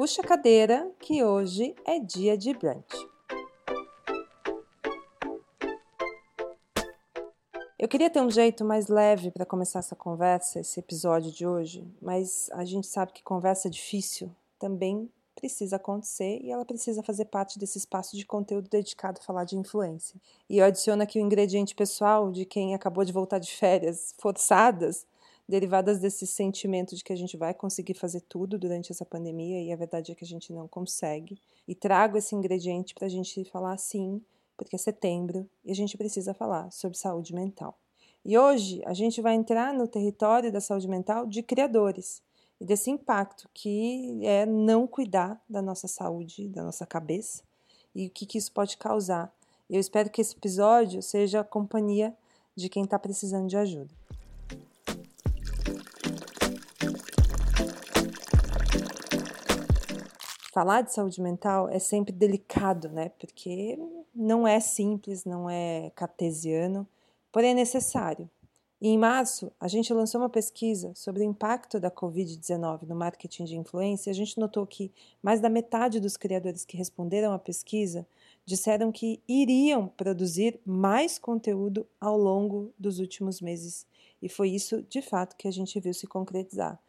Puxa 0.00 0.22
a 0.22 0.24
cadeira 0.26 0.90
que 0.98 1.22
hoje 1.22 1.74
é 1.84 2.00
dia 2.00 2.34
de 2.34 2.54
brunch. 2.54 2.96
Eu 7.78 7.86
queria 7.86 8.08
ter 8.08 8.22
um 8.22 8.30
jeito 8.30 8.64
mais 8.64 8.88
leve 8.88 9.30
para 9.30 9.44
começar 9.44 9.80
essa 9.80 9.94
conversa, 9.94 10.58
esse 10.58 10.80
episódio 10.80 11.30
de 11.30 11.46
hoje, 11.46 11.86
mas 12.00 12.48
a 12.54 12.64
gente 12.64 12.86
sabe 12.86 13.12
que 13.12 13.22
conversa 13.22 13.68
difícil 13.68 14.34
também 14.58 15.06
precisa 15.34 15.76
acontecer 15.76 16.40
e 16.42 16.50
ela 16.50 16.64
precisa 16.64 17.02
fazer 17.02 17.26
parte 17.26 17.58
desse 17.58 17.76
espaço 17.76 18.16
de 18.16 18.24
conteúdo 18.24 18.70
dedicado 18.70 19.20
a 19.20 19.26
falar 19.26 19.44
de 19.44 19.58
influência. 19.58 20.18
E 20.48 20.56
eu 20.56 20.64
adiciono 20.64 21.02
aqui 21.02 21.18
o 21.18 21.22
ingrediente 21.22 21.74
pessoal 21.74 22.32
de 22.32 22.46
quem 22.46 22.74
acabou 22.74 23.04
de 23.04 23.12
voltar 23.12 23.38
de 23.38 23.52
férias 23.52 24.14
forçadas, 24.18 25.06
derivadas 25.50 25.98
desse 25.98 26.28
sentimento 26.28 26.94
de 26.94 27.02
que 27.02 27.12
a 27.12 27.16
gente 27.16 27.36
vai 27.36 27.52
conseguir 27.52 27.94
fazer 27.94 28.20
tudo 28.20 28.56
durante 28.56 28.92
essa 28.92 29.04
pandemia 29.04 29.60
e 29.60 29.72
a 29.72 29.76
verdade 29.76 30.12
é 30.12 30.14
que 30.14 30.24
a 30.24 30.26
gente 30.26 30.52
não 30.52 30.68
consegue. 30.68 31.36
E 31.66 31.74
trago 31.74 32.16
esse 32.16 32.36
ingrediente 32.36 32.94
para 32.94 33.06
a 33.06 33.10
gente 33.10 33.44
falar 33.44 33.76
sim 33.76 34.22
porque 34.56 34.76
é 34.76 34.78
setembro 34.78 35.50
e 35.64 35.72
a 35.72 35.74
gente 35.74 35.98
precisa 35.98 36.32
falar 36.32 36.70
sobre 36.70 36.96
saúde 36.96 37.34
mental. 37.34 37.76
E 38.24 38.38
hoje 38.38 38.80
a 38.86 38.94
gente 38.94 39.20
vai 39.20 39.34
entrar 39.34 39.74
no 39.74 39.88
território 39.88 40.52
da 40.52 40.60
saúde 40.60 40.86
mental 40.86 41.26
de 41.26 41.42
criadores 41.42 42.22
e 42.60 42.64
desse 42.64 42.88
impacto 42.88 43.48
que 43.52 44.20
é 44.22 44.46
não 44.46 44.86
cuidar 44.86 45.42
da 45.48 45.60
nossa 45.60 45.88
saúde, 45.88 46.48
da 46.48 46.62
nossa 46.62 46.86
cabeça 46.86 47.42
e 47.92 48.06
o 48.06 48.10
que, 48.10 48.24
que 48.24 48.38
isso 48.38 48.52
pode 48.52 48.76
causar. 48.76 49.34
Eu 49.68 49.80
espero 49.80 50.10
que 50.10 50.20
esse 50.20 50.36
episódio 50.36 51.02
seja 51.02 51.40
a 51.40 51.44
companhia 51.44 52.16
de 52.54 52.68
quem 52.68 52.84
está 52.84 53.00
precisando 53.00 53.48
de 53.48 53.56
ajuda. 53.56 53.90
Falar 60.52 60.82
de 60.82 60.92
saúde 60.92 61.20
mental 61.20 61.68
é 61.68 61.78
sempre 61.78 62.12
delicado, 62.12 62.88
né? 62.88 63.10
Porque 63.20 63.78
não 64.12 64.46
é 64.46 64.58
simples, 64.58 65.24
não 65.24 65.48
é 65.48 65.90
cartesiano, 65.94 66.86
porém 67.30 67.52
é 67.52 67.54
necessário. 67.54 68.28
E 68.80 68.88
em 68.88 68.98
março, 68.98 69.52
a 69.60 69.68
gente 69.68 69.92
lançou 69.92 70.20
uma 70.20 70.28
pesquisa 70.28 70.90
sobre 70.94 71.22
o 71.22 71.24
impacto 71.24 71.78
da 71.78 71.90
Covid-19 71.90 72.82
no 72.88 72.96
marketing 72.96 73.44
de 73.44 73.56
influência 73.56 74.10
e 74.10 74.12
a 74.12 74.14
gente 74.14 74.40
notou 74.40 74.66
que 74.66 74.90
mais 75.22 75.38
da 75.38 75.48
metade 75.48 76.00
dos 76.00 76.16
criadores 76.16 76.64
que 76.64 76.76
responderam 76.76 77.32
à 77.32 77.38
pesquisa 77.38 78.04
disseram 78.44 78.90
que 78.90 79.22
iriam 79.28 79.86
produzir 79.86 80.58
mais 80.66 81.16
conteúdo 81.16 81.86
ao 82.00 82.16
longo 82.16 82.72
dos 82.76 82.98
últimos 82.98 83.40
meses. 83.40 83.86
E 84.20 84.28
foi 84.28 84.50
isso, 84.50 84.82
de 84.82 85.00
fato, 85.00 85.36
que 85.36 85.46
a 85.46 85.52
gente 85.52 85.78
viu 85.78 85.94
se 85.94 86.08
concretizar. 86.08 86.80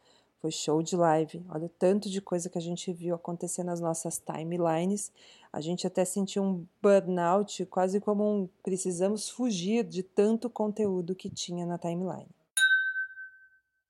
Foi 0.42 0.50
show 0.50 0.82
de 0.82 0.96
live. 0.96 1.46
Olha 1.50 1.68
o 1.68 1.70
tanto 1.70 2.10
de 2.10 2.20
coisa 2.20 2.50
que 2.50 2.58
a 2.58 2.62
gente 2.62 2.92
viu 2.92 3.14
acontecer 3.14 3.64
nas 3.64 3.80
nossas 3.80 4.18
timelines. 4.18 5.12
A 5.54 5.62
gente 5.62 5.86
até 5.86 6.04
sentiu 6.04 6.42
um 6.42 6.66
burnout, 6.82 7.64
quase 7.68 8.00
como 8.00 8.24
um 8.24 8.50
precisamos 8.64 9.30
fugir 9.30 9.84
de 9.84 10.02
tanto 10.02 10.50
conteúdo 10.50 11.14
que 11.14 11.30
tinha 11.30 11.64
na 11.64 11.78
timeline. 11.78 12.28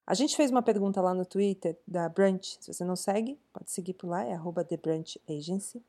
A 0.06 0.14
gente 0.14 0.36
fez 0.36 0.52
uma 0.52 0.62
pergunta 0.62 1.00
lá 1.00 1.14
no 1.14 1.26
Twitter 1.26 1.78
da 1.88 2.10
Brunch. 2.10 2.58
Se 2.60 2.74
você 2.74 2.84
não 2.84 2.98
segue, 2.98 3.40
pode 3.54 3.72
seguir 3.72 3.94
por 3.94 4.10
lá, 4.10 4.26
é 4.26 4.38
@thebrunchagency. 4.68 5.82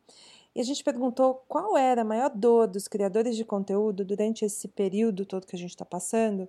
E 0.54 0.60
a 0.60 0.62
gente 0.62 0.84
perguntou 0.84 1.42
qual 1.48 1.76
era 1.76 2.02
a 2.02 2.04
maior 2.04 2.30
dor 2.30 2.68
dos 2.68 2.86
criadores 2.86 3.36
de 3.36 3.44
conteúdo 3.44 4.04
durante 4.04 4.44
esse 4.44 4.68
período 4.68 5.26
todo 5.26 5.44
que 5.44 5.56
a 5.56 5.58
gente 5.58 5.70
está 5.70 5.84
passando 5.84 6.48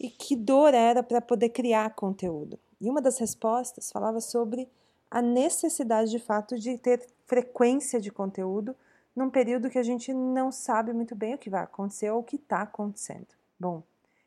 e 0.00 0.10
que 0.10 0.34
dor 0.34 0.74
era 0.74 1.00
para 1.00 1.20
poder 1.20 1.50
criar 1.50 1.94
conteúdo. 1.94 2.58
E 2.82 2.90
uma 2.90 3.00
das 3.00 3.16
respostas 3.18 3.92
falava 3.92 4.20
sobre 4.20 4.68
a 5.08 5.22
necessidade 5.22 6.10
de 6.10 6.18
fato 6.18 6.58
de 6.58 6.76
ter 6.76 7.06
frequência 7.26 8.00
de 8.00 8.10
conteúdo 8.10 8.74
num 9.14 9.30
período 9.30 9.70
que 9.70 9.78
a 9.78 9.84
gente 9.84 10.12
não 10.12 10.50
sabe 10.50 10.92
muito 10.92 11.14
bem 11.14 11.34
o 11.34 11.38
que 11.38 11.48
vai 11.48 11.62
acontecer 11.62 12.10
ou 12.10 12.18
o 12.18 12.24
que 12.24 12.34
está 12.34 12.62
acontecendo. 12.62 13.28
Bom, 13.60 13.84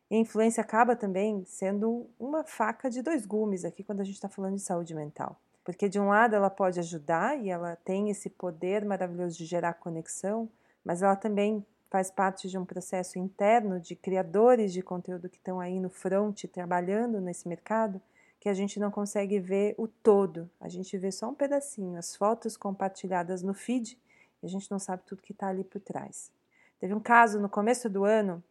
a 0.09 0.15
influência 0.15 0.61
acaba 0.61 0.95
também 0.95 1.43
sendo 1.45 2.07
uma 2.17 2.45
faca 2.45 2.89
de 2.89 3.01
dois 3.01 3.25
gumes 3.25 3.65
aqui 3.65 3.83
quando 3.83 3.99
a 3.99 4.03
gente 4.05 4.15
está 4.15 4.29
falando 4.29 4.55
de 4.55 4.61
saúde 4.61 4.95
mental. 4.95 5.37
Porque, 5.61 5.89
de 5.89 5.99
um 5.99 6.07
lado, 6.07 6.35
ela 6.35 6.49
pode 6.49 6.79
ajudar 6.79 7.37
e 7.37 7.49
ela 7.49 7.75
tem 7.83 8.09
esse 8.09 8.29
poder 8.29 8.85
maravilhoso 8.85 9.35
de 9.37 9.45
gerar 9.45 9.73
conexão, 9.73 10.47
mas 10.83 11.01
ela 11.01 11.17
também 11.17 11.65
faz 11.89 12.09
parte 12.09 12.47
de 12.47 12.57
um 12.57 12.63
processo 12.63 13.19
interno 13.19 13.81
de 13.81 13.95
criadores 13.95 14.71
de 14.71 14.81
conteúdo 14.81 15.27
que 15.27 15.37
estão 15.37 15.59
aí 15.59 15.77
no 15.77 15.89
front 15.89 16.45
trabalhando 16.45 17.19
nesse 17.19 17.49
mercado 17.49 17.99
que 18.45 18.49
a 18.49 18.53
gente 18.53 18.79
não 18.79 18.91
consegue 18.91 19.39
ver 19.39 19.73
o 19.75 19.87
todo, 19.87 20.47
a 20.61 20.69
gente 20.69 20.95
vê 20.99 21.11
só 21.11 21.27
um 21.27 21.33
pedacinho, 21.33 21.97
as 21.97 22.15
fotos 22.15 22.55
compartilhadas 22.55 23.41
no 23.41 23.55
feed 23.55 23.99
e 24.39 24.45
a 24.45 24.47
gente 24.47 24.69
não 24.69 24.77
sabe 24.77 25.01
tudo 25.03 25.23
que 25.23 25.31
está 25.31 25.47
ali 25.47 25.63
por 25.63 25.81
trás. 25.81 26.31
Teve 26.79 26.93
um 26.93 26.99
caso 26.99 27.39
no 27.39 27.49
começo 27.49 27.89
do 27.89 28.05
ano 28.05 28.43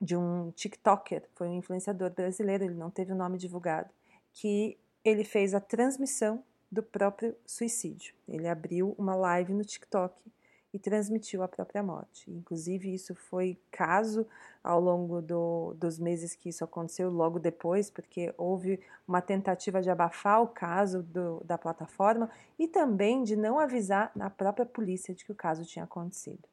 de 0.00 0.16
um 0.16 0.50
TikToker, 0.50 1.28
foi 1.36 1.46
um 1.46 1.58
influenciador 1.58 2.10
brasileiro, 2.10 2.64
ele 2.64 2.74
não 2.74 2.90
teve 2.90 3.12
o 3.12 3.14
nome 3.14 3.38
divulgado, 3.38 3.88
que 4.32 4.76
ele 5.04 5.22
fez 5.22 5.54
a 5.54 5.60
transmissão 5.60 6.42
do 6.68 6.82
próprio 6.82 7.36
suicídio. 7.46 8.16
Ele 8.26 8.48
abriu 8.48 8.96
uma 8.98 9.14
live 9.14 9.54
no 9.54 9.64
TikTok 9.64 10.24
e 10.76 10.78
transmitiu 10.78 11.42
a 11.42 11.48
própria 11.48 11.82
morte. 11.82 12.30
Inclusive, 12.30 12.92
isso 12.92 13.14
foi 13.14 13.58
caso 13.70 14.26
ao 14.62 14.78
longo 14.78 15.22
do, 15.22 15.72
dos 15.72 15.98
meses 15.98 16.34
que 16.34 16.50
isso 16.50 16.62
aconteceu, 16.62 17.08
logo 17.08 17.38
depois, 17.38 17.90
porque 17.90 18.34
houve 18.36 18.78
uma 19.08 19.22
tentativa 19.22 19.80
de 19.80 19.88
abafar 19.88 20.42
o 20.42 20.48
caso 20.48 21.02
do, 21.02 21.42
da 21.46 21.56
plataforma 21.56 22.28
e 22.58 22.68
também 22.68 23.22
de 23.22 23.36
não 23.36 23.58
avisar 23.58 24.12
na 24.14 24.28
própria 24.28 24.66
polícia 24.66 25.14
de 25.14 25.24
que 25.24 25.32
o 25.32 25.34
caso 25.34 25.64
tinha 25.64 25.86
acontecido. 25.86 26.46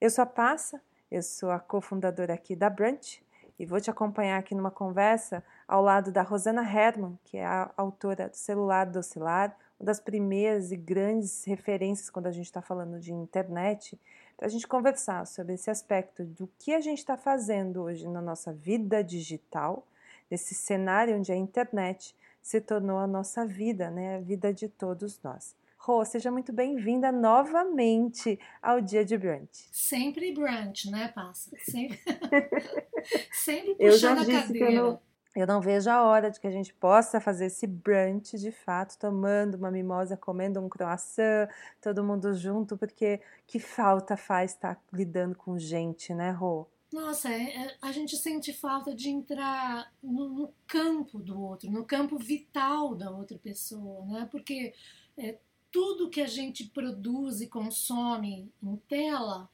Eu 0.00 0.08
sou 0.08 0.22
a 0.22 0.26
Passa, 0.26 0.80
eu 1.10 1.22
sou 1.22 1.50
a 1.50 1.60
cofundadora 1.60 2.32
aqui 2.32 2.56
da 2.56 2.70
Brunch 2.70 3.22
e 3.58 3.66
vou 3.66 3.82
te 3.82 3.90
acompanhar 3.90 4.38
aqui 4.38 4.54
numa 4.54 4.70
conversa 4.70 5.44
ao 5.68 5.82
lado 5.82 6.10
da 6.10 6.22
Rosana 6.22 6.62
Herman, 6.62 7.18
que 7.22 7.36
é 7.36 7.44
a 7.44 7.70
autora 7.76 8.30
do 8.30 8.36
Celular 8.36 8.86
do 8.86 8.98
Oscilar, 8.98 9.54
uma 9.78 9.86
das 9.86 10.00
primeiras 10.00 10.72
e 10.72 10.76
grandes 10.76 11.44
referências 11.44 12.10
quando 12.10 12.26
a 12.26 12.32
gente 12.32 12.46
está 12.46 12.62
falando 12.62 12.98
de 13.00 13.12
internet, 13.12 13.98
para 14.36 14.46
a 14.46 14.50
gente 14.50 14.66
conversar 14.66 15.26
sobre 15.26 15.54
esse 15.54 15.70
aspecto 15.70 16.24
do 16.24 16.48
que 16.58 16.72
a 16.72 16.80
gente 16.80 16.98
está 16.98 17.16
fazendo 17.16 17.82
hoje 17.82 18.08
na 18.08 18.20
nossa 18.20 18.52
vida 18.52 19.02
digital, 19.02 19.86
nesse 20.30 20.54
cenário 20.54 21.16
onde 21.16 21.32
a 21.32 21.36
internet 21.36 22.14
se 22.42 22.60
tornou 22.60 22.98
a 22.98 23.06
nossa 23.06 23.46
vida, 23.46 23.90
né, 23.90 24.16
a 24.16 24.20
vida 24.20 24.52
de 24.52 24.68
todos 24.68 25.20
nós. 25.22 25.56
Rô, 25.78 26.02
seja 26.04 26.30
muito 26.30 26.52
bem-vinda 26.52 27.12
novamente 27.12 28.38
ao 28.62 28.80
Dia 28.80 29.04
de 29.04 29.18
Brunch. 29.18 29.68
Sempre 29.70 30.32
brunch, 30.32 30.90
né, 30.90 31.08
Passa? 31.08 31.50
Sempre, 31.58 32.00
Sempre 33.32 33.74
puxando 33.74 34.22
a 34.22 34.26
cadeira. 34.26 35.00
Eu 35.34 35.46
não 35.46 35.60
vejo 35.60 35.90
a 35.90 36.02
hora 36.04 36.30
de 36.30 36.38
que 36.38 36.46
a 36.46 36.50
gente 36.50 36.72
possa 36.72 37.20
fazer 37.20 37.46
esse 37.46 37.66
brunch 37.66 38.38
de 38.38 38.52
fato, 38.52 38.96
tomando 38.98 39.56
uma 39.56 39.70
mimosa, 39.70 40.16
comendo 40.16 40.60
um 40.60 40.68
croissant, 40.68 41.48
todo 41.82 42.04
mundo 42.04 42.32
junto, 42.34 42.76
porque 42.76 43.20
que 43.46 43.58
falta 43.58 44.16
faz 44.16 44.52
estar 44.52 44.80
lidando 44.92 45.34
com 45.34 45.58
gente, 45.58 46.14
né, 46.14 46.30
Rô? 46.30 46.68
Nossa, 46.92 47.28
é, 47.28 47.42
é, 47.42 47.76
a 47.82 47.90
gente 47.90 48.16
sente 48.16 48.52
falta 48.52 48.94
de 48.94 49.08
entrar 49.08 49.92
no, 50.00 50.28
no, 50.28 50.54
campo 50.64 51.18
do 51.18 51.42
outro, 51.42 51.68
no 51.68 51.84
campo 51.84 52.16
vital 52.16 52.94
da 52.94 53.10
outra 53.10 53.36
pessoa, 53.36 54.06
né? 54.06 54.28
Porque 54.30 54.72
é, 55.18 55.36
tudo 55.72 56.08
que 56.08 56.20
a 56.20 56.26
gente 56.28 56.66
produz 56.66 57.40
e 57.40 57.48
consome 57.48 58.48
em 58.62 58.76
tela 58.88 59.50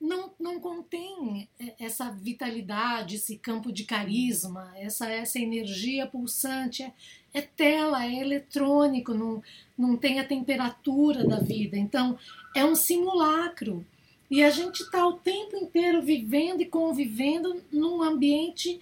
não, 0.00 0.30
não 0.38 0.60
contém 0.60 1.48
é, 1.58 1.74
essa 1.78 2.10
vitalidade, 2.10 3.16
esse 3.16 3.36
campo 3.36 3.72
de 3.72 3.84
carisma, 3.84 4.72
essa, 4.76 5.10
essa 5.10 5.38
energia 5.38 6.06
pulsante. 6.06 6.82
É, 6.82 6.92
é 7.32 7.42
tela, 7.42 8.04
é 8.04 8.14
eletrônico, 8.20 9.12
não, 9.12 9.42
não 9.76 9.96
tem 9.96 10.20
a 10.20 10.26
temperatura 10.26 11.24
da 11.24 11.38
vida. 11.38 11.76
Então, 11.76 12.18
é 12.54 12.64
um 12.64 12.74
simulacro. 12.74 13.84
E 14.30 14.42
a 14.42 14.50
gente 14.50 14.82
está 14.82 15.06
o 15.06 15.14
tempo 15.14 15.56
inteiro 15.56 16.02
vivendo 16.02 16.60
e 16.60 16.66
convivendo 16.66 17.62
num 17.70 18.02
ambiente 18.02 18.80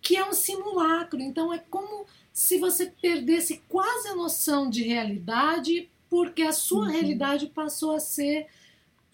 que 0.00 0.16
é 0.16 0.24
um 0.24 0.32
simulacro. 0.32 1.20
Então, 1.20 1.52
é 1.52 1.58
como 1.58 2.06
se 2.32 2.58
você 2.58 2.86
perdesse 2.86 3.62
quase 3.68 4.08
a 4.08 4.14
noção 4.14 4.70
de 4.70 4.82
realidade, 4.82 5.88
porque 6.08 6.42
a 6.42 6.52
sua 6.52 6.86
uhum. 6.86 6.92
realidade 6.92 7.46
passou 7.46 7.94
a 7.94 8.00
ser 8.00 8.46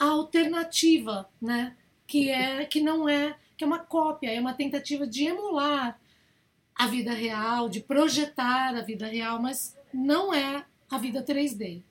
a 0.03 0.07
alternativa, 0.07 1.29
né? 1.41 1.77
Que 2.09 2.29
é 2.29 2.65
que 2.65 2.81
não 2.81 3.09
é 3.09 3.37
que 3.57 3.63
é 3.63 3.67
uma 3.67 3.79
cópia, 3.79 4.33
é 4.33 4.41
uma 4.41 4.53
tentativa 4.53 5.07
de 5.07 5.27
emular 5.27 5.97
a 6.75 6.87
vida 6.89 7.13
real, 7.13 7.69
de 7.69 7.79
projetar 7.79 8.75
a 8.75 8.81
vida 8.81 9.07
real, 9.07 9.41
mas 9.41 9.79
não 9.95 10.35
é 10.35 10.67
a 10.91 10.99
vida 10.99 11.23
3D. 11.23 11.85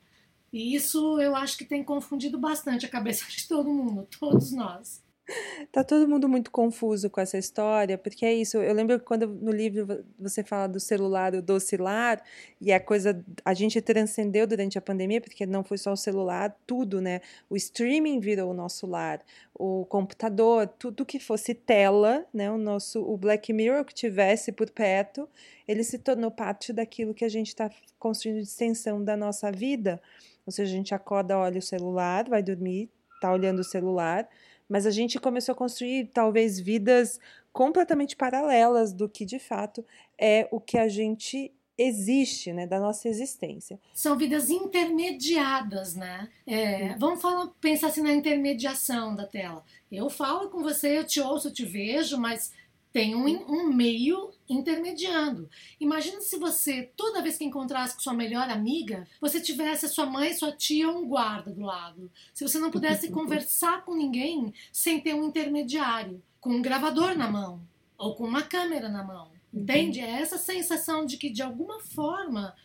E 0.52 0.75
isso 0.75 1.22
eu 1.22 1.34
acho 1.34 1.58
que 1.58 1.63
tem 1.63 1.86
confundido 1.86 2.38
bastante 2.38 2.86
a 2.86 2.90
cabeça 2.90 3.25
de 3.30 3.48
todo 3.48 3.72
mundo, 3.72 4.06
todos 4.19 4.52
nós. 4.52 5.02
Tá 5.72 5.84
todo 5.84 6.08
mundo 6.08 6.28
muito 6.28 6.52
confuso 6.52 7.10
com 7.10 7.22
essa 7.22 7.38
história, 7.38 7.98
porque 7.98 8.26
é 8.26 8.34
isso. 8.34 8.58
Eu 8.58 8.74
lembro 8.74 9.00
que 9.00 9.06
quando 9.06 9.28
no 9.28 9.52
livro 9.52 10.04
você 10.20 10.44
fala 10.44 10.68
do 10.68 10.80
celular, 10.80 11.32
do 11.32 11.42
docilar, 11.42 12.22
e 12.60 12.72
a 12.72 12.80
coisa. 12.80 13.24
A 13.46 13.54
gente 13.54 13.82
transcendeu 13.82 14.46
durante 14.48 14.78
a 14.78 14.82
pandemia, 14.82 15.22
porque 15.22 15.46
não 15.46 15.64
foi 15.64 15.78
só 15.78 15.94
o 15.94 15.98
celular, 15.98 16.56
tudo, 16.66 17.02
né? 17.02 17.22
O 17.50 17.56
streaming 17.56 18.20
virou 18.20 18.52
o 18.52 18.54
nosso 18.54 18.88
lar, 18.88 19.22
o 19.54 19.86
computador, 19.86 20.68
tudo 20.68 21.06
que 21.06 21.20
fosse 21.20 21.54
tela, 21.54 22.26
né? 22.34 22.52
O 22.52 22.58
nosso. 22.58 23.02
O 23.02 23.18
Black 23.18 23.52
Mirror 23.54 23.86
que 23.86 23.94
tivesse 23.94 24.52
por 24.52 24.70
perto, 24.70 25.28
ele 25.68 25.84
se 25.84 25.98
tornou 26.00 26.32
parte 26.32 26.74
daquilo 26.74 27.14
que 27.14 27.26
a 27.26 27.30
gente 27.30 27.48
está 27.48 27.70
construindo 28.00 28.38
de 28.38 28.44
extensão 28.44 29.04
da 29.04 29.16
nossa 29.16 29.52
vida. 29.52 30.02
Ou 30.46 30.52
seja, 30.52 30.72
a 30.72 30.76
gente 30.76 30.94
acorda, 30.94 31.38
olha 31.38 31.60
o 31.60 31.62
celular, 31.62 32.28
vai 32.28 32.42
dormir, 32.42 32.90
tá 33.22 33.32
olhando 33.32 33.60
o 33.60 33.64
celular 33.64 34.28
mas 34.72 34.86
a 34.86 34.90
gente 34.90 35.20
começou 35.20 35.52
a 35.52 35.56
construir 35.56 36.10
talvez 36.14 36.58
vidas 36.58 37.20
completamente 37.52 38.16
paralelas 38.16 38.94
do 38.94 39.10
que 39.10 39.26
de 39.26 39.38
fato 39.38 39.86
é 40.18 40.48
o 40.50 40.62
que 40.62 40.78
a 40.78 40.88
gente 40.88 41.52
existe, 41.78 42.54
né, 42.54 42.66
da 42.66 42.80
nossa 42.80 43.10
existência. 43.10 43.78
São 43.94 44.18
vidas 44.18 44.50
intermediadas, 44.50 45.94
né? 45.94 46.30
É, 46.48 46.96
vamos 46.98 47.22
falar, 47.22 47.48
pensar 47.60 47.88
assim 47.88 48.02
na 48.02 48.14
intermediação 48.14 49.14
da 49.14 49.28
tela. 49.28 49.62
Eu 49.92 50.10
falo 50.10 50.50
com 50.50 50.64
você, 50.64 50.98
eu 51.00 51.06
te 51.06 51.20
ouço, 51.20 51.50
eu 51.50 51.54
te 51.54 51.66
vejo, 51.66 52.18
mas 52.18 52.54
tem 52.94 53.14
um, 53.14 53.26
um 53.26 53.74
meio 53.74 54.32
intermediando. 54.53 55.50
Imagina 55.80 56.21
se 56.21 56.38
você, 56.38 56.92
toda 56.95 57.21
vez 57.21 57.38
que 57.38 57.45
encontrasse 57.45 57.95
com 57.95 58.01
sua 58.01 58.13
melhor 58.13 58.50
amiga, 58.50 59.07
você 59.19 59.39
tivesse 59.39 59.86
a 59.86 59.89
sua 59.89 60.06
mãe, 60.06 60.33
sua 60.33 60.51
tia 60.51 60.89
ou 60.89 61.00
um 61.00 61.07
guarda 61.07 61.51
do 61.51 61.62
lado. 61.62 62.12
Se 62.33 62.44
você 62.44 62.59
não 62.59 62.71
pudesse 62.71 63.09
conversar 63.12 63.83
com 63.86 63.95
ninguém 63.95 64.53
sem 64.71 65.00
ter 65.00 65.13
um 65.13 65.25
intermediário, 65.25 66.21
com 66.39 66.51
um 66.51 66.62
gravador 66.62 67.15
na 67.15 67.30
mão 67.30 67.62
ou 67.98 68.15
com 68.15 68.25
uma 68.25 68.42
câmera 68.42 68.89
na 68.89 69.03
mão. 69.03 69.31
Entende? 69.53 70.00
É 70.00 70.21
essa 70.21 70.38
sensação 70.38 71.06
de 71.06 71.18
que, 71.18 71.30
de 71.30 71.42
alguma 71.42 71.80
forma, 71.80 72.56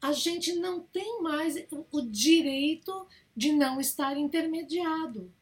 a 0.00 0.12
gente 0.12 0.54
não 0.54 0.80
tem 0.80 1.22
mais 1.22 1.54
o 1.90 2.02
direito 2.02 3.06
de 3.36 3.52
não 3.52 3.80
estar 3.80 4.16
intermediado. 4.16 5.32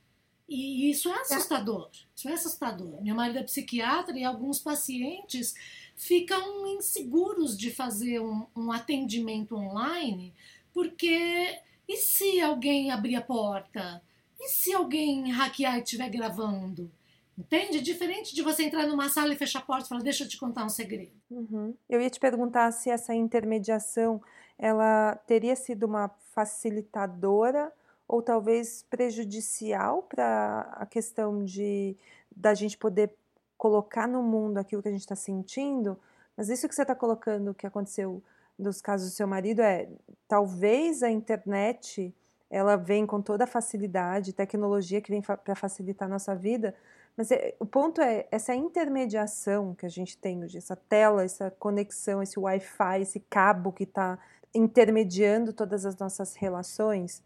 E 0.51 0.91
isso 0.91 1.09
é 1.09 1.21
assustador. 1.21 1.91
Isso 2.15 2.29
é 2.29 2.33
assustador. 2.33 3.01
Meu 3.03 3.15
marido 3.15 3.39
é 3.39 3.43
psiquiatra 3.43 4.19
e 4.19 4.25
alguns 4.25 4.59
pacientes 4.59 5.55
ficam 6.01 6.67
inseguros 6.67 7.57
de 7.57 7.71
fazer 7.71 8.21
um, 8.21 8.47
um 8.57 8.73
atendimento 8.73 9.55
online, 9.55 10.35
porque 10.73 11.61
e 11.87 11.97
se 11.97 12.41
alguém 12.41 12.91
abrir 12.91 13.17
a 13.17 13.21
porta? 13.21 14.03
E 14.41 14.49
se 14.49 14.73
alguém 14.73 15.31
hackear 15.31 15.77
e 15.77 15.83
estiver 15.83 16.09
gravando? 16.09 16.91
Entende? 17.37 17.79
É 17.79 17.83
diferente 17.83 18.35
de 18.35 18.43
você 18.43 18.63
entrar 18.63 18.87
numa 18.87 19.11
sala 19.11 19.35
e 19.35 19.37
fechar 19.37 19.59
a 19.59 19.63
porta 19.63 19.85
e 19.85 19.89
falar, 19.89 20.03
deixa 20.03 20.25
eu 20.25 20.29
te 20.29 20.39
contar 20.39 20.65
um 20.65 20.71
segredo. 20.71 21.13
Uhum. 21.31 21.75
Eu 21.89 22.01
ia 22.01 22.09
te 22.09 22.19
perguntar 22.19 22.73
se 22.73 22.89
essa 22.89 23.15
intermediação 23.15 24.23
ela 24.59 25.17
teria 25.27 25.55
sido 25.55 25.85
uma 25.85 26.09
facilitadora 26.33 27.71
ou 28.09 28.23
talvez 28.23 28.87
prejudicial 28.89 30.03
para 30.05 30.61
a 30.77 30.87
questão 30.87 31.45
de 31.45 31.95
da 32.35 32.55
gente 32.55 32.79
poder 32.79 33.15
colocar 33.61 34.09
no 34.09 34.23
mundo 34.23 34.57
aquilo 34.57 34.81
que 34.81 34.89
a 34.89 34.91
gente 34.91 35.03
está 35.03 35.15
sentindo. 35.15 35.99
Mas 36.35 36.49
isso 36.49 36.67
que 36.67 36.75
você 36.75 36.81
está 36.81 36.95
colocando, 36.95 37.53
que 37.53 37.67
aconteceu 37.67 38.23
nos 38.59 38.81
casos 38.81 39.11
do 39.11 39.15
seu 39.15 39.27
marido, 39.27 39.61
é 39.61 39.87
talvez 40.27 41.03
a 41.03 41.11
internet 41.11 42.15
ela 42.51 42.75
vem 42.75 43.05
com 43.05 43.21
toda 43.21 43.45
a 43.45 43.47
facilidade, 43.47 44.33
tecnologia 44.33 45.03
que 45.03 45.11
vem 45.11 45.23
fa 45.23 45.37
para 45.37 45.55
facilitar 45.55 46.09
a 46.09 46.11
nossa 46.11 46.35
vida, 46.35 46.75
mas 47.15 47.31
é, 47.31 47.55
o 47.61 47.67
ponto 47.67 48.01
é 48.01 48.27
essa 48.31 48.55
intermediação 48.55 49.75
que 49.75 49.85
a 49.85 49.91
gente 49.91 50.17
tem 50.17 50.43
hoje, 50.43 50.57
essa 50.57 50.75
tela, 50.75 51.23
essa 51.23 51.51
conexão, 51.51 52.23
esse 52.23 52.41
Wi-Fi, 52.41 53.03
esse 53.03 53.21
cabo 53.21 53.73
que 53.73 53.85
está 53.85 54.19
intermediando 54.55 55.53
todas 55.53 55.85
as 55.85 55.97
nossas 55.99 56.35
relações, 56.35 57.23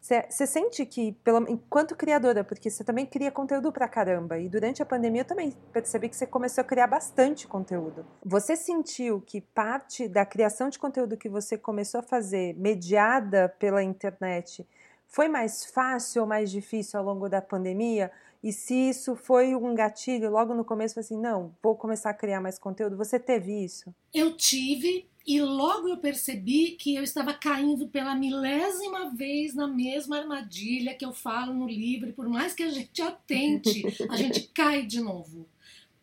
você 0.00 0.46
sente 0.46 0.86
que, 0.86 1.12
pelo, 1.24 1.50
enquanto 1.50 1.96
criadora, 1.96 2.44
porque 2.44 2.70
você 2.70 2.84
também 2.84 3.04
cria 3.04 3.30
conteúdo 3.30 3.72
pra 3.72 3.88
caramba, 3.88 4.38
e 4.38 4.48
durante 4.48 4.82
a 4.82 4.86
pandemia 4.86 5.22
eu 5.22 5.26
também 5.26 5.52
percebi 5.72 6.08
que 6.08 6.16
você 6.16 6.26
começou 6.26 6.62
a 6.62 6.64
criar 6.64 6.86
bastante 6.86 7.46
conteúdo. 7.48 8.06
Você 8.24 8.54
sentiu 8.54 9.20
que 9.20 9.40
parte 9.40 10.08
da 10.08 10.24
criação 10.24 10.68
de 10.68 10.78
conteúdo 10.78 11.16
que 11.16 11.28
você 11.28 11.58
começou 11.58 12.00
a 12.00 12.02
fazer, 12.02 12.54
mediada 12.56 13.48
pela 13.58 13.82
internet, 13.82 14.66
foi 15.16 15.28
mais 15.28 15.64
fácil 15.64 16.20
ou 16.20 16.28
mais 16.28 16.50
difícil 16.50 17.00
ao 17.00 17.06
longo 17.06 17.26
da 17.26 17.40
pandemia? 17.40 18.12
E 18.44 18.52
se 18.52 18.74
isso 18.74 19.16
foi 19.16 19.54
um 19.56 19.74
gatilho 19.74 20.30
logo 20.30 20.52
no 20.52 20.62
começo, 20.62 21.00
assim, 21.00 21.18
não, 21.18 21.56
vou 21.62 21.74
começar 21.74 22.10
a 22.10 22.14
criar 22.14 22.38
mais 22.38 22.58
conteúdo, 22.58 22.98
você 22.98 23.18
teve 23.18 23.64
isso? 23.64 23.94
Eu 24.12 24.36
tive, 24.36 25.08
e 25.26 25.40
logo 25.40 25.88
eu 25.88 25.96
percebi 25.96 26.72
que 26.72 26.94
eu 26.94 27.02
estava 27.02 27.32
caindo 27.32 27.88
pela 27.88 28.14
milésima 28.14 29.10
vez 29.14 29.54
na 29.54 29.66
mesma 29.66 30.18
armadilha 30.18 30.94
que 30.94 31.04
eu 31.06 31.14
falo 31.14 31.54
no 31.54 31.66
livro, 31.66 32.10
e 32.10 32.12
por 32.12 32.28
mais 32.28 32.52
que 32.52 32.62
a 32.62 32.70
gente 32.70 33.00
atente, 33.00 33.84
a 34.10 34.16
gente 34.16 34.42
cai 34.52 34.84
de 34.84 35.00
novo. 35.00 35.48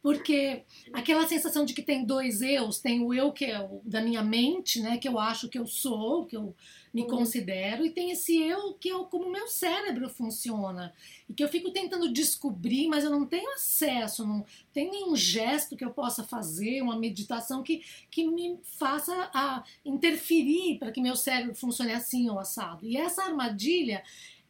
Porque 0.03 0.63
aquela 0.91 1.25
sensação 1.25 1.63
de 1.63 1.73
que 1.73 1.81
tem 1.81 2.03
dois 2.03 2.41
eus, 2.41 2.77
tem 2.77 3.01
o 3.01 3.13
eu 3.13 3.31
que 3.31 3.45
é 3.45 3.57
o 3.61 3.81
da 3.85 4.01
minha 4.01 4.21
mente, 4.21 4.81
né, 4.81 4.97
que 4.97 5.07
eu 5.07 5.17
acho 5.17 5.47
que 5.47 5.57
eu 5.57 5.65
sou, 5.65 6.25
que 6.25 6.35
eu 6.35 6.53
me 6.93 7.03
uhum. 7.03 7.07
considero, 7.07 7.85
e 7.85 7.89
tem 7.89 8.11
esse 8.11 8.37
eu 8.37 8.73
que 8.73 8.89
é 8.89 9.03
como 9.05 9.27
o 9.27 9.31
meu 9.31 9.47
cérebro 9.47 10.09
funciona. 10.09 10.93
E 11.27 11.33
que 11.33 11.41
eu 11.41 11.47
fico 11.47 11.71
tentando 11.71 12.11
descobrir, 12.11 12.87
mas 12.89 13.05
eu 13.05 13.09
não 13.09 13.25
tenho 13.25 13.49
acesso, 13.53 14.27
não 14.27 14.45
tem 14.73 14.91
nenhum 14.91 15.15
gesto 15.15 15.77
que 15.77 15.85
eu 15.85 15.91
possa 15.91 16.21
fazer, 16.21 16.81
uma 16.81 16.99
meditação 16.99 17.63
que, 17.63 17.81
que 18.11 18.27
me 18.27 18.59
faça 18.77 19.31
a 19.33 19.63
interferir 19.85 20.79
para 20.79 20.91
que 20.91 21.01
meu 21.01 21.15
cérebro 21.15 21.55
funcione 21.55 21.93
assim 21.93 22.29
ou 22.29 22.37
assado. 22.37 22.85
E 22.85 22.97
essa 22.97 23.23
armadilha 23.23 24.03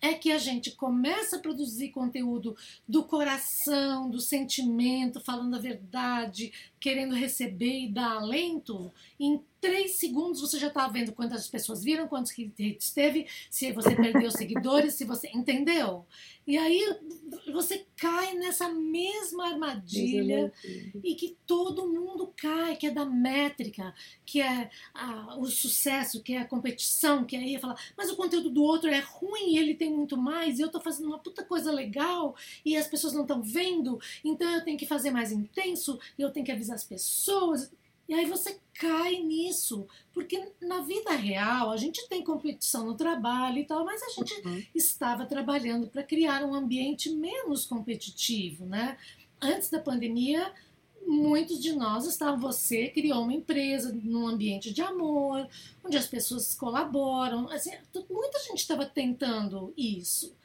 é 0.03 0.13
que 0.13 0.33
a 0.33 0.37
gente 0.37 0.71
começa 0.71 1.37
a 1.37 1.39
produzir 1.39 1.91
conteúdo 1.91 2.57
do 2.85 3.05
coração, 3.05 4.09
do 4.09 4.19
sentimento, 4.19 5.21
falando 5.21 5.55
a 5.55 5.59
verdade, 5.59 6.51
querendo 6.77 7.15
receber 7.15 7.85
e 7.85 7.87
dar 7.87 8.17
alento, 8.17 8.91
em 9.17 9.41
três 9.63 9.91
segundos 9.91 10.41
você 10.41 10.59
já 10.59 10.67
está 10.67 10.89
vendo 10.89 11.13
quantas 11.13 11.47
pessoas 11.47 11.81
viram, 11.81 12.05
quantos 12.05 12.37
hits 12.37 12.91
teve, 12.91 13.27
se 13.49 13.71
você 13.71 13.95
perdeu 13.95 14.29
seguidores, 14.29 14.95
se 14.95 15.05
você. 15.05 15.29
Entendeu? 15.33 16.05
E 16.45 16.57
aí 16.57 16.97
você 17.53 17.85
cai 17.95 18.33
nessa 18.33 18.67
mesma 18.67 19.47
armadilha 19.47 20.51
e 21.01 21.15
que 21.15 21.37
todo 21.47 21.87
mundo 21.87 22.33
cai, 22.35 22.75
que 22.75 22.87
é 22.87 22.91
da 22.91 23.05
métrica, 23.05 23.95
que 24.25 24.41
é 24.41 24.69
a, 24.93 25.37
o 25.37 25.45
sucesso, 25.45 26.21
que 26.21 26.33
é 26.33 26.39
a 26.39 26.45
competição, 26.45 27.23
que 27.23 27.37
aí 27.37 27.57
falar, 27.57 27.79
mas 27.95 28.11
o 28.11 28.17
conteúdo 28.17 28.49
do 28.49 28.61
outro 28.61 28.89
é 28.89 28.99
ruim 28.99 29.53
e 29.53 29.57
ele 29.57 29.75
tem 29.75 29.89
muito 29.89 30.17
mais, 30.17 30.59
e 30.59 30.61
eu 30.61 30.67
estou 30.67 30.81
fazendo 30.81 31.07
uma 31.07 31.19
puta 31.19 31.41
coisa 31.45 31.71
legal 31.71 32.35
e 32.65 32.75
as 32.75 32.87
pessoas 32.87 33.13
não 33.13 33.21
estão 33.21 33.41
vendo, 33.41 33.97
então 34.25 34.49
eu 34.49 34.65
tenho 34.65 34.77
que 34.77 34.85
fazer 34.85 35.11
mais 35.11 35.31
intenso, 35.31 35.97
e 36.19 36.21
eu 36.21 36.31
tenho 36.31 36.45
que 36.45 36.51
avisar 36.51 36.75
as 36.75 36.83
pessoas. 36.83 37.71
E 38.07 38.13
aí 38.13 38.25
você 38.25 38.59
cai 38.73 39.15
nisso, 39.17 39.87
porque 40.13 40.51
na 40.61 40.81
vida 40.81 41.11
real 41.11 41.71
a 41.71 41.77
gente 41.77 42.07
tem 42.09 42.23
competição 42.23 42.85
no 42.85 42.95
trabalho 42.95 43.59
e 43.59 43.65
tal, 43.65 43.85
mas 43.85 44.01
a 44.03 44.09
gente 44.09 44.33
uhum. 44.45 44.63
estava 44.75 45.25
trabalhando 45.25 45.87
para 45.87 46.03
criar 46.03 46.43
um 46.43 46.53
ambiente 46.53 47.09
menos 47.09 47.65
competitivo, 47.65 48.65
né? 48.65 48.97
Antes 49.41 49.69
da 49.69 49.79
pandemia, 49.79 50.53
muitos 51.05 51.61
de 51.61 51.73
nós 51.73 52.05
estavam, 52.05 52.39
você 52.39 52.87
criou 52.89 53.23
uma 53.23 53.33
empresa 53.33 53.93
num 53.93 54.27
ambiente 54.27 54.73
de 54.73 54.81
amor, 54.81 55.47
onde 55.83 55.97
as 55.97 56.07
pessoas 56.07 56.55
colaboram, 56.55 57.49
assim, 57.49 57.71
muita 58.09 58.39
gente 58.39 58.59
estava 58.59 58.85
tentando 58.85 59.73
isso. 59.77 60.35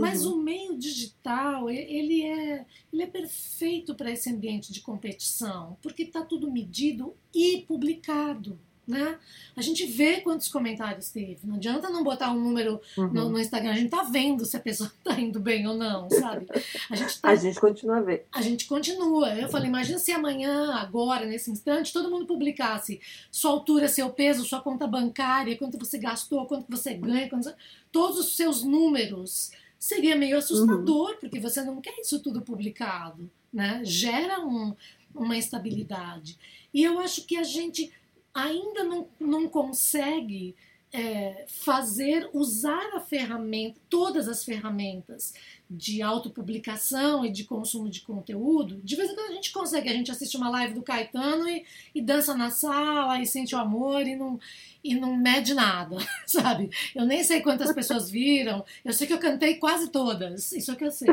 Mas 0.00 0.24
uhum. 0.24 0.34
o 0.34 0.42
meio 0.42 0.78
digital, 0.78 1.68
ele 1.68 2.22
é, 2.22 2.64
ele 2.92 3.02
é 3.02 3.06
perfeito 3.06 3.94
para 3.94 4.10
esse 4.10 4.30
ambiente 4.30 4.72
de 4.72 4.80
competição, 4.80 5.76
porque 5.82 6.04
está 6.04 6.22
tudo 6.22 6.50
medido 6.50 7.14
e 7.34 7.64
publicado. 7.66 8.58
Né? 8.88 9.18
A 9.54 9.60
gente 9.60 9.84
vê 9.84 10.22
quantos 10.22 10.48
comentários 10.48 11.10
teve. 11.10 11.40
Não 11.44 11.56
adianta 11.56 11.90
não 11.90 12.02
botar 12.02 12.32
um 12.32 12.40
número 12.40 12.80
uhum. 12.96 13.12
no, 13.12 13.28
no, 13.28 13.38
Instagram. 13.38 13.72
A 13.72 13.76
gente 13.76 13.90
tá 13.90 14.02
vendo 14.04 14.46
se 14.46 14.56
a 14.56 14.60
pessoa 14.60 14.90
tá 15.04 15.20
indo 15.20 15.38
bem 15.38 15.66
ou 15.66 15.76
não, 15.76 16.08
sabe? 16.08 16.46
A 16.88 16.96
gente, 16.96 17.20
tá, 17.20 17.28
a 17.28 17.34
gente 17.34 17.60
continua 17.60 17.98
a 17.98 18.00
ver. 18.00 18.26
A 18.32 18.40
gente 18.40 18.64
continua. 18.64 19.34
Eu 19.34 19.50
falei, 19.50 19.68
imagina 19.68 19.98
se 19.98 20.10
amanhã, 20.10 20.72
agora, 20.72 21.26
nesse 21.26 21.50
instante, 21.50 21.92
todo 21.92 22.10
mundo 22.10 22.24
publicasse 22.24 22.98
sua 23.30 23.50
altura, 23.50 23.88
seu 23.88 24.08
peso, 24.08 24.46
sua 24.46 24.62
conta 24.62 24.86
bancária, 24.86 25.58
quanto 25.58 25.76
você 25.76 25.98
gastou, 25.98 26.46
quanto 26.46 26.64
você 26.70 26.94
ganha, 26.94 27.28
quanto... 27.28 27.52
todos 27.92 28.18
os 28.18 28.36
seus 28.36 28.64
números 28.64 29.50
seria 29.78 30.16
meio 30.16 30.38
assustador, 30.38 31.10
uhum. 31.10 31.16
porque 31.20 31.38
você 31.38 31.62
não 31.62 31.80
quer 31.80 31.98
isso 32.00 32.20
tudo 32.20 32.42
publicado, 32.42 33.30
né? 33.52 33.80
Gera 33.84 34.40
um, 34.40 34.74
uma 35.14 35.36
instabilidade. 35.36 36.38
E 36.72 36.82
eu 36.82 36.98
acho 36.98 37.24
que 37.24 37.36
a 37.36 37.42
gente 37.42 37.92
ainda 38.34 38.84
não, 38.84 39.08
não 39.18 39.48
consegue 39.48 40.54
é, 40.92 41.44
fazer, 41.46 42.30
usar 42.32 42.94
a 42.94 43.00
ferramenta, 43.00 43.78
todas 43.90 44.26
as 44.26 44.44
ferramentas 44.44 45.34
de 45.70 46.00
autopublicação 46.00 47.26
e 47.26 47.30
de 47.30 47.44
consumo 47.44 47.90
de 47.90 48.00
conteúdo, 48.00 48.80
de 48.82 48.96
vez 48.96 49.10
em 49.10 49.14
quando 49.14 49.30
a 49.30 49.34
gente 49.34 49.52
consegue, 49.52 49.90
a 49.90 49.92
gente 49.92 50.10
assiste 50.10 50.34
uma 50.36 50.48
live 50.48 50.72
do 50.72 50.82
Caetano 50.82 51.46
e, 51.46 51.62
e 51.94 52.00
dança 52.00 52.34
na 52.34 52.50
sala 52.50 53.20
e 53.20 53.26
sente 53.26 53.54
o 53.54 53.58
amor 53.58 54.06
e 54.06 54.16
não, 54.16 54.40
e 54.82 54.94
não 54.94 55.14
mede 55.14 55.52
nada, 55.52 55.98
sabe? 56.24 56.70
Eu 56.94 57.04
nem 57.04 57.22
sei 57.22 57.42
quantas 57.42 57.70
pessoas 57.74 58.10
viram, 58.10 58.64
eu 58.82 58.94
sei 58.94 59.06
que 59.06 59.12
eu 59.12 59.18
cantei 59.18 59.56
quase 59.56 59.90
todas, 59.90 60.52
isso 60.52 60.72
é 60.72 60.76
que 60.76 60.84
eu 60.84 60.90
sei. 60.90 61.08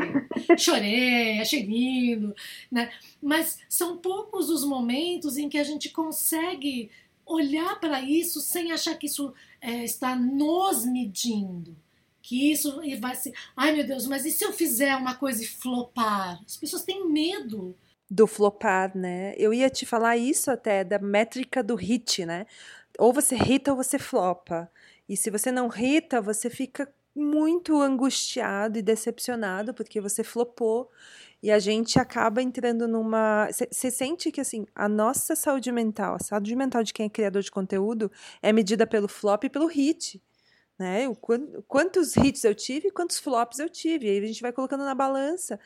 Chorei, 0.58 1.42
achei 1.42 1.64
lindo, 1.64 2.34
né? 2.72 2.90
Mas 3.22 3.60
são 3.68 3.98
poucos 3.98 4.50
os 4.50 4.64
momentos 4.64 5.36
em 5.36 5.50
que 5.50 5.58
a 5.58 5.64
gente 5.66 5.90
consegue 5.90 6.90
olhar 7.26 7.80
para 7.80 8.02
isso 8.02 8.40
sem 8.40 8.72
achar 8.72 8.96
que 8.96 9.08
isso 9.08 9.34
é, 9.60 9.84
está 9.84 10.16
nos 10.16 10.86
medindo. 10.86 11.76
Que 12.22 12.52
isso 12.52 12.82
vai 13.00 13.16
ser. 13.16 13.34
Ai 13.56 13.74
meu 13.74 13.86
Deus, 13.86 14.08
mas 14.08 14.26
e 14.26 14.32
se 14.32 14.44
eu 14.44 14.52
fizer 14.52 14.96
uma 14.96 15.16
coisa 15.16 15.44
e 15.44 15.48
flopar? 15.48 16.42
As 16.46 16.58
pessoas 16.58 16.84
têm 16.84 17.08
medo. 17.08 17.76
Do 18.10 18.28
flopar, 18.28 18.96
né? 18.96 19.34
Eu 19.38 19.54
ia 19.54 19.70
te 19.70 19.86
falar 19.86 20.18
isso 20.18 20.50
até, 20.50 20.84
da 20.84 21.00
métrica 21.00 21.64
do 21.64 21.76
hit, 21.76 22.26
né? 22.26 22.46
Ou 22.98 23.14
você 23.14 23.36
hita 23.36 23.72
ou 23.72 23.78
você 23.78 24.00
flopa. 24.00 24.72
E 25.08 25.16
se 25.16 25.30
você 25.30 25.52
não 25.52 25.70
hita, 25.70 26.22
você 26.22 26.50
fica 26.50 26.92
muito 27.16 27.82
angustiado 27.82 28.78
e 28.78 28.82
decepcionado 28.82 29.74
porque 29.74 30.02
você 30.02 30.24
flopou 30.24 30.90
e 31.46 31.52
a 31.52 31.60
gente 31.60 32.00
acaba 32.00 32.42
entrando 32.42 32.88
numa. 32.88 33.48
Você 33.52 33.92
sente 33.92 34.32
que 34.32 34.42
assim, 34.42 34.66
a 34.74 34.90
nossa 34.90 35.36
saúde 35.36 35.72
mental, 35.72 36.16
a 36.16 36.20
saúde 36.20 36.56
mental 36.56 36.82
de 36.84 36.92
quem 36.92 37.06
é 37.06 37.10
criador 37.10 37.44
de 37.44 37.52
conteúdo, 37.52 38.12
é 38.42 38.52
medida 38.52 38.88
pelo 38.88 39.08
flop 39.08 39.44
e 39.44 39.50
pelo 39.50 39.68
hit. 39.68 40.20
Né? 40.76 41.08
O, 41.08 41.16
quantos 41.68 42.18
hits 42.18 42.44
eu 42.44 42.56
tive 42.56 42.88
e 42.88 42.92
quantos 42.92 43.20
flops 43.20 43.60
eu 43.60 43.70
tive. 43.70 44.10
Aí 44.10 44.18
a 44.18 44.26
gente 44.26 44.42
vai 44.42 44.52
colocando 44.52 44.84
na 44.84 44.96
balança. 44.96 45.60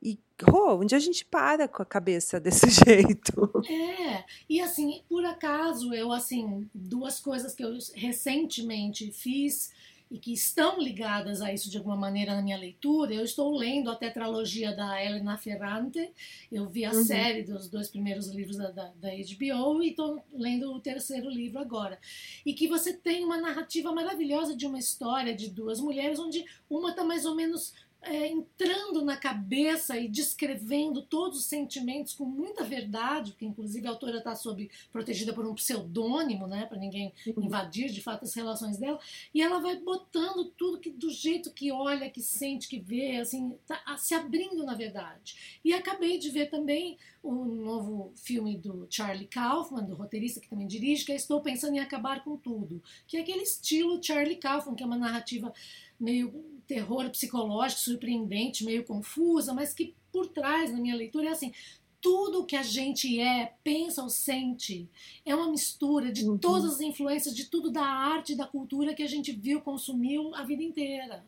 E 0.00 0.20
oh, 0.52 0.76
onde 0.76 0.94
a 0.94 1.00
gente 1.00 1.24
para 1.24 1.66
com 1.66 1.82
a 1.82 1.86
cabeça 1.86 2.38
desse 2.38 2.70
jeito? 2.70 3.50
É, 3.68 4.24
e 4.48 4.60
assim, 4.60 5.02
por 5.08 5.24
acaso, 5.24 5.92
eu 5.92 6.12
assim, 6.12 6.70
duas 6.72 7.18
coisas 7.18 7.56
que 7.56 7.64
eu 7.64 7.76
recentemente 7.96 9.10
fiz 9.10 9.72
e 10.14 10.18
que 10.20 10.32
estão 10.32 10.78
ligadas 10.78 11.42
a 11.42 11.52
isso 11.52 11.68
de 11.68 11.76
alguma 11.76 11.96
maneira 11.96 12.36
na 12.36 12.40
minha 12.40 12.56
leitura. 12.56 13.12
Eu 13.12 13.24
estou 13.24 13.52
lendo 13.52 13.90
a 13.90 13.96
tetralogia 13.96 14.72
da 14.72 15.04
Elena 15.04 15.36
Ferrante, 15.36 16.08
eu 16.52 16.68
vi 16.68 16.84
a 16.84 16.92
uhum. 16.92 17.04
série 17.04 17.42
dos 17.42 17.68
dois 17.68 17.88
primeiros 17.88 18.28
livros 18.28 18.56
da, 18.56 18.70
da, 18.70 18.92
da 18.94 19.08
HBO 19.08 19.82
e 19.82 19.88
estou 19.88 20.24
lendo 20.32 20.72
o 20.72 20.78
terceiro 20.78 21.28
livro 21.28 21.58
agora. 21.58 21.98
E 22.46 22.54
que 22.54 22.68
você 22.68 22.92
tem 22.92 23.24
uma 23.24 23.38
narrativa 23.38 23.90
maravilhosa 23.90 24.54
de 24.56 24.64
uma 24.68 24.78
história 24.78 25.34
de 25.34 25.50
duas 25.50 25.80
mulheres, 25.80 26.20
onde 26.20 26.44
uma 26.70 26.90
está 26.90 27.02
mais 27.02 27.24
ou 27.24 27.34
menos 27.34 27.74
é, 28.06 28.28
entrando 28.28 29.04
na 29.04 29.16
cabeça 29.16 29.98
e 29.98 30.08
descrevendo 30.08 31.02
todos 31.02 31.38
os 31.38 31.46
sentimentos 31.46 32.14
com 32.14 32.24
muita 32.24 32.64
verdade, 32.64 33.32
porque 33.32 33.46
inclusive 33.46 33.86
a 33.86 33.90
autora 33.90 34.18
está 34.18 34.34
sob 34.34 34.70
protegida 34.92 35.32
por 35.32 35.46
um 35.46 35.54
pseudônimo, 35.54 36.46
né, 36.46 36.66
para 36.66 36.78
ninguém 36.78 37.12
invadir 37.36 37.90
de 37.90 38.02
fato 38.02 38.24
as 38.24 38.34
relações 38.34 38.78
dela, 38.78 38.98
e 39.32 39.40
ela 39.40 39.60
vai 39.60 39.76
botando 39.76 40.44
tudo 40.56 40.80
que 40.80 40.90
do 40.90 41.10
jeito 41.10 41.52
que 41.52 41.72
olha, 41.72 42.10
que 42.10 42.20
sente, 42.20 42.68
que 42.68 42.78
vê, 42.78 43.16
assim, 43.16 43.56
tá 43.66 43.96
se 43.96 44.14
abrindo 44.14 44.64
na 44.64 44.74
verdade. 44.74 45.60
E 45.64 45.72
acabei 45.72 46.18
de 46.18 46.30
ver 46.30 46.50
também 46.50 46.98
o 47.22 47.44
novo 47.44 48.12
filme 48.14 48.56
do 48.56 48.86
Charlie 48.90 49.26
Kaufman, 49.26 49.84
do 49.84 49.94
roteirista 49.94 50.40
que 50.40 50.48
também 50.48 50.66
dirige, 50.66 51.04
que 51.04 51.12
é 51.12 51.16
Estou 51.16 51.40
Pensando 51.40 51.74
em 51.74 51.80
Acabar 51.80 52.22
com 52.22 52.36
Tudo, 52.36 52.82
que 53.06 53.16
é 53.16 53.20
aquele 53.20 53.42
estilo 53.42 54.02
Charlie 54.02 54.36
Kaufman, 54.36 54.74
que 54.74 54.82
é 54.82 54.86
uma 54.86 54.98
narrativa 54.98 55.52
meio 55.98 56.53
terror 56.66 57.08
psicológico, 57.10 57.80
surpreendente, 57.80 58.64
meio 58.64 58.84
confusa, 58.84 59.52
mas 59.52 59.72
que 59.72 59.94
por 60.12 60.28
trás, 60.28 60.72
na 60.72 60.80
minha 60.80 60.94
leitura, 60.94 61.28
é 61.28 61.32
assim: 61.32 61.52
tudo 62.04 62.44
que 62.44 62.54
a 62.54 62.62
gente 62.62 63.18
é, 63.18 63.54
pensa 63.64 64.02
ou 64.02 64.10
sente 64.10 64.86
é 65.24 65.34
uma 65.34 65.50
mistura 65.50 66.12
de 66.12 66.28
uhum. 66.28 66.36
todas 66.36 66.74
as 66.74 66.80
influências 66.82 67.34
de 67.34 67.46
tudo 67.46 67.70
da 67.70 67.82
arte 67.82 68.34
e 68.34 68.36
da 68.36 68.46
cultura 68.46 68.92
que 68.92 69.02
a 69.02 69.08
gente 69.08 69.32
viu, 69.32 69.62
consumiu 69.62 70.34
a 70.34 70.42
vida 70.42 70.62
inteira. 70.62 71.24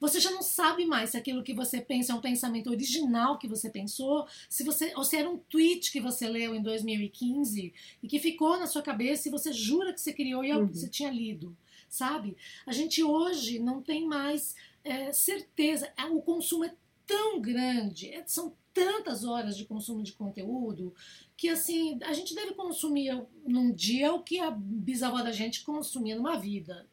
Você 0.00 0.20
já 0.20 0.30
não 0.30 0.42
sabe 0.42 0.86
mais 0.86 1.10
se 1.10 1.16
aquilo 1.16 1.42
que 1.42 1.52
você 1.52 1.80
pensa 1.80 2.12
é 2.12 2.14
um 2.14 2.20
pensamento 2.20 2.70
original 2.70 3.38
que 3.38 3.46
você 3.46 3.68
pensou, 3.68 4.26
se 4.48 4.64
você 4.64 4.94
ou 4.96 5.04
se 5.04 5.16
era 5.16 5.28
um 5.28 5.36
tweet 5.36 5.92
que 5.92 6.00
você 6.00 6.26
leu 6.26 6.54
em 6.54 6.62
2015 6.62 7.72
e 8.02 8.08
que 8.08 8.18
ficou 8.18 8.58
na 8.58 8.66
sua 8.66 8.82
cabeça 8.82 9.28
e 9.28 9.30
você 9.30 9.52
jura 9.52 9.92
que 9.92 10.00
você 10.00 10.12
criou 10.12 10.42
e 10.44 10.50
é 10.50 10.56
uhum. 10.56 10.66
você 10.66 10.88
tinha 10.88 11.10
lido, 11.10 11.56
sabe? 11.88 12.36
A 12.66 12.72
gente 12.72 13.02
hoje 13.02 13.58
não 13.58 13.82
tem 13.82 14.06
mais 14.06 14.54
é, 14.84 15.12
certeza, 15.12 15.92
é, 15.96 16.04
o 16.04 16.20
consumo 16.20 16.64
é 16.64 16.74
tão 17.06 17.40
grande, 17.40 18.10
é, 18.10 18.22
são 18.26 18.54
tantas 18.72 19.24
horas 19.24 19.56
de 19.56 19.64
consumo 19.64 20.02
de 20.02 20.12
conteúdo 20.12 20.92
que 21.36 21.48
assim 21.48 21.98
a 22.02 22.12
gente 22.12 22.34
deve 22.34 22.54
consumir 22.54 23.24
num 23.46 23.72
dia 23.72 24.12
o 24.12 24.22
que 24.22 24.40
a 24.40 24.50
bisavó 24.50 25.22
da 25.22 25.32
gente 25.32 25.64
consumia 25.64 26.16
numa 26.16 26.36
vida. 26.36 26.86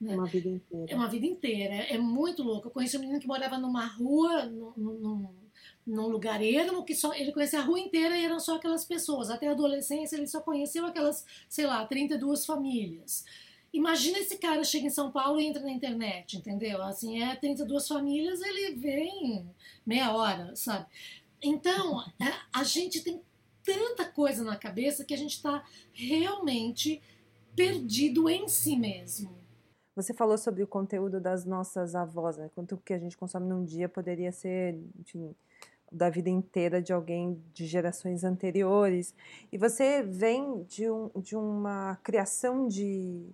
Né? 0.00 0.14
Uma 0.14 0.26
vida 0.26 0.48
inteira. 0.48 0.92
É 0.92 0.94
uma 0.94 1.08
vida 1.08 1.26
inteira. 1.26 1.74
É, 1.74 1.94
é 1.94 1.98
muito 1.98 2.42
louco. 2.42 2.68
Eu 2.68 2.70
conheci 2.70 2.96
um 2.96 3.00
menino 3.00 3.20
que 3.20 3.26
morava 3.26 3.58
numa 3.58 3.84
rua, 3.86 4.44
num, 4.46 4.72
num, 4.76 5.28
num 5.86 6.08
lugar 6.08 6.42
ermo, 6.42 6.84
que 6.84 6.94
só 6.94 7.14
ele 7.14 7.32
conhecia 7.32 7.60
a 7.60 7.64
rua 7.64 7.78
inteira 7.78 8.18
e 8.18 8.24
eram 8.24 8.38
só 8.38 8.56
aquelas 8.56 8.84
pessoas. 8.84 9.30
Até 9.30 9.48
a 9.48 9.52
adolescência 9.52 10.16
ele 10.16 10.26
só 10.26 10.40
conheceu 10.40 10.84
aquelas, 10.84 11.24
sei 11.48 11.66
lá, 11.66 11.84
32 11.86 12.44
famílias. 12.44 13.24
Imagina 13.72 14.18
esse 14.18 14.38
cara 14.38 14.64
chega 14.64 14.86
em 14.86 14.90
São 14.90 15.10
Paulo 15.10 15.40
e 15.40 15.46
entra 15.46 15.62
na 15.62 15.70
internet, 15.70 16.36
entendeu? 16.36 16.82
Assim, 16.82 17.22
é 17.22 17.36
32 17.36 17.86
famílias, 17.86 18.40
ele 18.40 18.74
vem 18.76 19.48
meia 19.84 20.14
hora, 20.14 20.54
sabe? 20.56 20.86
Então, 21.42 22.00
é, 22.20 22.32
a 22.52 22.64
gente 22.64 23.02
tem 23.02 23.20
tanta 23.62 24.04
coisa 24.04 24.42
na 24.44 24.56
cabeça 24.56 25.04
que 25.04 25.12
a 25.12 25.18
gente 25.18 25.34
está 25.34 25.64
realmente 25.92 27.02
perdido 27.54 28.28
em 28.28 28.48
si 28.48 28.76
mesmo. 28.76 29.36
Você 29.94 30.12
falou 30.12 30.36
sobre 30.36 30.62
o 30.62 30.66
conteúdo 30.66 31.20
das 31.20 31.44
nossas 31.44 31.94
avós, 31.94 32.36
né? 32.36 32.50
Quanto 32.54 32.76
que 32.76 32.92
a 32.92 32.98
gente 32.98 33.16
consome 33.16 33.48
num 33.48 33.64
dia 33.64 33.88
poderia 33.88 34.30
ser, 34.30 34.78
enfim, 35.00 35.34
da 35.90 36.10
vida 36.10 36.28
inteira 36.28 36.82
de 36.82 36.92
alguém 36.92 37.42
de 37.54 37.66
gerações 37.66 38.24
anteriores. 38.24 39.14
E 39.50 39.56
você 39.56 40.02
vem 40.02 40.64
de, 40.64 40.90
um, 40.90 41.10
de 41.16 41.36
uma 41.36 41.96
criação 42.02 42.68
de 42.68 43.26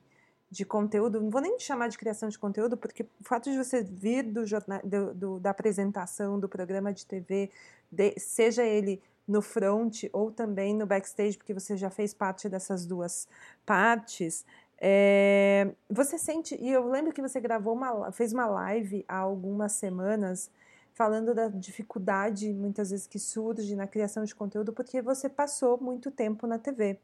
de 0.53 0.67
conteúdo, 0.67 1.19
não 1.19 1.31
vou 1.31 1.41
nem 1.41 1.59
chamar 1.59 1.89
de 1.89 1.97
criação 1.97 2.29
de 2.29 2.39
conteúdo, 2.39 2.77
porque 2.77 3.05
o 3.05 3.25
fato 3.25 3.51
de 3.51 3.57
você 3.57 3.83
vir 3.83 4.23
do, 4.23 4.45
jornal, 4.45 4.83
do, 4.85 5.15
do 5.15 5.41
da 5.41 5.49
apresentação 5.49 6.39
do 6.39 6.47
programa 6.47 6.93
de 6.93 7.07
TV, 7.07 7.51
de, 7.91 8.13
seja 8.19 8.63
ele 8.63 9.01
no 9.27 9.41
front 9.41 10.05
ou 10.13 10.31
também 10.31 10.75
no 10.75 10.85
backstage, 10.85 11.39
porque 11.39 11.55
você 11.55 11.75
já 11.75 11.89
fez 11.89 12.13
parte 12.13 12.51
dessas 12.51 12.85
duas 12.85 13.27
partes, 13.65 14.45
é, 14.79 15.73
você 15.89 16.19
sente, 16.19 16.55
e 16.61 16.71
eu 16.71 16.87
lembro 16.87 17.15
que 17.15 17.23
você 17.23 17.41
gravou 17.41 17.73
uma, 17.73 18.13
fez 18.13 18.35
uma 18.35 18.45
live 18.45 19.07
há 19.09 19.17
algumas 19.17 19.73
semanas 19.73 20.51
falando 20.93 21.35
da 21.35 21.49
dificuldade 21.49 22.53
muitas 22.53 22.91
vezes 22.91 23.07
que 23.07 23.19
surge 23.19 23.75
na 23.75 23.87
criação 23.87 24.23
de 24.23 24.35
conteúdo, 24.35 24.71
porque 24.71 25.01
você 25.01 25.31
passou 25.31 25.81
muito 25.81 26.11
tempo 26.11 26.47
na 26.47 26.59
TV. 26.59 26.99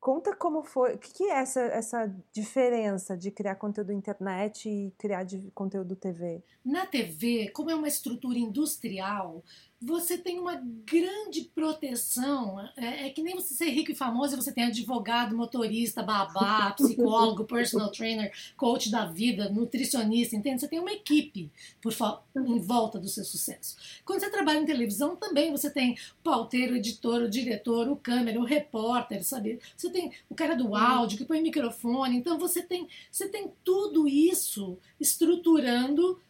Conta 0.00 0.34
como 0.34 0.62
foi, 0.62 0.94
o 0.94 0.98
que, 0.98 1.12
que 1.12 1.24
é 1.24 1.40
essa, 1.40 1.60
essa 1.60 2.16
diferença 2.32 3.14
de 3.14 3.30
criar 3.30 3.56
conteúdo 3.56 3.92
internet 3.92 4.66
e 4.66 4.94
criar 4.96 5.24
de 5.24 5.50
conteúdo 5.50 5.94
TV? 5.94 6.42
Na 6.64 6.86
TV, 6.86 7.50
como 7.50 7.70
é 7.70 7.74
uma 7.74 7.86
estrutura 7.86 8.38
industrial, 8.38 9.44
você 9.82 10.18
tem 10.18 10.38
uma 10.38 10.56
grande 10.84 11.42
proteção. 11.54 12.60
É, 12.76 13.06
é, 13.06 13.10
que 13.10 13.22
nem 13.22 13.34
você 13.34 13.54
ser 13.54 13.70
rico 13.70 13.90
e 13.90 13.94
famoso, 13.94 14.36
você 14.36 14.52
tem 14.52 14.64
advogado, 14.64 15.34
motorista, 15.34 16.02
babá, 16.02 16.72
psicólogo, 16.76 17.44
personal 17.44 17.90
trainer, 17.90 18.30
coach 18.58 18.90
da 18.90 19.06
vida, 19.06 19.48
nutricionista, 19.48 20.36
entende? 20.36 20.60
Você 20.60 20.68
tem 20.68 20.78
uma 20.78 20.92
equipe 20.92 21.50
por 21.80 21.94
em 22.36 22.58
volta 22.60 22.98
do 22.98 23.08
seu 23.08 23.24
sucesso. 23.24 23.76
Quando 24.04 24.20
você 24.20 24.30
trabalha 24.30 24.58
em 24.58 24.66
televisão, 24.66 25.16
também 25.16 25.50
você 25.50 25.70
tem 25.70 25.92
o 25.92 26.22
pauteiro, 26.22 26.74
o 26.74 26.76
editor, 26.76 27.22
o 27.22 27.30
diretor, 27.30 27.88
o 27.88 27.96
câmera, 27.96 28.38
o 28.38 28.44
repórter, 28.44 29.24
sabe? 29.24 29.58
Você 29.74 29.88
tem 29.88 30.12
o 30.28 30.34
cara 30.34 30.54
do 30.54 30.74
áudio 30.74 31.16
que 31.16 31.24
põe 31.24 31.40
microfone. 31.40 32.18
Então 32.18 32.38
você 32.38 32.62
tem, 32.62 32.86
você 33.10 33.28
tem 33.28 33.50
tudo 33.64 34.06
isso 34.06 34.76
estruturando 35.00 36.20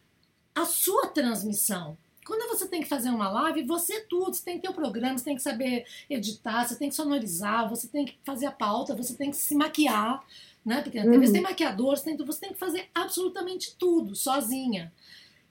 a 0.55 0.65
sua 0.65 1.07
transmissão. 1.07 1.97
Quando 2.25 2.47
você 2.49 2.67
tem 2.67 2.81
que 2.81 2.87
fazer 2.87 3.09
uma 3.09 3.29
live, 3.29 3.63
você 3.63 3.93
é 3.93 3.99
tudo, 4.01 4.33
você 4.33 4.43
tem 4.43 4.55
que 4.55 4.61
ter 4.61 4.69
o 4.69 4.73
programa, 4.73 5.17
você 5.17 5.25
tem 5.25 5.35
que 5.35 5.41
saber 5.41 5.85
editar, 6.09 6.67
você 6.67 6.75
tem 6.75 6.89
que 6.89 6.95
sonorizar, 6.95 7.69
você 7.69 7.87
tem 7.87 8.05
que 8.05 8.17
fazer 8.23 8.45
a 8.45 8.51
pauta, 8.51 8.95
você 8.95 9.15
tem 9.15 9.31
que 9.31 9.37
se 9.37 9.55
maquiar, 9.55 10.23
né? 10.63 10.81
Porque 10.81 10.99
na 10.99 11.05
TV 11.05 11.17
uhum. 11.17 11.25
você 11.25 11.33
tem 11.33 11.41
maquiador, 11.41 11.97
você 11.97 12.03
tem, 12.03 12.17
você 12.17 12.39
tem 12.39 12.53
que 12.53 12.59
fazer 12.59 12.89
absolutamente 12.93 13.75
tudo, 13.77 14.15
sozinha. 14.15 14.91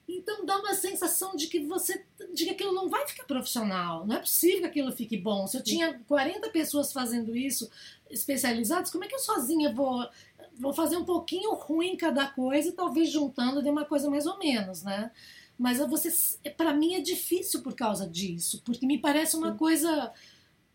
Então 0.09 0.45
dá 0.45 0.59
uma 0.59 0.75
sensação 0.75 1.37
de 1.37 1.47
que 1.47 1.61
você 1.61 2.05
de 2.35 2.45
que 2.45 2.51
aquilo 2.51 2.73
não 2.73 2.89
vai 2.89 3.07
ficar 3.07 3.25
profissional. 3.25 4.07
Não 4.07 4.17
é 4.17 4.19
possível 4.19 4.61
que 4.61 4.67
aquilo 4.67 4.93
fique 4.93 5.17
bom. 5.17 5.47
Se 5.47 5.57
eu 5.57 5.63
tinha 5.63 6.01
40 6.09 6.49
pessoas 6.51 6.93
fazendo 6.93 7.37
isso, 7.37 7.71
especializadas, 8.11 8.91
como 8.91 9.05
é 9.05 9.09
que 9.09 9.15
eu 9.15 9.21
sozinha 9.21 9.73
vou 9.73 10.07
vou 10.59 10.73
fazer 10.73 10.97
um 10.97 11.05
pouquinho 11.05 11.55
ruim 11.55 11.97
cada 11.97 12.27
coisa 12.27 12.69
e 12.69 12.73
talvez 12.73 13.11
juntando 13.11 13.63
de 13.63 13.71
uma 13.71 13.85
coisa 13.85 14.11
mais 14.11 14.27
ou 14.27 14.39
menos, 14.39 14.83
né? 14.83 15.11
Mas 15.61 15.77
você, 15.77 16.11
para 16.57 16.73
mim 16.73 16.95
é 16.95 17.01
difícil 17.01 17.61
por 17.61 17.75
causa 17.75 18.09
disso, 18.09 18.63
porque 18.65 18.87
me 18.87 18.97
parece 18.97 19.37
uma 19.37 19.55
coisa 19.55 20.11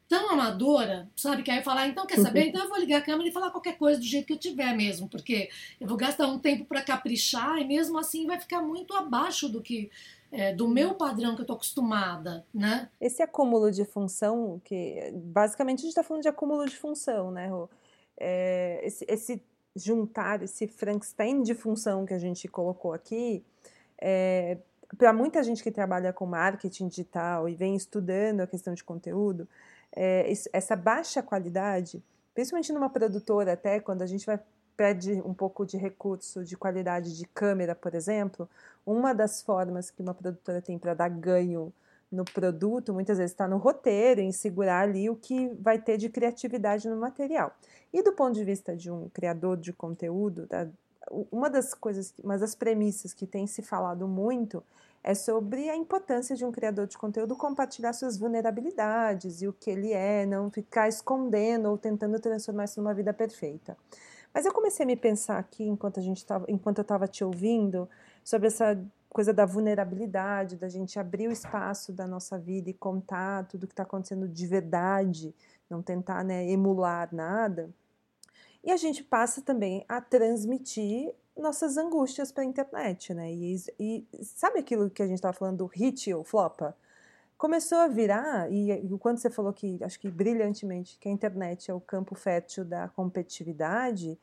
tão 0.07 0.29
amadora, 0.29 1.09
sabe? 1.15 1.41
Que 1.41 1.49
aí 1.49 1.57
eu 1.57 1.63
falar, 1.63 1.81
ah, 1.81 1.87
então 1.87 2.05
quer 2.05 2.19
saber? 2.19 2.43
Uhum. 2.43 2.47
Então 2.49 2.63
eu 2.63 2.69
vou 2.69 2.77
ligar 2.77 2.99
a 2.99 3.01
câmera 3.01 3.27
e 3.27 3.31
falar 3.31 3.49
qualquer 3.49 3.79
coisa 3.79 3.99
do 3.99 4.05
jeito 4.05 4.27
que 4.27 4.33
eu 4.33 4.37
tiver 4.37 4.75
mesmo, 4.75 5.09
porque 5.09 5.49
eu 5.81 5.87
vou 5.87 5.97
gastar 5.97 6.27
um 6.27 6.37
tempo 6.37 6.65
para 6.65 6.83
caprichar 6.83 7.57
e 7.57 7.65
mesmo 7.65 7.97
assim 7.97 8.27
vai 8.27 8.39
ficar 8.39 8.61
muito 8.61 8.93
abaixo 8.93 9.49
do 9.49 9.59
que 9.59 9.89
é, 10.31 10.53
do 10.53 10.67
meu 10.67 10.93
padrão 10.93 11.33
que 11.33 11.41
eu 11.41 11.45
estou 11.45 11.55
acostumada, 11.55 12.45
né? 12.53 12.87
Esse 13.01 13.23
acúmulo 13.23 13.71
de 13.71 13.85
função, 13.85 14.61
que 14.63 15.11
basicamente 15.15 15.79
a 15.79 15.81
gente 15.81 15.89
está 15.89 16.03
falando 16.03 16.21
de 16.21 16.29
acúmulo 16.29 16.63
de 16.67 16.75
função, 16.75 17.31
né, 17.31 17.47
Rô? 17.47 17.67
É, 18.17 18.81
esse, 18.83 19.03
esse, 19.09 19.41
juntar, 19.75 20.43
esse 20.43 20.67
Frankenstein 20.67 21.41
de 21.41 21.55
função 21.55 22.05
que 22.05 22.13
a 22.13 22.19
gente 22.19 22.47
colocou 22.47 22.93
aqui, 22.93 23.43
é, 23.99 24.57
para 24.97 25.11
muita 25.13 25.43
gente 25.43 25.63
que 25.63 25.71
trabalha 25.71 26.13
com 26.13 26.25
marketing 26.25 26.87
digital 26.87 27.47
e 27.49 27.55
vem 27.55 27.75
estudando 27.75 28.41
a 28.41 28.47
questão 28.47 28.73
de 28.73 28.83
conteúdo, 28.83 29.47
é, 29.95 30.31
essa 30.51 30.75
baixa 30.75 31.23
qualidade, 31.23 32.03
principalmente 32.33 32.73
numa 32.73 32.89
produtora 32.89 33.53
até, 33.53 33.79
quando 33.79 34.01
a 34.01 34.05
gente 34.05 34.25
vai 34.25 34.39
pede 34.75 35.13
um 35.25 35.33
pouco 35.33 35.65
de 35.65 35.77
recurso 35.77 36.43
de 36.43 36.57
qualidade 36.57 37.17
de 37.17 37.25
câmera, 37.27 37.73
por 37.73 37.95
exemplo, 37.95 38.49
uma 38.85 39.13
das 39.13 39.41
formas 39.41 39.89
que 39.89 40.01
uma 40.01 40.13
produtora 40.13 40.61
tem 40.61 40.77
para 40.77 40.93
dar 40.93 41.09
ganho 41.09 41.73
no 42.11 42.23
produto, 42.23 42.93
muitas 42.93 43.17
vezes 43.17 43.31
está 43.31 43.47
no 43.47 43.57
roteiro, 43.57 44.21
em 44.21 44.31
segurar 44.31 44.81
ali 44.81 45.09
o 45.09 45.15
que 45.15 45.49
vai 45.59 45.79
ter 45.79 45.97
de 45.97 46.09
criatividade 46.09 46.87
no 46.87 46.97
material. 46.97 47.55
E 47.91 48.03
do 48.03 48.13
ponto 48.13 48.33
de 48.33 48.43
vista 48.43 48.75
de 48.75 48.91
um 48.91 49.09
criador 49.09 49.57
de 49.57 49.73
conteúdo, 49.73 50.45
tá? 50.47 50.67
Uma 51.31 51.49
das 51.49 51.73
coisas, 51.73 52.13
uma 52.23 52.37
das 52.37 52.55
premissas 52.55 53.13
que 53.13 53.27
tem 53.27 53.47
se 53.47 53.61
falado 53.61 54.07
muito 54.07 54.63
é 55.03 55.13
sobre 55.13 55.69
a 55.69 55.75
importância 55.75 56.35
de 56.35 56.43
um 56.43 56.51
criador 56.51 56.87
de 56.87 56.97
conteúdo 56.97 57.35
compartilhar 57.35 57.93
suas 57.93 58.17
vulnerabilidades 58.17 59.41
e 59.41 59.47
o 59.47 59.53
que 59.53 59.69
ele 59.69 59.93
é, 59.93 60.25
não 60.25 60.49
ficar 60.49 60.87
escondendo 60.87 61.69
ou 61.69 61.77
tentando 61.77 62.19
transformar 62.19 62.65
isso 62.65 62.81
numa 62.81 62.93
vida 62.93 63.13
perfeita. 63.13 63.77
Mas 64.33 64.45
eu 64.45 64.53
comecei 64.53 64.83
a 64.83 64.87
me 64.87 64.95
pensar 64.95 65.37
aqui 65.37 65.63
enquanto 65.63 65.99
a 65.99 66.03
gente 66.03 66.25
tava, 66.25 66.45
enquanto 66.49 66.79
eu 66.79 66.81
estava 66.81 67.07
te 67.07 67.23
ouvindo 67.23 67.87
sobre 68.23 68.47
essa 68.47 68.77
coisa 69.07 69.31
da 69.31 69.45
vulnerabilidade, 69.45 70.57
da 70.57 70.67
gente 70.67 70.99
abrir 70.99 71.29
o 71.29 71.31
espaço 71.31 71.93
da 71.93 72.05
nossa 72.05 72.37
vida 72.37 72.69
e 72.69 72.73
contar 72.73 73.47
tudo 73.47 73.67
que 73.67 73.73
está 73.73 73.83
acontecendo 73.83 74.27
de 74.27 74.45
verdade, 74.45 75.33
não 75.69 75.81
tentar 75.81 76.23
né, 76.23 76.49
emular 76.49 77.07
nada. 77.13 77.69
E 78.65 78.71
a 78.71 78.77
gente 78.77 79.03
passa 79.03 79.43
também 79.43 79.85
a 79.87 80.01
transmitir 80.01 81.13
nossas 81.37 81.77
angústias 81.77 82.31
para 82.31 82.41
a 82.41 82.45
internet, 82.45 83.13
né? 83.13 83.31
E, 83.31 83.55
e, 83.79 84.07
sabe 84.23 84.59
aquilo 84.59 84.89
que 84.89 85.03
a 85.03 85.05
gente 85.05 85.17
estava 85.17 85.37
falando 85.37 85.57
do 85.57 85.65
hit 85.67 86.11
ou 86.11 86.23
flopa? 86.23 86.75
Começou 87.37 87.77
a 87.77 87.87
virar, 87.87 88.51
e, 88.51 88.71
e 88.71 88.97
quando 88.97 89.19
você 89.19 89.29
falou 89.29 89.53
que, 89.53 89.77
acho 89.83 89.99
que 89.99 90.09
brilhantemente, 90.09 90.97
que 90.97 91.07
a 91.07 91.11
internet 91.11 91.69
é 91.69 91.73
o 91.73 91.81
campo 91.81 92.15
fértil 92.15 92.65
da 92.65 92.87
competitividade, 92.89 94.17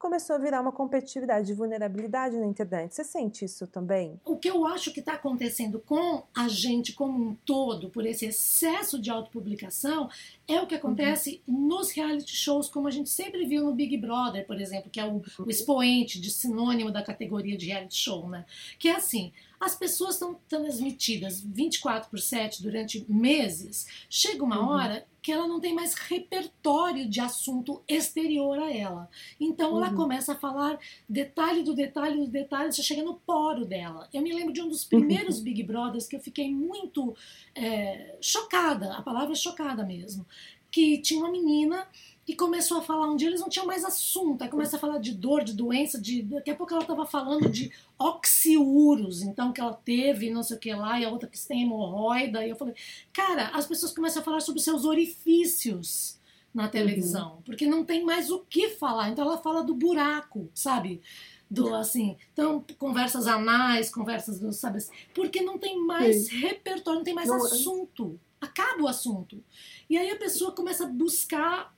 começou 0.00 0.34
a 0.34 0.38
virar 0.38 0.62
uma 0.62 0.72
competitividade 0.72 1.46
de 1.46 1.52
vulnerabilidade 1.52 2.34
na 2.34 2.46
internet. 2.46 2.94
Você 2.94 3.04
sente 3.04 3.44
isso 3.44 3.66
também? 3.66 4.18
O 4.24 4.38
que 4.38 4.48
eu 4.48 4.66
acho 4.66 4.94
que 4.94 5.00
está 5.00 5.12
acontecendo 5.12 5.78
com 5.78 6.22
a 6.34 6.48
gente 6.48 6.94
como 6.94 7.22
um 7.22 7.34
todo, 7.44 7.90
por 7.90 8.06
esse 8.06 8.24
excesso 8.24 8.98
de 8.98 9.10
autopublicação, 9.10 10.08
é 10.48 10.58
o 10.58 10.66
que 10.66 10.74
acontece 10.74 11.42
uhum. 11.46 11.68
nos 11.68 11.90
reality 11.90 12.34
shows, 12.34 12.70
como 12.70 12.88
a 12.88 12.90
gente 12.90 13.10
sempre 13.10 13.44
viu 13.44 13.62
no 13.62 13.74
Big 13.74 13.94
Brother, 13.98 14.46
por 14.46 14.58
exemplo, 14.58 14.90
que 14.90 14.98
é 14.98 15.04
o, 15.04 15.16
o 15.16 15.22
uhum. 15.40 15.44
expoente 15.46 16.18
de 16.18 16.30
sinônimo 16.30 16.90
da 16.90 17.02
categoria 17.02 17.58
de 17.58 17.66
reality 17.66 17.96
show, 17.96 18.26
né? 18.26 18.46
Que 18.78 18.88
é 18.88 18.96
assim, 18.96 19.30
as 19.60 19.76
pessoas 19.76 20.14
estão 20.14 20.40
transmitidas 20.48 21.40
24 21.40 22.08
por 22.08 22.18
7 22.18 22.62
durante 22.62 23.04
meses. 23.06 23.86
Chega 24.08 24.42
uma 24.42 24.58
uhum. 24.58 24.68
hora 24.70 25.06
que 25.20 25.30
ela 25.30 25.46
não 25.46 25.60
tem 25.60 25.74
mais 25.74 25.92
repertório 25.92 27.06
de 27.06 27.20
assunto 27.20 27.82
exterior 27.86 28.58
a 28.58 28.74
ela. 28.74 29.10
Então 29.38 29.76
ela 29.76 29.90
uhum. 29.90 29.96
começa 29.96 30.32
a 30.32 30.36
falar 30.36 30.78
detalhe 31.06 31.62
do 31.62 31.74
detalhe 31.74 32.24
do 32.24 32.26
detalhe, 32.26 32.72
você 32.72 32.82
chega 32.82 33.02
no 33.02 33.16
poro 33.16 33.66
dela. 33.66 34.08
Eu 34.14 34.22
me 34.22 34.32
lembro 34.32 34.52
de 34.52 34.62
um 34.62 34.68
dos 34.68 34.84
primeiros 34.84 35.38
uhum. 35.38 35.44
Big 35.44 35.62
Brothers 35.62 36.06
que 36.06 36.16
eu 36.16 36.20
fiquei 36.20 36.50
muito 36.50 37.14
é, 37.54 38.16
chocada, 38.18 38.94
a 38.94 39.02
palavra 39.02 39.32
é 39.32 39.36
chocada 39.36 39.84
mesmo, 39.84 40.26
que 40.70 40.98
tinha 41.02 41.20
uma 41.20 41.30
menina 41.30 41.86
e 42.30 42.36
começou 42.36 42.78
a 42.78 42.82
falar 42.82 43.10
um 43.10 43.16
dia 43.16 43.26
eles 43.26 43.40
não 43.40 43.48
tinham 43.48 43.66
mais 43.66 43.84
assunto, 43.84 44.42
aí 44.42 44.48
começa 44.48 44.76
a 44.76 44.78
falar 44.78 44.98
de 44.98 45.12
dor, 45.12 45.42
de 45.42 45.52
doença, 45.52 46.00
de 46.00 46.22
daqui 46.22 46.52
a 46.52 46.54
pouco 46.54 46.72
ela 46.72 46.82
estava 46.82 47.04
falando 47.04 47.50
de 47.50 47.72
oxiúros, 47.98 49.22
então 49.22 49.52
que 49.52 49.60
ela 49.60 49.74
teve, 49.74 50.30
não 50.30 50.44
sei 50.44 50.56
o 50.56 50.60
que 50.60 50.72
lá, 50.72 51.00
e 51.00 51.04
a 51.04 51.10
outra 51.10 51.28
que 51.28 51.36
tem 51.44 51.62
hemorroida, 51.62 52.46
e 52.46 52.50
eu 52.50 52.56
falei, 52.56 52.74
cara, 53.12 53.48
as 53.48 53.66
pessoas 53.66 53.92
começam 53.92 54.22
a 54.22 54.24
falar 54.24 54.38
sobre 54.38 54.62
seus 54.62 54.84
orifícios 54.84 56.20
na 56.54 56.68
televisão, 56.68 57.34
uhum. 57.34 57.42
porque 57.42 57.66
não 57.66 57.84
tem 57.84 58.04
mais 58.04 58.30
o 58.30 58.44
que 58.48 58.68
falar, 58.68 59.10
então 59.10 59.24
ela 59.24 59.38
fala 59.38 59.64
do 59.64 59.74
buraco, 59.74 60.48
sabe? 60.54 61.02
do 61.50 61.74
assim, 61.74 62.16
então 62.32 62.64
conversas 62.78 63.26
anais, 63.26 63.90
conversas 63.90 64.38
do, 64.38 64.52
sabe, 64.52 64.76
assim, 64.78 64.92
porque 65.12 65.40
não 65.42 65.58
tem 65.58 65.84
mais 65.84 66.28
Sim. 66.28 66.36
repertório, 66.38 66.98
não 66.98 67.04
tem 67.04 67.12
mais 67.12 67.28
não, 67.28 67.44
assunto 67.44 68.20
acaba 68.40 68.82
o 68.82 68.88
assunto. 68.88 69.42
E 69.88 69.98
aí 69.98 70.10
a 70.10 70.16
pessoa 70.16 70.52
começa 70.52 70.84
a 70.84 70.88
buscar, 70.88 71.76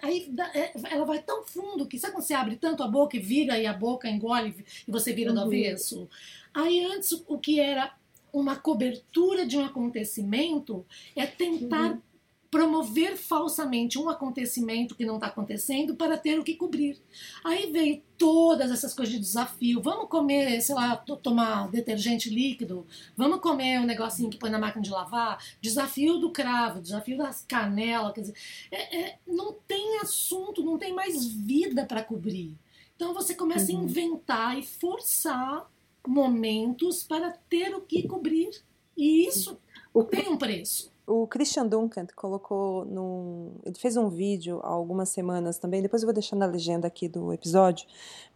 aí 0.00 0.32
é, 0.54 0.72
ela 0.92 1.04
vai 1.04 1.20
tão 1.20 1.44
fundo 1.44 1.86
que 1.86 1.98
sabe 1.98 2.14
quando 2.14 2.24
você 2.24 2.34
abre 2.34 2.56
tanto 2.56 2.82
a 2.82 2.88
boca 2.88 3.16
e 3.16 3.20
vira 3.20 3.58
e 3.58 3.66
a 3.66 3.72
boca 3.72 4.08
engole 4.08 4.64
e 4.86 4.90
você 4.90 5.12
vira 5.12 5.30
uhum. 5.30 5.36
do 5.36 5.42
avesso? 5.42 6.08
Aí 6.54 6.84
antes 6.84 7.12
o 7.26 7.38
que 7.38 7.58
era 7.58 7.94
uma 8.32 8.56
cobertura 8.56 9.46
de 9.46 9.56
um 9.56 9.64
acontecimento 9.64 10.86
é 11.16 11.26
tentar 11.26 11.92
uhum 11.92 12.07
promover 12.50 13.16
falsamente 13.16 13.98
um 13.98 14.08
acontecimento 14.08 14.94
que 14.94 15.04
não 15.04 15.16
está 15.16 15.26
acontecendo 15.26 15.94
para 15.94 16.16
ter 16.16 16.38
o 16.38 16.44
que 16.44 16.54
cobrir. 16.54 16.98
Aí 17.44 17.70
veio 17.70 18.02
todas 18.16 18.70
essas 18.70 18.94
coisas 18.94 19.14
de 19.14 19.20
desafio. 19.20 19.82
Vamos 19.82 20.08
comer, 20.08 20.60
sei 20.62 20.74
lá, 20.74 20.96
tomar 20.96 21.70
detergente 21.70 22.30
líquido. 22.30 22.86
Vamos 23.16 23.40
comer 23.40 23.78
um 23.80 23.84
negocinho 23.84 24.30
que 24.30 24.38
põe 24.38 24.50
na 24.50 24.58
máquina 24.58 24.82
de 24.82 24.90
lavar. 24.90 25.44
Desafio 25.60 26.18
do 26.18 26.30
cravo, 26.30 26.80
desafio 26.80 27.18
das 27.18 27.44
canelas. 27.46 28.14
Quer 28.14 28.20
dizer, 28.22 28.34
é, 28.70 28.98
é, 28.98 29.18
não 29.26 29.52
tem 29.52 29.98
assunto, 29.98 30.64
não 30.64 30.78
tem 30.78 30.94
mais 30.94 31.26
vida 31.26 31.84
para 31.84 32.02
cobrir. 32.02 32.56
Então 32.96 33.12
você 33.12 33.34
começa 33.34 33.70
uhum. 33.72 33.80
a 33.80 33.82
inventar 33.84 34.58
e 34.58 34.62
forçar 34.62 35.70
momentos 36.06 37.02
para 37.02 37.30
ter 37.30 37.74
o 37.74 37.82
que 37.82 38.08
cobrir. 38.08 38.50
E 38.96 39.26
isso 39.26 39.60
o... 39.92 40.02
tem 40.02 40.28
um 40.28 40.38
preço. 40.38 40.90
O 41.08 41.26
Christian 41.26 41.66
Duncan 41.66 42.06
colocou 42.14 42.84
num. 42.84 43.52
Ele 43.64 43.78
fez 43.78 43.96
um 43.96 44.10
vídeo 44.10 44.60
há 44.62 44.68
algumas 44.68 45.08
semanas 45.08 45.56
também, 45.56 45.80
depois 45.80 46.02
eu 46.02 46.06
vou 46.06 46.12
deixar 46.12 46.36
na 46.36 46.44
legenda 46.44 46.86
aqui 46.86 47.08
do 47.08 47.32
episódio 47.32 47.88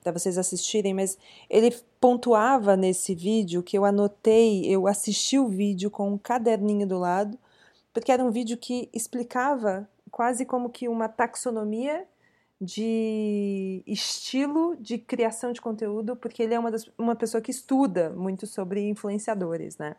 para 0.03 0.11
vocês 0.11 0.39
assistirem, 0.39 0.95
mas 0.95 1.19
ele 1.51 1.71
pontuava 2.01 2.75
nesse 2.75 3.15
vídeo 3.15 3.63
que 3.63 3.77
eu 3.77 3.85
anotei, 3.85 4.65
eu 4.65 4.87
assisti 4.87 5.39
o 5.39 5.49
vídeo 5.49 5.91
com 5.91 6.15
um 6.15 6.19
caderninho 6.19 6.87
do 6.87 6.99
lado, 6.99 7.39
porque 7.93 8.11
era 8.11 8.25
um 8.25 8.31
vídeo 8.31 8.57
que 8.57 8.89
explicava 8.91 9.87
quase 10.11 10.47
como 10.47 10.71
que 10.71 10.89
uma 10.89 11.09
taxonomia 11.09 12.07
de 12.59 13.83
estilo 13.87 14.77
de 14.77 14.97
criação 14.97 15.53
de 15.53 15.61
conteúdo, 15.61 16.15
porque 16.15 16.45
ele 16.45 16.55
é 16.55 16.59
uma, 16.59 16.71
das, 16.71 16.89
uma 16.97 17.17
pessoa 17.17 17.41
que 17.43 17.51
estuda 17.51 18.11
muito 18.11 18.47
sobre 18.47 18.89
influenciadores, 18.89 19.77
né? 19.77 19.97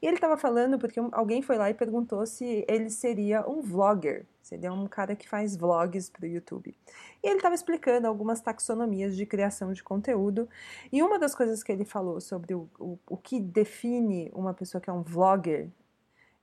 E 0.00 0.06
ele 0.06 0.16
estava 0.16 0.36
falando 0.36 0.78
porque 0.78 1.00
alguém 1.12 1.42
foi 1.42 1.56
lá 1.56 1.70
e 1.70 1.74
perguntou 1.74 2.24
se 2.24 2.64
ele 2.68 2.88
seria 2.88 3.48
um 3.48 3.60
vlogger, 3.60 4.26
seria 4.40 4.72
um 4.72 4.86
cara 4.86 5.16
que 5.16 5.28
faz 5.28 5.56
vlogs 5.56 6.08
para 6.08 6.24
o 6.24 6.28
YouTube. 6.28 6.74
E 7.22 7.26
ele 7.26 7.36
estava 7.36 7.54
explicando 7.54 8.06
algumas 8.06 8.40
taxonomias 8.40 9.16
de 9.16 9.26
criação 9.26 9.72
de 9.72 9.82
conteúdo. 9.82 10.48
E 10.92 11.02
uma 11.02 11.18
das 11.18 11.34
coisas 11.34 11.64
que 11.64 11.72
ele 11.72 11.84
falou 11.84 12.20
sobre 12.20 12.54
o, 12.54 12.68
o, 12.78 12.98
o 13.08 13.16
que 13.16 13.40
define 13.40 14.30
uma 14.32 14.54
pessoa 14.54 14.80
que 14.80 14.88
é 14.88 14.92
um 14.92 15.02
vlogger 15.02 15.68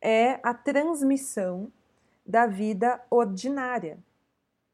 é 0.02 0.40
a 0.44 0.54
transmissão 0.54 1.72
da 2.26 2.46
vida 2.46 3.02
ordinária. 3.10 3.98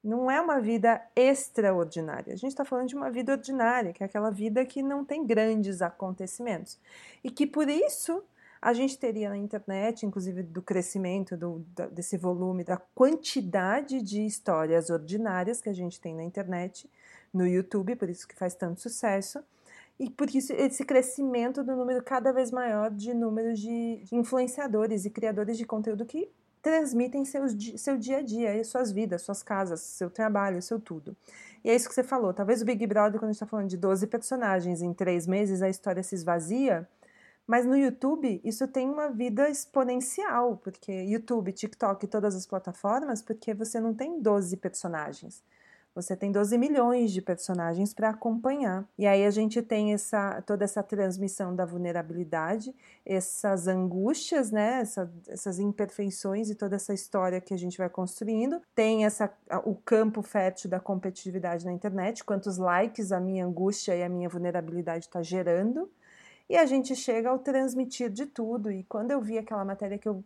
Não 0.04 0.32
é 0.32 0.42
uma 0.42 0.60
vida 0.60 1.00
extraordinária. 1.16 2.34
A 2.34 2.36
gente 2.36 2.50
está 2.50 2.66
falando 2.66 2.88
de 2.88 2.96
uma 2.96 3.12
vida 3.12 3.34
ordinária, 3.34 3.94
que 3.94 4.02
é 4.02 4.06
aquela 4.08 4.32
vida 4.32 4.66
que 4.66 4.82
não 4.82 5.06
tem 5.06 5.24
grandes 5.26 5.82
acontecimentos. 5.84 6.80
E 7.24 7.30
que 7.30 7.46
por 7.46 7.70
isso 7.70 8.24
a 8.62 8.74
gente 8.74 8.98
teria 8.98 9.30
na 9.30 9.38
internet, 9.38 10.06
inclusive 10.06 10.44
do 10.44 10.62
crescimento 10.62 11.36
do, 11.36 11.66
da, 11.76 11.88
desse 11.88 12.16
volume, 12.16 12.64
da 12.64 12.78
quantidade 12.78 14.02
de 14.02 14.24
histórias 14.24 14.90
ordinárias 14.92 15.60
que 15.60 15.70
a 15.70 15.74
gente 15.74 16.00
tem 16.00 16.16
na 16.16 16.24
internet, 16.24 16.88
no 17.34 17.48
YouTube, 17.48 17.96
por 17.96 18.10
isso 18.10 18.28
que 18.28 18.36
faz 18.36 18.54
tanto 18.54 18.80
sucesso, 18.80 19.44
e 20.00 20.10
por 20.10 20.30
isso 20.30 20.54
esse 20.54 20.84
crescimento 20.86 21.64
do 21.64 21.76
número 21.76 22.04
cada 22.04 22.32
vez 22.32 22.52
maior 22.52 22.92
de 22.92 23.14
números 23.14 23.60
de, 23.60 24.04
influenciadores 24.12 25.06
e 25.06 25.10
criadores 25.10 25.58
de 25.58 25.66
conteúdo 25.66 26.06
que 26.06 26.30
transmitem 26.62 27.26
seus, 27.26 27.56
seu 27.78 27.98
dia 27.98 28.18
a 28.18 28.22
dia, 28.22 28.64
suas 28.64 28.92
vidas, 28.92 29.24
suas 29.24 29.42
casas, 29.42 29.82
seu 29.82 30.10
trabalho, 30.10 30.62
seu 30.62 30.80
tudo. 30.80 31.16
E 31.64 31.70
é 31.70 31.76
isso 31.76 31.88
que 31.88 31.96
você 31.96 32.04
falou. 32.04 32.34
Talvez 32.34 32.62
o 32.62 32.66
Big 32.66 32.86
Brother, 32.86 33.20
quando 33.20 33.30
a 33.30 33.34
gente 33.34 33.36
está 33.36 33.48
falando 33.48 33.70
de 33.70 33.78
12 33.78 34.06
personagens 34.08 34.82
em 34.82 34.94
três 34.94 35.26
meses, 35.26 35.62
a 35.62 35.70
história 35.70 36.04
se 36.04 36.14
esvazia. 36.14 36.88
Mas 37.52 37.66
no 37.66 37.76
YouTube, 37.76 38.40
isso 38.46 38.66
tem 38.66 38.90
uma 38.90 39.10
vida 39.10 39.50
exponencial, 39.50 40.56
porque 40.64 40.90
YouTube, 40.90 41.52
TikTok, 41.52 42.08
todas 42.08 42.34
as 42.34 42.46
plataformas, 42.48 43.22
porque 43.22 43.54
você 43.54 43.78
não 43.78 43.94
tem 43.94 44.22
12 44.22 44.56
personagens. 44.56 45.44
Você 45.94 46.16
tem 46.16 46.32
12 46.32 46.58
milhões 46.58 47.12
de 47.12 47.22
personagens 47.22 47.94
para 47.94 48.12
acompanhar. 48.12 48.88
E 48.98 49.06
aí 49.06 49.26
a 49.26 49.30
gente 49.30 49.62
tem 49.62 49.92
essa, 49.92 50.42
toda 50.44 50.64
essa 50.64 50.82
transmissão 50.82 51.54
da 51.54 51.66
vulnerabilidade, 51.66 52.74
essas 53.06 53.68
angústias, 53.68 54.50
né? 54.50 54.80
Essa, 54.80 55.12
essas 55.28 55.60
imperfeições 55.60 56.50
e 56.50 56.56
toda 56.56 56.78
essa 56.78 56.94
história 56.94 57.42
que 57.42 57.54
a 57.54 57.58
gente 57.58 57.78
vai 57.78 57.90
construindo. 57.90 58.62
Tem 58.74 59.04
essa, 59.04 59.30
o 59.66 59.76
campo 59.76 60.22
fértil 60.22 60.70
da 60.70 60.80
competitividade 60.80 61.66
na 61.66 61.74
internet, 61.74 62.24
quantos 62.24 62.58
likes 62.58 63.12
a 63.12 63.20
minha 63.20 63.46
angústia 63.46 63.94
e 63.94 64.04
a 64.04 64.08
minha 64.08 64.30
vulnerabilidade 64.30 65.08
está 65.08 65.22
gerando. 65.22 65.92
E 66.52 66.58
a 66.58 66.66
gente 66.66 66.94
chega 66.98 67.30
ao 67.30 67.40
transmitir 67.40 68.10
de 68.10 68.26
tudo. 68.26 68.70
E 68.70 68.84
quando 68.84 69.12
eu 69.12 69.22
vi 69.22 69.38
aquela 69.38 69.64
matéria 69.64 69.98
que 69.98 70.10
eu 70.10 70.22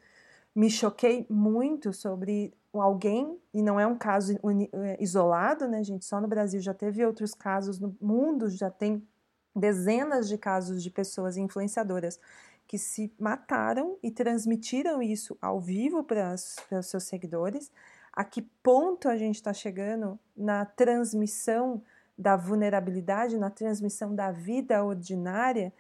me 0.56 0.72
choquei 0.72 1.24
muito 1.30 1.94
sobre 1.94 2.52
alguém, 2.74 3.40
e 3.54 3.62
não 3.62 3.80
é 3.80 3.86
um 3.86 3.96
caso 3.96 4.34
é, 4.34 4.98
isolado, 5.00 5.68
né, 5.68 5.84
gente? 5.84 6.04
Só 6.04 6.20
no 6.20 6.28
Brasil 6.28 6.60
já 6.60 6.74
teve 6.74 7.06
outros 7.06 7.36
casos, 7.36 7.80
no 7.80 7.96
mundo 8.02 8.50
já 8.50 8.72
tem 8.72 9.08
dezenas 9.56 10.28
de 10.28 10.36
casos 10.36 10.82
de 10.82 10.90
pessoas 10.90 11.38
influenciadoras 11.38 12.20
que 12.68 12.80
se 12.80 13.14
mataram 13.20 13.96
e 14.02 14.10
transmitiram 14.10 15.04
isso 15.04 15.38
ao 15.40 15.62
vivo 15.62 16.04
para 16.04 16.34
os 16.34 16.88
seus 16.88 17.04
seguidores. 17.04 17.72
A 18.12 18.24
que 18.24 18.42
ponto 18.64 19.08
a 19.08 19.16
gente 19.16 19.36
está 19.36 19.54
chegando 19.54 20.18
na 20.36 20.66
transmissão 20.66 21.84
da 22.18 22.36
vulnerabilidade, 22.36 23.38
na 23.38 23.52
transmissão 23.52 24.16
da 24.16 24.32
vida 24.32 24.84
ordinária? 24.84 25.72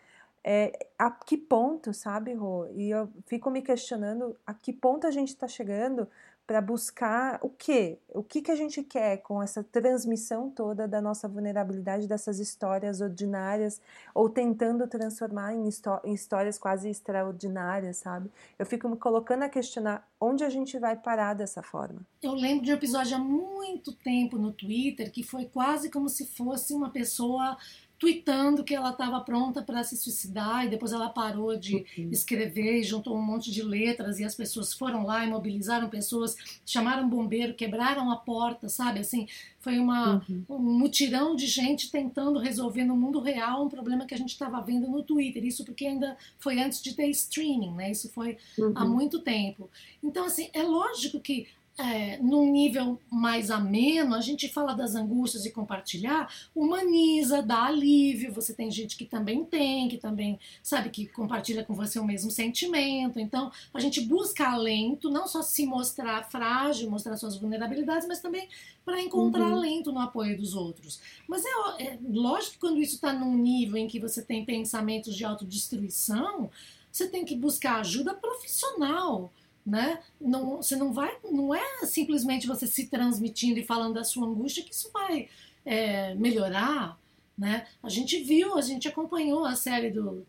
É, 0.47 0.87
a 0.99 1.09
que 1.09 1.35
ponto, 1.35 1.91
sabe, 1.91 2.31
Rô? 2.35 2.67
E 2.75 2.91
eu 2.91 3.09
fico 3.25 3.49
me 3.49 3.63
questionando 3.63 4.37
a 4.45 4.53
que 4.53 4.71
ponto 4.71 5.07
a 5.07 5.11
gente 5.11 5.29
está 5.29 5.47
chegando 5.47 6.07
para 6.45 6.61
buscar 6.61 7.39
o 7.41 7.49
quê? 7.49 7.97
O 8.13 8.21
que, 8.21 8.41
que 8.43 8.51
a 8.51 8.55
gente 8.55 8.83
quer 8.83 9.17
com 9.17 9.41
essa 9.41 9.63
transmissão 9.63 10.51
toda 10.51 10.87
da 10.87 11.01
nossa 11.01 11.27
vulnerabilidade, 11.27 12.07
dessas 12.07 12.39
histórias 12.39 13.01
ordinárias, 13.01 13.81
ou 14.13 14.29
tentando 14.29 14.87
transformar 14.87 15.55
em, 15.55 15.67
em 16.03 16.13
histórias 16.13 16.59
quase 16.59 16.89
extraordinárias, 16.89 17.97
sabe? 17.97 18.29
Eu 18.59 18.65
fico 18.67 18.87
me 18.87 18.97
colocando 18.97 19.41
a 19.41 19.49
questionar 19.49 20.07
onde 20.21 20.43
a 20.43 20.49
gente 20.49 20.77
vai 20.77 20.95
parar 20.95 21.33
dessa 21.33 21.63
forma. 21.63 22.01
Eu 22.21 22.33
lembro 22.33 22.63
de 22.63 22.71
um 22.71 22.75
episódio 22.75 23.15
há 23.15 23.19
muito 23.19 23.91
tempo 23.91 24.37
no 24.37 24.51
Twitter 24.51 25.11
que 25.11 25.23
foi 25.23 25.45
quase 25.45 25.89
como 25.89 26.07
se 26.07 26.27
fosse 26.27 26.75
uma 26.75 26.91
pessoa 26.91 27.57
tweetando 27.97 28.63
que 28.63 28.75
ela 28.75 28.89
estava 28.89 29.21
pronta 29.21 29.61
para 29.61 29.83
se 29.83 29.95
suicidar 29.95 30.65
e 30.65 30.69
depois 30.69 30.91
ela 30.91 31.09
parou 31.09 31.55
de 31.55 31.85
uhum. 31.97 32.09
escrever 32.11 32.79
e 32.79 32.83
juntou 32.83 33.15
um 33.15 33.21
monte 33.21 33.51
de 33.51 33.63
letras 33.63 34.19
e 34.19 34.25
as 34.25 34.35
pessoas 34.35 34.73
foram 34.73 35.05
lá 35.05 35.25
e 35.25 35.29
mobilizaram 35.29 35.89
pessoas, 35.89 36.35
chamaram 36.65 37.07
bombeiro, 37.07 37.53
quebraram 37.53 38.11
a 38.11 38.17
porta, 38.17 38.67
sabe? 38.67 38.99
Assim, 38.99 39.27
foi 39.59 39.79
uma, 39.79 40.23
uhum. 40.29 40.43
um 40.49 40.59
mutirão 40.59 41.35
de 41.35 41.47
gente 41.47 41.89
tentando 41.89 42.37
resolver 42.37 42.83
no 42.83 42.95
mundo 42.97 43.19
real 43.19 43.65
um 43.65 43.69
problema 43.69 44.05
que 44.05 44.13
a 44.13 44.17
gente 44.17 44.29
estava 44.29 44.61
vendo 44.61 44.87
no 44.87 45.01
Twitter. 45.01 45.45
Isso 45.45 45.63
porque 45.63 45.85
ainda 45.85 46.17
foi 46.37 46.61
antes 46.61 46.81
de 46.81 46.93
ter 46.93 47.07
streaming, 47.09 47.73
né? 47.73 47.91
Isso 47.91 48.09
foi 48.09 48.37
uhum. 48.57 48.73
há 48.75 48.85
muito 48.85 49.19
tempo. 49.19 49.69
Então, 50.03 50.25
assim, 50.25 50.49
é 50.53 50.61
lógico 50.61 51.19
que 51.19 51.47
é, 51.77 52.17
num 52.19 52.49
nível 52.51 52.99
mais 53.11 53.51
ameno, 53.51 54.15
a 54.15 54.21
gente 54.21 54.47
fala 54.47 54.73
das 54.73 54.95
angústias 54.95 55.45
e 55.45 55.51
compartilhar, 55.51 56.33
humaniza, 56.55 57.41
dá 57.41 57.65
alívio. 57.65 58.31
Você 58.33 58.53
tem 58.53 58.71
gente 58.71 58.95
que 58.95 59.05
também 59.05 59.43
tem, 59.43 59.89
que 59.89 59.97
também 59.97 60.39
sabe 60.63 60.89
que 60.89 61.05
compartilha 61.05 61.65
com 61.65 61.73
você 61.73 61.99
o 61.99 62.05
mesmo 62.05 62.31
sentimento. 62.31 63.19
Então, 63.19 63.51
a 63.73 63.79
gente 63.79 63.99
busca 64.01 64.47
alento, 64.47 65.09
não 65.09 65.27
só 65.27 65.41
se 65.41 65.65
mostrar 65.65 66.23
frágil, 66.29 66.89
mostrar 66.89 67.17
suas 67.17 67.37
vulnerabilidades, 67.37 68.07
mas 68.07 68.21
também 68.21 68.47
para 68.85 69.01
encontrar 69.01 69.47
uhum. 69.47 69.55
alento 69.55 69.91
no 69.91 69.99
apoio 69.99 70.37
dos 70.37 70.55
outros. 70.55 71.01
Mas 71.27 71.43
é, 71.43 71.83
é 71.83 71.99
lógico 72.07 72.53
que 72.53 72.59
quando 72.59 72.79
isso 72.79 72.95
está 72.95 73.11
num 73.11 73.35
nível 73.35 73.75
em 73.75 73.87
que 73.87 73.99
você 73.99 74.21
tem 74.21 74.45
pensamentos 74.45 75.13
de 75.13 75.25
autodestruição, 75.25 76.49
você 76.89 77.09
tem 77.09 77.25
que 77.25 77.35
buscar 77.35 77.81
ajuda 77.81 78.13
profissional 78.13 79.33
né? 79.65 79.99
Não, 80.21 80.57
você 80.57 80.75
não 80.75 80.93
vai, 80.93 81.17
não 81.31 81.53
é 81.53 81.85
simplesmente 81.85 82.45
você 82.45 82.67
se 82.67 82.87
transmitindo 82.87 83.59
e 83.59 83.65
falando 83.65 83.95
da 83.95 84.03
sua 84.03 84.27
angústia 84.27 84.63
que 84.63 84.73
isso 84.73 84.91
vai 84.93 85.27
é, 85.65 86.13
melhorar, 86.13 86.99
né? 87.37 87.65
A 87.81 87.89
gente 87.89 88.21
viu, 88.23 88.57
a 88.57 88.61
gente 88.61 88.87
acompanhou 88.87 89.43
a 89.43 89.55
série 89.55 89.89
do 89.89 90.25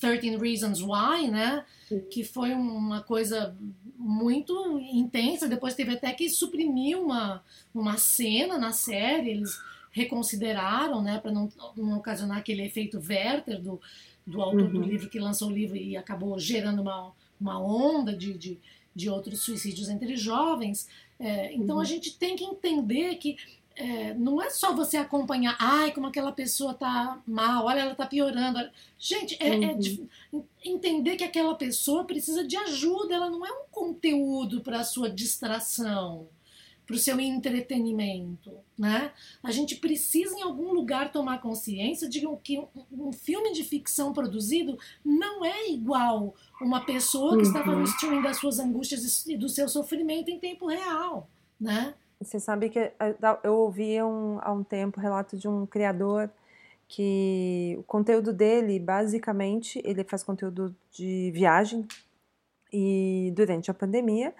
13 0.00 0.36
Reasons 0.36 0.80
Why, 0.80 1.30
né? 1.30 1.64
Que 2.10 2.24
foi 2.24 2.54
uma 2.54 3.02
coisa 3.02 3.54
muito 3.96 4.80
intensa. 4.80 5.46
Depois 5.46 5.74
teve 5.74 5.92
até 5.92 6.12
que 6.12 6.28
suprimir 6.28 6.98
uma, 6.98 7.44
uma 7.72 7.96
cena 7.98 8.58
na 8.58 8.72
série. 8.72 9.30
Eles 9.30 9.60
reconsideraram, 9.92 11.02
né? 11.02 11.18
Para 11.20 11.30
não, 11.30 11.48
não 11.76 11.98
ocasionar 11.98 12.38
aquele 12.38 12.62
efeito 12.62 12.98
Werther 12.98 13.60
do, 13.62 13.80
do 14.26 14.40
autor 14.40 14.62
uhum. 14.62 14.72
do 14.72 14.82
livro 14.82 15.08
que 15.08 15.20
lançou 15.20 15.48
o 15.48 15.52
livro 15.52 15.76
e 15.76 15.96
acabou 15.96 16.36
gerando 16.38 16.82
uma 16.82 17.12
uma 17.42 17.60
onda 17.60 18.16
de, 18.16 18.32
de, 18.34 18.58
de 18.94 19.10
outros 19.10 19.42
suicídios 19.42 19.88
entre 19.88 20.16
jovens. 20.16 20.88
É, 21.18 21.52
então 21.54 21.76
uhum. 21.76 21.82
a 21.82 21.84
gente 21.84 22.16
tem 22.16 22.36
que 22.36 22.44
entender 22.44 23.16
que 23.16 23.36
é, 23.74 24.14
não 24.14 24.40
é 24.40 24.50
só 24.50 24.74
você 24.74 24.96
acompanhar, 24.96 25.56
ai, 25.58 25.92
como 25.92 26.06
aquela 26.06 26.30
pessoa 26.30 26.74
tá 26.74 27.20
mal, 27.26 27.66
olha, 27.66 27.80
ela 27.80 27.94
tá 27.94 28.06
piorando. 28.06 28.58
Gente, 28.98 29.36
é, 29.40 29.48
é 29.48 29.56
uhum. 29.56 29.70
é 29.70 29.74
de, 29.74 30.08
entender 30.64 31.16
que 31.16 31.24
aquela 31.24 31.54
pessoa 31.54 32.04
precisa 32.04 32.46
de 32.46 32.56
ajuda, 32.56 33.14
ela 33.14 33.30
não 33.30 33.44
é 33.44 33.50
um 33.50 33.64
conteúdo 33.70 34.60
para 34.60 34.84
sua 34.84 35.10
distração 35.10 36.28
para 36.92 36.96
o 36.96 37.00
seu 37.00 37.18
entretenimento, 37.18 38.52
né? 38.78 39.12
A 39.42 39.50
gente 39.50 39.76
precisa 39.76 40.36
em 40.36 40.42
algum 40.42 40.74
lugar 40.74 41.10
tomar 41.10 41.40
consciência 41.40 42.06
de 42.06 42.20
que 42.44 42.62
um, 42.92 43.10
filme 43.12 43.52
de 43.54 43.64
ficção 43.64 44.12
produzido 44.12 44.76
não 45.02 45.42
é 45.42 45.70
igual 45.70 46.34
uma 46.60 46.84
pessoa 46.84 47.38
que 47.38 47.44
estava 47.44 47.70
no 47.70 47.78
uhum. 47.78 47.84
streaming 47.84 48.20
das 48.20 48.36
suas 48.36 48.58
angústias 48.58 49.26
e 49.26 49.38
do 49.38 49.48
seu 49.48 49.70
sofrimento 49.70 50.30
em 50.30 50.38
tempo 50.38 50.66
real, 50.66 51.30
né? 51.58 51.94
Você 52.20 52.38
sabe 52.38 52.68
que 52.68 52.78
eh, 52.78 53.16
eu 53.42 53.54
ouvi 53.54 54.00
um, 54.02 54.38
há 54.42 54.52
um 54.52 54.62
tempo 54.62 55.00
relato 55.00 55.38
de 55.38 55.48
um 55.48 55.64
criador 55.64 56.30
que 56.86 57.74
o 57.78 57.82
conteúdo 57.84 58.34
dele, 58.34 58.78
basicamente, 58.78 59.80
ele 59.82 60.04
faz 60.04 60.22
conteúdo 60.22 60.76
de 60.90 61.30
viagem 61.32 61.86
e 62.70 63.32
durante 63.34 63.70
a 63.70 63.74
pandemia 63.74 64.34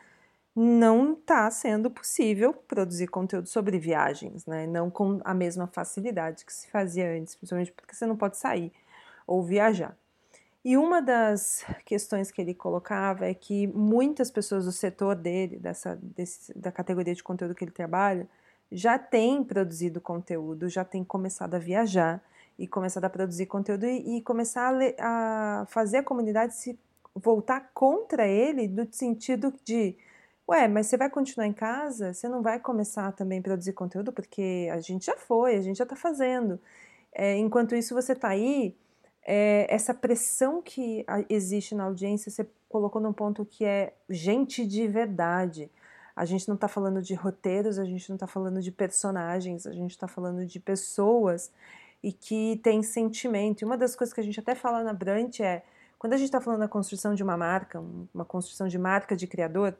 não 0.54 1.14
está 1.14 1.50
sendo 1.50 1.90
possível 1.90 2.52
produzir 2.52 3.06
conteúdo 3.06 3.48
sobre 3.48 3.78
viagens, 3.78 4.44
né? 4.44 4.66
Não 4.66 4.90
com 4.90 5.20
a 5.24 5.32
mesma 5.32 5.66
facilidade 5.66 6.44
que 6.44 6.52
se 6.52 6.68
fazia 6.70 7.10
antes, 7.10 7.34
principalmente 7.34 7.72
porque 7.72 7.94
você 7.94 8.06
não 8.06 8.16
pode 8.16 8.36
sair 8.36 8.70
ou 9.26 9.42
viajar. 9.42 9.96
E 10.64 10.76
uma 10.76 11.00
das 11.00 11.64
questões 11.84 12.30
que 12.30 12.40
ele 12.40 12.54
colocava 12.54 13.26
é 13.26 13.34
que 13.34 13.66
muitas 13.66 14.30
pessoas 14.30 14.64
do 14.64 14.72
setor 14.72 15.16
dele, 15.16 15.58
dessa, 15.58 15.98
desse, 16.00 16.56
da 16.56 16.70
categoria 16.70 17.14
de 17.14 17.22
conteúdo 17.22 17.54
que 17.54 17.64
ele 17.64 17.72
trabalha, 17.72 18.28
já 18.70 18.98
têm 18.98 19.42
produzido 19.42 20.00
conteúdo, 20.00 20.68
já 20.68 20.84
têm 20.84 21.02
começado 21.02 21.54
a 21.54 21.58
viajar 21.58 22.22
e 22.58 22.68
começado 22.68 23.04
a 23.04 23.10
produzir 23.10 23.46
conteúdo 23.46 23.86
e, 23.86 24.18
e 24.18 24.22
começar 24.22 24.72
a, 24.98 25.62
a 25.62 25.66
fazer 25.66 25.98
a 25.98 26.02
comunidade 26.02 26.54
se 26.54 26.78
voltar 27.14 27.70
contra 27.74 28.26
ele 28.26 28.68
no 28.68 28.86
sentido 28.92 29.52
de 29.64 29.96
Ué, 30.48 30.68
mas 30.68 30.86
você 30.86 30.96
vai 30.96 31.08
continuar 31.08 31.46
em 31.46 31.52
casa? 31.52 32.12
Você 32.12 32.28
não 32.28 32.42
vai 32.42 32.58
começar 32.58 33.12
também 33.12 33.38
a 33.38 33.42
produzir 33.42 33.72
conteúdo? 33.72 34.12
Porque 34.12 34.68
a 34.72 34.80
gente 34.80 35.06
já 35.06 35.16
foi, 35.16 35.56
a 35.56 35.60
gente 35.60 35.78
já 35.78 35.84
está 35.84 35.96
fazendo. 35.96 36.60
É, 37.12 37.36
enquanto 37.36 37.74
isso, 37.74 37.94
você 37.94 38.12
está 38.12 38.28
aí, 38.28 38.76
é, 39.24 39.66
essa 39.72 39.94
pressão 39.94 40.60
que 40.60 41.04
existe 41.28 41.74
na 41.74 41.84
audiência, 41.84 42.30
você 42.30 42.48
colocou 42.68 43.00
num 43.00 43.12
ponto 43.12 43.44
que 43.44 43.64
é 43.64 43.94
gente 44.08 44.66
de 44.66 44.88
verdade. 44.88 45.70
A 46.14 46.24
gente 46.24 46.48
não 46.48 46.56
está 46.56 46.68
falando 46.68 47.00
de 47.00 47.14
roteiros, 47.14 47.78
a 47.78 47.84
gente 47.84 48.08
não 48.08 48.16
está 48.16 48.26
falando 48.26 48.60
de 48.60 48.70
personagens, 48.72 49.66
a 49.66 49.72
gente 49.72 49.92
está 49.92 50.08
falando 50.08 50.44
de 50.44 50.60
pessoas 50.60 51.50
e 52.02 52.12
que 52.12 52.60
tem 52.62 52.82
sentimento. 52.82 53.62
E 53.62 53.64
uma 53.64 53.76
das 53.76 53.94
coisas 53.94 54.12
que 54.12 54.20
a 54.20 54.24
gente 54.24 54.40
até 54.40 54.54
fala 54.54 54.82
na 54.82 54.92
Brant 54.92 55.40
é, 55.40 55.62
quando 55.98 56.14
a 56.14 56.16
gente 56.16 56.26
está 56.26 56.40
falando 56.40 56.60
da 56.60 56.68
construção 56.68 57.14
de 57.14 57.22
uma 57.22 57.36
marca, 57.36 57.80
uma 58.12 58.24
construção 58.24 58.66
de 58.66 58.76
marca 58.76 59.14
de 59.14 59.26
criador, 59.26 59.76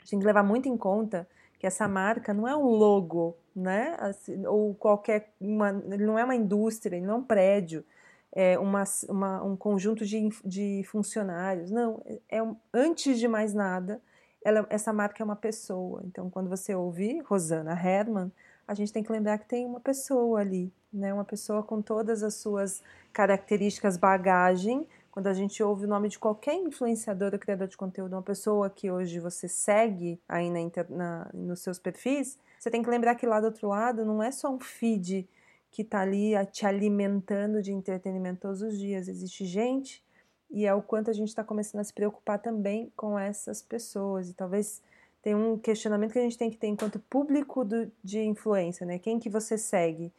a 0.00 0.02
gente 0.02 0.10
tem 0.10 0.18
que 0.18 0.26
levar 0.26 0.42
muito 0.42 0.68
em 0.68 0.76
conta 0.76 1.28
que 1.58 1.66
essa 1.66 1.86
marca 1.86 2.32
não 2.32 2.48
é 2.48 2.56
um 2.56 2.64
logo, 2.64 3.36
né? 3.54 3.94
Assim, 3.98 4.46
ou 4.46 4.74
qualquer 4.74 5.32
uma, 5.38 5.70
não 5.72 6.18
é 6.18 6.24
uma 6.24 6.34
indústria, 6.34 6.98
não 7.00 7.14
é 7.14 7.16
um 7.16 7.22
prédio, 7.22 7.84
é 8.32 8.58
uma, 8.58 8.84
uma 9.08 9.42
um 9.44 9.56
conjunto 9.56 10.06
de, 10.06 10.30
de 10.44 10.82
funcionários. 10.84 11.70
Não, 11.70 12.02
é, 12.06 12.38
é 12.38 12.54
antes 12.72 13.18
de 13.18 13.28
mais 13.28 13.52
nada, 13.52 14.00
ela, 14.42 14.66
essa 14.70 14.92
marca 14.92 15.22
é 15.22 15.24
uma 15.24 15.36
pessoa. 15.36 16.02
Então, 16.06 16.30
quando 16.30 16.48
você 16.48 16.74
ouvir 16.74 17.22
Rosana 17.22 17.72
Herman, 17.72 18.32
a 18.66 18.72
gente 18.72 18.92
tem 18.92 19.02
que 19.02 19.12
lembrar 19.12 19.36
que 19.38 19.46
tem 19.46 19.66
uma 19.66 19.80
pessoa 19.80 20.40
ali, 20.40 20.72
né? 20.92 21.12
Uma 21.12 21.24
pessoa 21.24 21.62
com 21.62 21.82
todas 21.82 22.22
as 22.22 22.34
suas 22.34 22.82
características, 23.12 23.96
bagagem. 23.96 24.86
Quando 25.20 25.26
a 25.26 25.34
gente 25.34 25.62
ouve 25.62 25.84
o 25.84 25.86
nome 25.86 26.08
de 26.08 26.18
qualquer 26.18 26.54
influenciador 26.54 27.34
ou 27.34 27.38
criador 27.38 27.68
de 27.68 27.76
conteúdo, 27.76 28.14
uma 28.14 28.22
pessoa 28.22 28.70
que 28.70 28.90
hoje 28.90 29.20
você 29.20 29.46
segue 29.46 30.18
aí 30.26 30.48
na, 30.48 30.60
na, 30.88 31.30
nos 31.34 31.60
seus 31.60 31.78
perfis, 31.78 32.38
você 32.58 32.70
tem 32.70 32.82
que 32.82 32.88
lembrar 32.88 33.14
que 33.16 33.26
lá 33.26 33.38
do 33.38 33.44
outro 33.44 33.68
lado 33.68 34.02
não 34.02 34.22
é 34.22 34.30
só 34.30 34.50
um 34.50 34.58
feed 34.58 35.28
que 35.70 35.82
está 35.82 36.00
ali 36.00 36.32
te 36.50 36.64
alimentando 36.64 37.60
de 37.60 37.70
entretenimento 37.70 38.40
todos 38.40 38.62
os 38.62 38.78
dias. 38.78 39.08
Existe 39.08 39.44
gente 39.44 40.02
e 40.50 40.64
é 40.64 40.72
o 40.72 40.80
quanto 40.80 41.10
a 41.10 41.12
gente 41.12 41.28
está 41.28 41.44
começando 41.44 41.82
a 41.82 41.84
se 41.84 41.92
preocupar 41.92 42.38
também 42.38 42.90
com 42.96 43.18
essas 43.18 43.60
pessoas. 43.60 44.30
E 44.30 44.32
talvez 44.32 44.80
tem 45.20 45.34
um 45.34 45.58
questionamento 45.58 46.12
que 46.12 46.18
a 46.18 46.22
gente 46.22 46.38
tem 46.38 46.48
que 46.48 46.56
ter 46.56 46.68
enquanto 46.68 46.98
público 46.98 47.62
do, 47.62 47.92
de 48.02 48.20
influência, 48.22 48.86
né? 48.86 48.98
Quem 48.98 49.18
que 49.18 49.28
você 49.28 49.58
segue? 49.58 50.10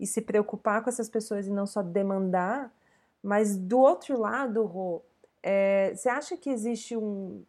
E 0.00 0.04
se 0.04 0.20
preocupar 0.20 0.82
com 0.82 0.90
essas 0.90 1.08
pessoas 1.08 1.46
e 1.46 1.50
não 1.52 1.64
só 1.64 1.80
demandar. 1.80 2.76
Mas 3.22 3.56
do 3.56 3.78
outro 3.78 4.18
lado, 4.18 4.64
Rô, 4.64 5.02
é, 5.42 5.92
você 5.94 6.08
acha 6.08 6.36
que 6.36 6.50
existe 6.50 6.96
um 6.96 7.42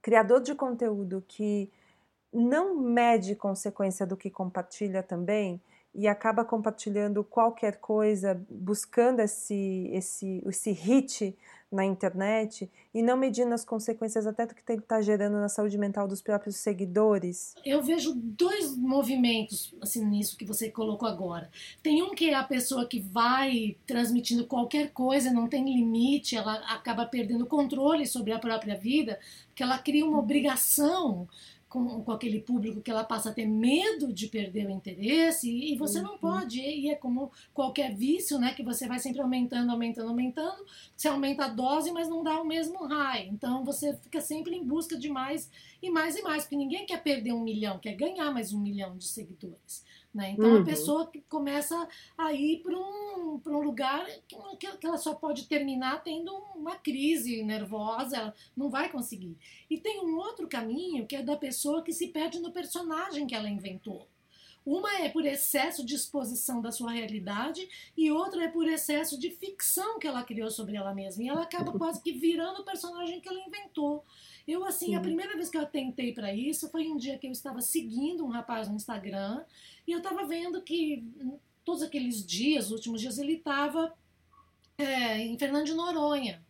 criador 0.00 0.40
de 0.40 0.54
conteúdo 0.54 1.24
que 1.26 1.70
não 2.32 2.74
mede 2.74 3.36
consequência 3.36 4.06
do 4.06 4.16
que 4.16 4.30
compartilha 4.30 5.02
também 5.02 5.60
e 5.94 6.08
acaba 6.08 6.44
compartilhando 6.44 7.22
qualquer 7.22 7.78
coisa, 7.78 8.40
buscando 8.48 9.20
esse, 9.20 9.90
esse, 9.92 10.42
esse 10.46 10.72
hit 10.72 11.36
na 11.72 11.84
internet 11.84 12.70
e 12.94 13.02
não 13.02 13.16
medindo 13.16 13.54
as 13.54 13.64
consequências 13.64 14.26
até 14.26 14.46
do 14.46 14.54
que 14.54 14.62
está 14.70 15.00
gerando 15.00 15.38
na 15.38 15.48
saúde 15.48 15.78
mental 15.78 16.06
dos 16.06 16.20
próprios 16.20 16.56
seguidores? 16.56 17.54
Eu 17.64 17.82
vejo 17.82 18.14
dois 18.14 18.76
movimentos 18.76 19.74
assim 19.80 20.04
nisso 20.04 20.36
que 20.36 20.44
você 20.44 20.70
colocou 20.70 21.08
agora. 21.08 21.50
Tem 21.82 22.02
um 22.02 22.10
que 22.10 22.30
é 22.30 22.34
a 22.34 22.44
pessoa 22.44 22.86
que 22.86 23.00
vai 23.00 23.76
transmitindo 23.86 24.46
qualquer 24.46 24.90
coisa, 24.92 25.32
não 25.32 25.48
tem 25.48 25.64
limite, 25.64 26.36
ela 26.36 26.54
acaba 26.72 27.06
perdendo 27.06 27.46
controle 27.46 28.06
sobre 28.06 28.32
a 28.32 28.38
própria 28.38 28.76
vida, 28.76 29.18
porque 29.48 29.62
ela 29.62 29.78
cria 29.78 30.04
uma 30.04 30.18
obrigação 30.18 31.26
com, 31.72 32.02
com 32.02 32.12
aquele 32.12 32.38
público 32.38 32.82
que 32.82 32.90
ela 32.90 33.02
passa 33.02 33.30
a 33.30 33.32
ter 33.32 33.46
medo 33.46 34.12
de 34.12 34.28
perder 34.28 34.66
o 34.66 34.70
interesse 34.70 35.50
e, 35.50 35.72
e 35.72 35.78
você 35.78 36.00
uhum. 36.00 36.04
não 36.04 36.18
pode 36.18 36.60
e 36.60 36.90
é 36.90 36.94
como 36.94 37.32
qualquer 37.54 37.94
vício 37.94 38.38
né 38.38 38.52
que 38.52 38.62
você 38.62 38.86
vai 38.86 38.98
sempre 38.98 39.22
aumentando 39.22 39.72
aumentando 39.72 40.10
aumentando 40.10 40.66
você 40.94 41.08
aumenta 41.08 41.46
a 41.46 41.48
dose 41.48 41.90
mas 41.90 42.10
não 42.10 42.22
dá 42.22 42.38
o 42.42 42.44
mesmo 42.44 42.84
high 42.86 43.26
então 43.28 43.64
você 43.64 43.96
fica 43.96 44.20
sempre 44.20 44.54
em 44.54 44.62
busca 44.62 44.98
de 44.98 45.08
mais 45.08 45.50
e 45.82 45.88
mais 45.88 46.14
e 46.14 46.22
mais 46.22 46.42
porque 46.42 46.56
ninguém 46.56 46.84
quer 46.84 47.02
perder 47.02 47.32
um 47.32 47.42
milhão 47.42 47.78
quer 47.78 47.94
ganhar 47.94 48.30
mais 48.30 48.52
um 48.52 48.60
milhão 48.60 48.98
de 48.98 49.06
seguidores 49.06 49.82
né? 50.14 50.30
Então, 50.30 50.50
uhum. 50.50 50.60
a 50.60 50.64
pessoa 50.64 51.06
que 51.06 51.20
começa 51.22 51.88
a 52.18 52.32
ir 52.32 52.62
para 52.62 52.76
um, 52.76 53.40
um 53.46 53.60
lugar 53.60 54.06
que, 54.58 54.76
que 54.76 54.86
ela 54.86 54.98
só 54.98 55.14
pode 55.14 55.46
terminar 55.46 56.02
tendo 56.02 56.34
uma 56.54 56.76
crise 56.76 57.42
nervosa, 57.42 58.16
ela 58.16 58.34
não 58.56 58.68
vai 58.68 58.90
conseguir. 58.90 59.36
E 59.70 59.78
tem 59.78 60.04
um 60.04 60.16
outro 60.16 60.46
caminho 60.46 61.06
que 61.06 61.16
é 61.16 61.22
da 61.22 61.36
pessoa 61.36 61.82
que 61.82 61.92
se 61.92 62.08
perde 62.08 62.40
no 62.40 62.52
personagem 62.52 63.26
que 63.26 63.34
ela 63.34 63.48
inventou. 63.48 64.06
Uma 64.64 65.00
é 65.00 65.08
por 65.08 65.26
excesso 65.26 65.84
de 65.84 65.94
exposição 65.94 66.60
da 66.60 66.70
sua 66.70 66.92
realidade 66.92 67.68
e 67.96 68.12
outra 68.12 68.44
é 68.44 68.48
por 68.48 68.68
excesso 68.68 69.18
de 69.18 69.30
ficção 69.30 69.98
que 69.98 70.06
ela 70.06 70.22
criou 70.22 70.50
sobre 70.50 70.76
ela 70.76 70.94
mesma. 70.94 71.22
E 71.22 71.28
ela 71.28 71.42
acaba 71.42 71.72
quase 71.72 72.00
que 72.00 72.12
virando 72.12 72.60
o 72.60 72.64
personagem 72.64 73.20
que 73.20 73.28
ela 73.28 73.40
inventou. 73.40 74.04
Eu, 74.46 74.64
assim, 74.64 74.86
Sim. 74.86 74.94
a 74.96 75.00
primeira 75.00 75.34
vez 75.34 75.48
que 75.48 75.56
eu 75.56 75.62
atentei 75.62 76.12
para 76.12 76.34
isso 76.34 76.68
foi 76.70 76.88
um 76.88 76.96
dia 76.96 77.18
que 77.18 77.26
eu 77.26 77.32
estava 77.32 77.60
seguindo 77.60 78.24
um 78.24 78.28
rapaz 78.28 78.68
no 78.68 78.76
Instagram 78.76 79.44
e 79.86 79.92
eu 79.92 79.98
estava 79.98 80.24
vendo 80.24 80.62
que 80.62 81.04
todos 81.64 81.82
aqueles 81.82 82.24
dias, 82.24 82.70
últimos 82.70 83.00
dias, 83.00 83.18
ele 83.18 83.34
estava 83.34 83.94
é, 84.76 85.18
em 85.18 85.38
Fernando 85.38 85.66
de 85.66 85.74
Noronha. 85.74 86.42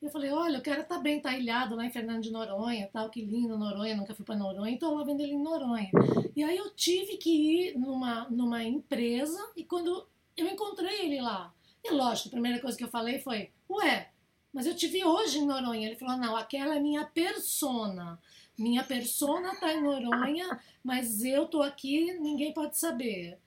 Eu 0.00 0.10
falei, 0.10 0.30
olha, 0.30 0.58
o 0.58 0.62
cara 0.62 0.84
tá 0.84 0.98
bem, 0.98 1.20
tá 1.20 1.36
ilhado 1.36 1.74
lá 1.74 1.84
em 1.84 1.90
Fernando 1.90 2.22
de 2.22 2.30
Noronha, 2.30 2.88
tal, 2.92 3.08
que 3.08 3.22
lindo 3.22 3.58
Noronha, 3.58 3.96
nunca 3.96 4.14
fui 4.14 4.24
para 4.24 4.36
Noronha, 4.36 4.70
então 4.70 4.94
lá 4.94 5.02
vendo 5.02 5.20
ele 5.20 5.32
em 5.32 5.42
Noronha. 5.42 5.90
E 6.34 6.44
aí 6.44 6.56
eu 6.56 6.70
tive 6.74 7.16
que 7.16 7.30
ir 7.30 7.78
numa, 7.78 8.28
numa 8.28 8.62
empresa 8.62 9.38
e 9.56 9.64
quando 9.64 10.06
eu 10.36 10.46
encontrei 10.46 11.06
ele 11.06 11.20
lá, 11.20 11.52
e 11.82 11.90
lógico, 11.90 12.28
a 12.28 12.32
primeira 12.32 12.60
coisa 12.60 12.76
que 12.76 12.84
eu 12.84 12.88
falei 12.88 13.18
foi, 13.20 13.50
ué, 13.70 14.10
mas 14.56 14.66
eu 14.66 14.74
te 14.74 14.88
vi 14.88 15.04
hoje 15.04 15.38
em 15.38 15.44
Noronha. 15.46 15.86
Ele 15.86 15.96
falou: 15.96 16.16
não, 16.16 16.34
aquela 16.34 16.76
é 16.76 16.80
minha 16.80 17.04
persona. 17.04 18.18
Minha 18.56 18.82
persona 18.82 19.54
tá 19.60 19.70
em 19.70 19.82
Noronha, 19.82 20.58
mas 20.82 21.22
eu 21.22 21.46
tô 21.46 21.60
aqui, 21.60 22.14
ninguém 22.14 22.54
pode 22.54 22.78
saber. 22.78 23.38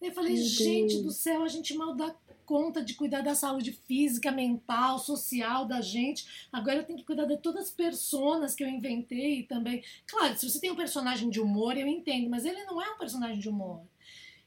Eu 0.00 0.12
falei, 0.12 0.34
Meu 0.34 0.44
gente 0.44 0.94
Deus. 0.94 1.02
do 1.02 1.10
céu, 1.10 1.42
a 1.42 1.48
gente 1.48 1.74
mal 1.74 1.96
dá 1.96 2.14
conta 2.46 2.84
de 2.84 2.94
cuidar 2.94 3.22
da 3.22 3.34
saúde 3.34 3.72
física, 3.72 4.30
mental, 4.30 5.00
social 5.00 5.66
da 5.66 5.80
gente. 5.80 6.48
Agora 6.52 6.76
eu 6.76 6.84
tenho 6.84 7.00
que 7.00 7.04
cuidar 7.04 7.24
de 7.24 7.38
todas 7.38 7.64
as 7.64 7.70
personas 7.72 8.54
que 8.54 8.62
eu 8.62 8.68
inventei 8.68 9.42
também. 9.42 9.82
Claro, 10.06 10.38
se 10.38 10.48
você 10.48 10.60
tem 10.60 10.70
um 10.70 10.76
personagem 10.76 11.30
de 11.30 11.40
humor, 11.40 11.76
eu 11.76 11.88
entendo, 11.88 12.30
mas 12.30 12.44
ele 12.44 12.62
não 12.62 12.80
é 12.80 12.88
um 12.92 12.98
personagem 12.98 13.40
de 13.40 13.48
humor. 13.48 13.82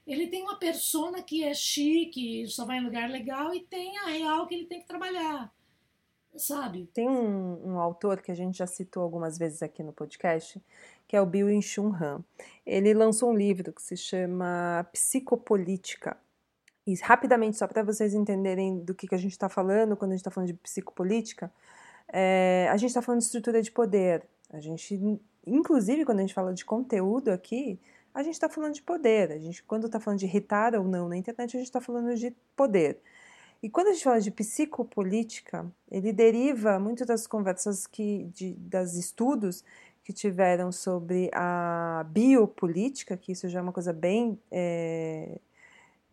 Ele 0.07 0.27
tem 0.27 0.41
uma 0.41 0.55
persona 0.55 1.21
que 1.21 1.43
é 1.43 1.53
chique, 1.53 2.47
só 2.47 2.63
vai 2.63 2.77
em 2.77 2.85
lugar 2.85 3.09
legal, 3.09 3.53
e 3.53 3.59
tem 3.59 3.97
a 3.97 4.05
real 4.05 4.47
que 4.47 4.55
ele 4.55 4.67
tem 4.67 4.79
que 4.79 4.88
trabalhar 4.88 5.53
sabe? 6.37 6.89
Tem 6.93 7.09
um, 7.09 7.73
um, 7.73 7.79
autor 7.79 8.21
que 8.21 8.31
a 8.31 8.35
gente 8.35 8.57
já 8.57 8.67
citou 8.67 9.03
algumas 9.03 9.37
vezes 9.37 9.61
aqui 9.61 9.83
no 9.83 9.93
podcast, 9.93 10.61
que 11.07 11.15
é 11.15 11.21
o 11.21 11.25
Bill 11.25 11.49
In-Chun 11.49 11.93
Han. 11.93 12.23
Ele 12.65 12.93
lançou 12.93 13.31
um 13.31 13.35
livro 13.35 13.71
que 13.73 13.81
se 13.81 13.95
chama 13.95 14.85
Psicopolítica. 14.91 16.17
E 16.87 16.93
rapidamente, 17.01 17.57
só 17.57 17.67
para 17.67 17.83
vocês 17.83 18.13
entenderem 18.13 18.79
do 18.79 18.93
que, 18.93 19.07
que 19.07 19.15
a 19.15 19.17
gente 19.17 19.31
está 19.31 19.49
falando 19.49 19.97
quando 19.97 20.11
a 20.11 20.13
gente 20.13 20.21
está 20.21 20.31
falando 20.31 20.47
de 20.47 20.53
psicopolítica, 20.53 21.51
é, 22.07 22.67
a 22.69 22.77
gente 22.77 22.89
está 22.89 23.01
falando 23.01 23.19
de 23.19 23.25
estrutura 23.25 23.61
de 23.61 23.71
poder. 23.71 24.23
A 24.51 24.59
gente, 24.59 25.19
inclusive, 25.47 26.05
quando 26.05 26.19
a 26.19 26.21
gente 26.21 26.33
fala 26.33 26.53
de 26.53 26.63
conteúdo 26.63 27.29
aqui, 27.29 27.79
a 28.13 28.21
gente 28.21 28.35
está 28.35 28.47
falando 28.47 28.73
de 28.73 28.83
poder. 28.83 29.31
A 29.31 29.39
gente, 29.39 29.63
quando 29.63 29.87
está 29.87 29.99
falando 29.99 30.19
de 30.19 30.25
irritar 30.25 30.75
ou 30.75 30.85
não 30.85 31.09
na 31.09 31.17
internet, 31.17 31.57
a 31.57 31.59
gente 31.59 31.67
está 31.67 31.81
falando 31.81 32.15
de 32.15 32.31
poder. 32.55 32.99
E 33.65 33.69
quando 33.71 33.88
a 33.88 33.93
gente 33.93 34.04
fala 34.04 34.21
de 34.21 34.30
psicopolítica, 34.30 35.65
ele 35.89 36.13
deriva 36.13 36.78
muito 36.78 37.04
das 37.04 37.25
conversas 37.25 37.88
que, 37.88 38.25
de, 38.25 38.54
das 38.54 38.93
estudos 38.93 39.63
que 40.04 40.13
tiveram 40.13 40.71
sobre 40.71 41.32
a 41.34 42.06
biopolítica, 42.12 43.17
que 43.17 43.32
isso 43.32 43.49
já 43.49 43.58
é 43.58 43.62
uma 43.63 43.71
coisa 43.71 43.91
bem 43.91 44.39
é, 44.51 45.39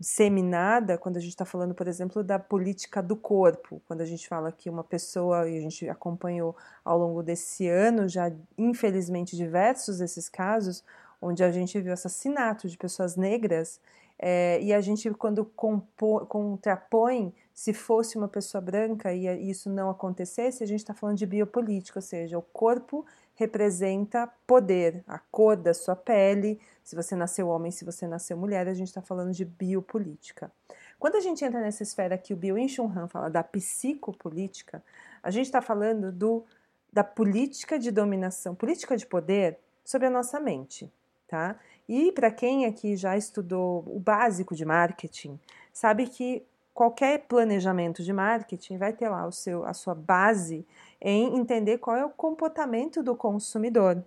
disseminada 0.00 0.96
quando 0.96 1.18
a 1.18 1.20
gente 1.20 1.32
está 1.32 1.44
falando, 1.44 1.74
por 1.74 1.86
exemplo, 1.86 2.24
da 2.24 2.38
política 2.38 3.02
do 3.02 3.16
corpo. 3.16 3.82
Quando 3.86 4.00
a 4.00 4.06
gente 4.06 4.26
fala 4.26 4.50
que 4.50 4.70
uma 4.70 4.82
pessoa, 4.82 5.46
e 5.46 5.58
a 5.58 5.60
gente 5.60 5.86
acompanhou 5.90 6.56
ao 6.82 6.96
longo 6.96 7.22
desse 7.22 7.68
ano 7.68 8.08
já, 8.08 8.32
infelizmente, 8.56 9.36
diversos 9.36 9.98
desses 9.98 10.26
casos, 10.26 10.82
onde 11.20 11.44
a 11.44 11.52
gente 11.52 11.78
viu 11.82 11.92
assassinatos 11.92 12.70
de 12.70 12.78
pessoas 12.78 13.14
negras, 13.14 13.78
é, 14.24 14.62
e 14.62 14.72
a 14.72 14.80
gente, 14.80 15.10
quando 15.14 15.44
contrapõe 15.44 17.34
se 17.52 17.74
fosse 17.74 18.16
uma 18.16 18.28
pessoa 18.28 18.60
branca 18.60 19.12
e 19.12 19.50
isso 19.50 19.68
não 19.68 19.90
acontecesse, 19.90 20.62
a 20.62 20.66
gente 20.66 20.78
está 20.78 20.94
falando 20.94 21.16
de 21.16 21.26
biopolítica, 21.26 21.98
ou 21.98 22.02
seja, 22.02 22.38
o 22.38 22.42
corpo 22.42 23.04
representa 23.34 24.30
poder, 24.46 25.02
a 25.08 25.18
cor 25.18 25.56
da 25.56 25.74
sua 25.74 25.96
pele, 25.96 26.60
se 26.84 26.94
você 26.94 27.16
nasceu 27.16 27.48
homem, 27.48 27.72
se 27.72 27.84
você 27.84 28.06
nasceu 28.06 28.36
mulher, 28.36 28.68
a 28.68 28.74
gente 28.74 28.86
está 28.86 29.02
falando 29.02 29.32
de 29.32 29.44
biopolítica. 29.44 30.52
Quando 31.00 31.16
a 31.16 31.20
gente 31.20 31.44
entra 31.44 31.60
nessa 31.60 31.82
esfera 31.82 32.16
que 32.16 32.32
o 32.32 32.36
Bill 32.36 32.68
Chun 32.68 32.92
Han 32.96 33.08
fala 33.08 33.28
da 33.28 33.42
psicopolítica, 33.42 34.84
a 35.20 35.32
gente 35.32 35.46
está 35.46 35.60
falando 35.60 36.12
do, 36.12 36.44
da 36.92 37.02
política 37.02 37.76
de 37.76 37.90
dominação, 37.90 38.54
política 38.54 38.96
de 38.96 39.04
poder 39.04 39.58
sobre 39.84 40.06
a 40.06 40.10
nossa 40.10 40.38
mente, 40.38 40.88
tá? 41.26 41.58
E 41.88 42.12
para 42.12 42.30
quem 42.30 42.66
aqui 42.66 42.96
já 42.96 43.16
estudou 43.16 43.84
o 43.86 43.98
básico 43.98 44.54
de 44.54 44.64
marketing, 44.64 45.38
sabe 45.72 46.06
que 46.06 46.44
qualquer 46.72 47.26
planejamento 47.26 48.02
de 48.02 48.12
marketing 48.12 48.78
vai 48.78 48.92
ter 48.92 49.08
lá 49.08 49.26
o 49.26 49.32
seu, 49.32 49.64
a 49.64 49.74
sua 49.74 49.94
base 49.94 50.66
em 51.00 51.36
entender 51.36 51.78
qual 51.78 51.96
é 51.96 52.04
o 52.04 52.10
comportamento 52.10 53.02
do 53.02 53.14
consumidor. 53.14 54.02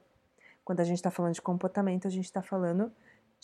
Quando 0.63 0.79
a 0.79 0.83
gente 0.83 0.97
está 0.97 1.11
falando 1.11 1.33
de 1.33 1.41
comportamento, 1.41 2.07
a 2.07 2.11
gente 2.11 2.25
está 2.25 2.41
falando 2.41 2.91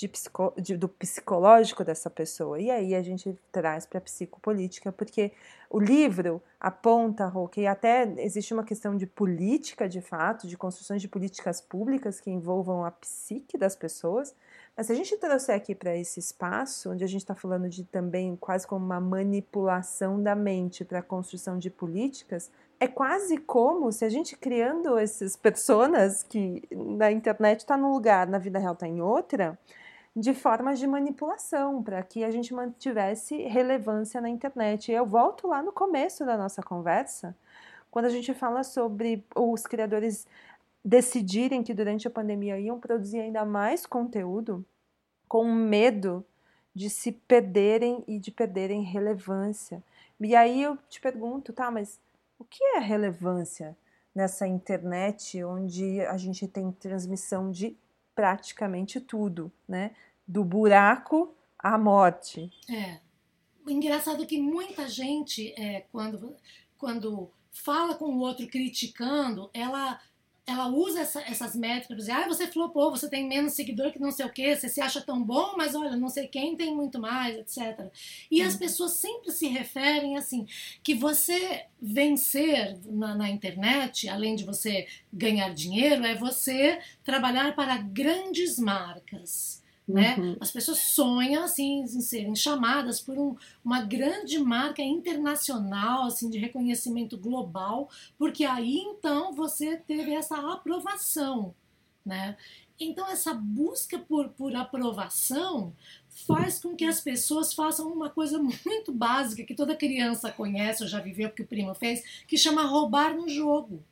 de 0.01 0.07
psico, 0.07 0.51
de, 0.57 0.75
do 0.75 0.89
psicológico 0.89 1.83
dessa 1.83 2.09
pessoa. 2.09 2.59
E 2.59 2.71
aí 2.71 2.95
a 2.95 3.03
gente 3.03 3.37
traz 3.51 3.85
para 3.85 3.99
a 3.99 4.01
psicopolítica, 4.01 4.91
porque 4.91 5.31
o 5.69 5.79
livro 5.79 6.41
aponta, 6.59 7.31
que 7.51 7.67
até 7.67 8.11
existe 8.17 8.51
uma 8.51 8.63
questão 8.63 8.97
de 8.97 9.05
política 9.05 9.87
de 9.87 10.01
fato, 10.01 10.47
de 10.47 10.57
construções 10.57 11.03
de 11.03 11.07
políticas 11.07 11.61
públicas 11.61 12.19
que 12.19 12.31
envolvam 12.31 12.83
a 12.83 12.89
psique 12.89 13.59
das 13.59 13.75
pessoas, 13.75 14.35
mas 14.75 14.87
se 14.87 14.93
a 14.93 14.95
gente 14.95 15.15
trouxer 15.17 15.55
aqui 15.55 15.75
para 15.75 15.95
esse 15.95 16.19
espaço, 16.19 16.89
onde 16.89 17.03
a 17.03 17.07
gente 17.07 17.21
está 17.21 17.35
falando 17.35 17.69
de 17.69 17.83
também 17.83 18.35
quase 18.35 18.65
como 18.65 18.83
uma 18.83 18.99
manipulação 18.99 20.21
da 20.21 20.33
mente 20.33 20.83
para 20.83 20.99
a 20.99 21.03
construção 21.03 21.59
de 21.59 21.69
políticas, 21.69 22.49
é 22.79 22.87
quase 22.87 23.37
como 23.37 23.91
se 23.91 24.03
a 24.03 24.09
gente 24.09 24.35
criando 24.35 24.97
essas 24.97 25.35
personas 25.35 26.23
que 26.23 26.63
na 26.71 27.11
internet 27.11 27.59
está 27.59 27.77
num 27.77 27.91
lugar, 27.91 28.27
na 28.27 28.39
vida 28.39 28.57
real 28.57 28.73
está 28.73 28.87
em 28.87 28.99
outra, 28.99 29.59
de 30.15 30.33
formas 30.33 30.77
de 30.79 30.87
manipulação, 30.87 31.81
para 31.81 32.03
que 32.03 32.23
a 32.23 32.31
gente 32.31 32.53
mantivesse 32.53 33.37
relevância 33.43 34.19
na 34.19 34.29
internet. 34.29 34.91
Eu 34.91 35.05
volto 35.05 35.47
lá 35.47 35.63
no 35.63 35.71
começo 35.71 36.25
da 36.25 36.37
nossa 36.37 36.61
conversa, 36.61 37.35
quando 37.89 38.05
a 38.05 38.09
gente 38.09 38.33
fala 38.33 38.63
sobre 38.63 39.25
os 39.35 39.63
criadores 39.63 40.27
decidirem 40.83 41.63
que 41.63 41.73
durante 41.73 42.07
a 42.07 42.11
pandemia 42.11 42.59
iam 42.59 42.79
produzir 42.79 43.19
ainda 43.19 43.45
mais 43.45 43.85
conteúdo, 43.85 44.65
com 45.27 45.45
medo 45.45 46.25
de 46.73 46.89
se 46.89 47.11
perderem 47.11 48.03
e 48.07 48.17
de 48.17 48.31
perderem 48.31 48.81
relevância. 48.81 49.83
E 50.19 50.35
aí 50.35 50.61
eu 50.61 50.77
te 50.89 50.99
pergunto, 50.99 51.53
tá, 51.53 51.69
mas 51.69 51.99
o 52.39 52.43
que 52.43 52.63
é 52.75 52.79
relevância 52.79 53.77
nessa 54.15 54.47
internet 54.47 55.43
onde 55.43 56.01
a 56.01 56.17
gente 56.17 56.47
tem 56.47 56.71
transmissão 56.71 57.51
de 57.51 57.77
praticamente 58.15 58.99
tudo, 58.99 59.51
né? 59.67 59.91
Do 60.27 60.43
buraco 60.43 61.35
à 61.57 61.77
morte. 61.77 62.51
É. 62.69 62.99
Engraçado 63.67 64.25
que 64.25 64.39
muita 64.39 64.87
gente, 64.87 65.53
é, 65.59 65.81
quando, 65.91 66.35
quando 66.77 67.31
fala 67.51 67.95
com 67.95 68.05
o 68.05 68.19
outro 68.19 68.47
criticando, 68.47 69.49
ela 69.53 69.99
ela 70.45 70.67
usa 70.67 71.01
essa, 71.01 71.21
essas 71.21 71.55
métricas 71.55 71.97
dizer, 71.97 72.11
ah, 72.11 72.27
você 72.27 72.47
flopou, 72.47 72.91
você 72.91 73.09
tem 73.09 73.27
menos 73.27 73.53
seguidor 73.53 73.91
que 73.91 73.99
não 73.99 74.11
sei 74.11 74.25
o 74.25 74.31
que, 74.31 74.55
você 74.55 74.67
se 74.67 74.81
acha 74.81 74.99
tão 74.99 75.23
bom, 75.23 75.55
mas 75.55 75.75
olha, 75.75 75.95
não 75.95 76.09
sei 76.09 76.27
quem 76.27 76.55
tem 76.55 76.75
muito 76.75 76.99
mais, 76.99 77.37
etc. 77.37 77.91
E 78.29 78.41
as 78.41 78.53
uhum. 78.53 78.59
pessoas 78.59 78.93
sempre 78.93 79.31
se 79.31 79.47
referem 79.47 80.17
assim, 80.17 80.45
que 80.83 80.95
você 80.95 81.65
vencer 81.79 82.79
na, 82.85 83.15
na 83.15 83.29
internet, 83.29 84.09
além 84.09 84.35
de 84.35 84.43
você 84.43 84.87
ganhar 85.13 85.53
dinheiro, 85.53 86.05
é 86.05 86.15
você 86.15 86.79
trabalhar 87.03 87.55
para 87.55 87.77
grandes 87.77 88.57
marcas. 88.57 89.60
Né? 89.87 90.15
Uhum. 90.17 90.37
As 90.39 90.51
pessoas 90.51 90.77
sonham 90.77 91.43
assim 91.43 91.81
em 91.81 92.01
serem 92.01 92.35
chamadas 92.35 93.01
por 93.01 93.17
um, 93.17 93.35
uma 93.65 93.81
grande 93.81 94.39
marca 94.39 94.81
internacional 94.81 96.05
assim 96.05 96.29
de 96.29 96.37
reconhecimento 96.37 97.17
global, 97.17 97.89
porque 98.17 98.45
aí 98.45 98.77
então 98.77 99.33
você 99.33 99.77
teve 99.77 100.13
essa 100.13 100.37
aprovação, 100.53 101.53
né? 102.05 102.37
Então 102.79 103.07
essa 103.09 103.33
busca 103.33 103.99
por, 103.99 104.29
por 104.29 104.55
aprovação 104.55 105.73
faz 106.27 106.59
com 106.59 106.75
que 106.75 106.85
as 106.85 106.99
pessoas 106.99 107.53
façam 107.53 107.91
uma 107.91 108.09
coisa 108.09 108.39
muito 108.39 108.91
básica 108.91 109.43
que 109.43 109.55
toda 109.55 109.75
criança 109.75 110.31
conhece 110.31 110.83
ou 110.83 110.89
já 110.89 110.99
viveu 110.99 111.29
porque 111.29 111.43
o 111.43 111.47
primo 111.47 111.73
fez, 111.75 112.03
que 112.27 112.37
chama 112.37 112.65
roubar 112.65 113.15
no 113.15 113.29
jogo. 113.29 113.83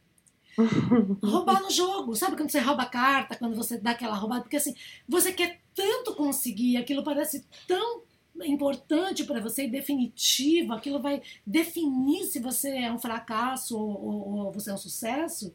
roubar 1.23 1.61
no 1.61 1.69
jogo. 1.69 2.15
Sabe 2.15 2.35
quando 2.35 2.49
você 2.49 2.59
rouba 2.59 2.85
carta, 2.85 3.35
quando 3.35 3.55
você 3.55 3.77
dá 3.77 3.91
aquela 3.91 4.15
roubada? 4.15 4.41
Porque 4.41 4.57
assim, 4.57 4.75
você 5.07 5.31
quer 5.31 5.61
tanto 5.79 6.13
conseguir, 6.13 6.75
aquilo 6.75 7.05
parece 7.05 7.45
tão 7.65 8.01
importante 8.43 9.23
para 9.23 9.39
você 9.39 9.63
e 9.63 9.69
definitivo, 9.69 10.73
aquilo 10.73 11.01
vai 11.01 11.21
definir 11.45 12.25
se 12.25 12.39
você 12.39 12.69
é 12.69 12.91
um 12.91 12.99
fracasso 12.99 13.77
ou, 13.77 14.05
ou, 14.05 14.29
ou 14.45 14.51
você 14.51 14.71
é 14.71 14.73
um 14.73 14.77
sucesso, 14.77 15.53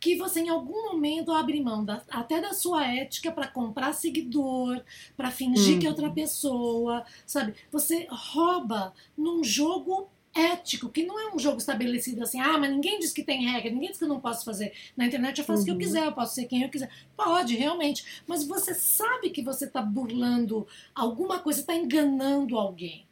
que 0.00 0.16
você 0.16 0.40
em 0.40 0.48
algum 0.48 0.92
momento 0.92 1.30
abre 1.30 1.62
mão 1.62 1.84
da, 1.84 2.02
até 2.10 2.40
da 2.40 2.54
sua 2.54 2.86
ética 2.86 3.30
para 3.30 3.48
comprar 3.48 3.92
seguidor, 3.92 4.82
para 5.14 5.30
fingir 5.30 5.76
hum. 5.76 5.80
que 5.80 5.86
é 5.86 5.90
outra 5.90 6.10
pessoa, 6.10 7.04
sabe? 7.26 7.54
Você 7.70 8.06
rouba 8.10 8.94
num 9.16 9.44
jogo 9.44 10.08
ético, 10.36 10.90
que 10.90 11.04
não 11.04 11.18
é 11.18 11.34
um 11.34 11.38
jogo 11.38 11.58
estabelecido 11.58 12.22
assim, 12.22 12.38
ah, 12.40 12.58
mas 12.58 12.70
ninguém 12.70 12.98
diz 12.98 13.12
que 13.12 13.24
tem 13.24 13.44
regra, 13.44 13.70
ninguém 13.70 13.88
diz 13.88 13.98
que 13.98 14.04
eu 14.04 14.08
não 14.08 14.20
posso 14.20 14.44
fazer. 14.44 14.72
Na 14.96 15.06
internet 15.06 15.38
eu 15.38 15.44
faço 15.44 15.58
uhum. 15.58 15.62
o 15.62 15.64
que 15.64 15.70
eu 15.70 15.74
uhum. 15.74 15.80
quiser, 15.80 16.06
eu 16.06 16.12
posso 16.12 16.34
ser 16.34 16.44
quem 16.44 16.62
eu 16.62 16.68
quiser. 16.68 16.90
Pode, 17.16 17.56
realmente. 17.56 18.22
Mas 18.26 18.46
você 18.46 18.74
sabe 18.74 19.30
que 19.30 19.42
você 19.42 19.64
está 19.64 19.80
burlando 19.80 20.66
alguma 20.94 21.38
coisa, 21.38 21.60
está 21.60 21.74
enganando 21.74 22.58
alguém. 22.58 23.06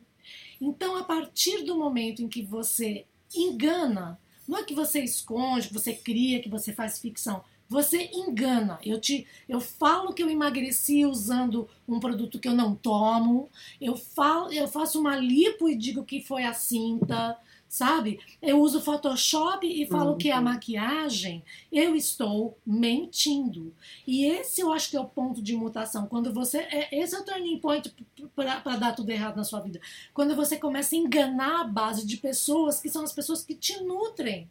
Então, 0.61 0.97
a 0.97 1.05
partir 1.05 1.63
do 1.65 1.77
momento 1.77 2.23
em 2.23 2.29
que 2.29 2.43
você 2.43 3.07
engana, 3.35 4.19
não 4.47 4.59
é 4.59 4.63
que 4.63 4.75
você 4.75 5.01
esconde, 5.01 5.69
que 5.69 5.75
você 5.75 5.95
cria, 5.95 6.43
que 6.43 6.49
você 6.49 6.73
faz 6.73 6.99
ficção. 6.99 7.43
Você 7.75 8.09
engana. 8.13 8.79
Eu 8.85 9.01
te, 9.01 9.27
eu 9.49 9.61
falo 9.61 10.13
que 10.15 10.23
eu 10.23 10.31
emagreci 10.31 11.05
usando 11.05 11.69
um 11.89 11.99
produto 11.99 12.39
que 12.39 12.47
eu 12.47 12.55
não 12.55 12.73
tomo. 12.73 13.51
Eu 13.81 13.97
falo, 13.97 14.53
eu 14.53 14.69
faço 14.69 15.01
uma 15.01 15.17
lipo 15.17 15.69
e 15.69 15.75
digo 15.75 16.05
que 16.05 16.23
foi 16.23 16.45
a 16.45 16.53
cinta, 16.53 17.37
sabe? 17.69 18.21
Eu 18.41 18.61
uso 18.61 18.81
Photoshop 18.81 19.67
e 19.67 19.89
falo 19.89 20.13
uhum. 20.13 20.19
que 20.19 20.31
é 20.31 20.33
a 20.35 20.41
maquiagem. 20.41 21.43
Eu 21.73 21.97
estou 21.97 22.57
mentindo. 22.65 23.75
E 24.07 24.25
esse 24.25 24.61
eu 24.61 24.73
acho 24.73 24.89
que 24.89 24.97
é 24.97 25.01
o 25.01 25.09
ponto 25.09 25.43
de 25.43 25.57
mutação. 25.57 26.07
Quando 26.07 26.33
você, 26.33 26.59
é, 26.59 26.97
esse 26.97 27.17
é 27.17 27.19
o 27.19 27.25
turning 27.25 27.59
point 27.59 27.93
para 28.37 28.77
dar 28.77 28.95
tudo 28.95 29.11
errado 29.11 29.35
na 29.35 29.43
sua 29.43 29.59
vida. 29.59 29.81
Quando 30.15 30.37
você 30.37 30.57
começa 30.57 30.95
a 30.95 30.99
enganar 30.99 31.63
a 31.63 31.65
base 31.65 32.07
de 32.07 32.19
pessoas 32.19 32.81
que 32.81 32.89
são 32.89 33.03
as 33.03 33.13
pessoas 33.13 33.45
que 33.45 33.57
te 33.57 33.83
nutrem 33.83 34.49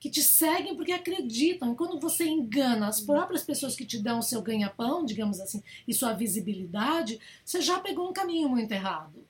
que 0.00 0.08
te 0.08 0.22
seguem 0.22 0.74
porque 0.74 0.92
acreditam. 0.92 1.72
E 1.72 1.76
quando 1.76 2.00
você 2.00 2.26
engana 2.26 2.88
as 2.88 3.02
próprias 3.02 3.44
pessoas 3.44 3.76
que 3.76 3.84
te 3.84 4.02
dão 4.02 4.18
o 4.18 4.22
seu 4.22 4.40
ganha-pão, 4.40 5.04
digamos 5.04 5.38
assim, 5.38 5.62
e 5.86 5.92
sua 5.92 6.14
visibilidade, 6.14 7.20
você 7.44 7.60
já 7.60 7.78
pegou 7.78 8.08
um 8.08 8.12
caminho 8.12 8.48
muito 8.48 8.72
errado. 8.72 9.22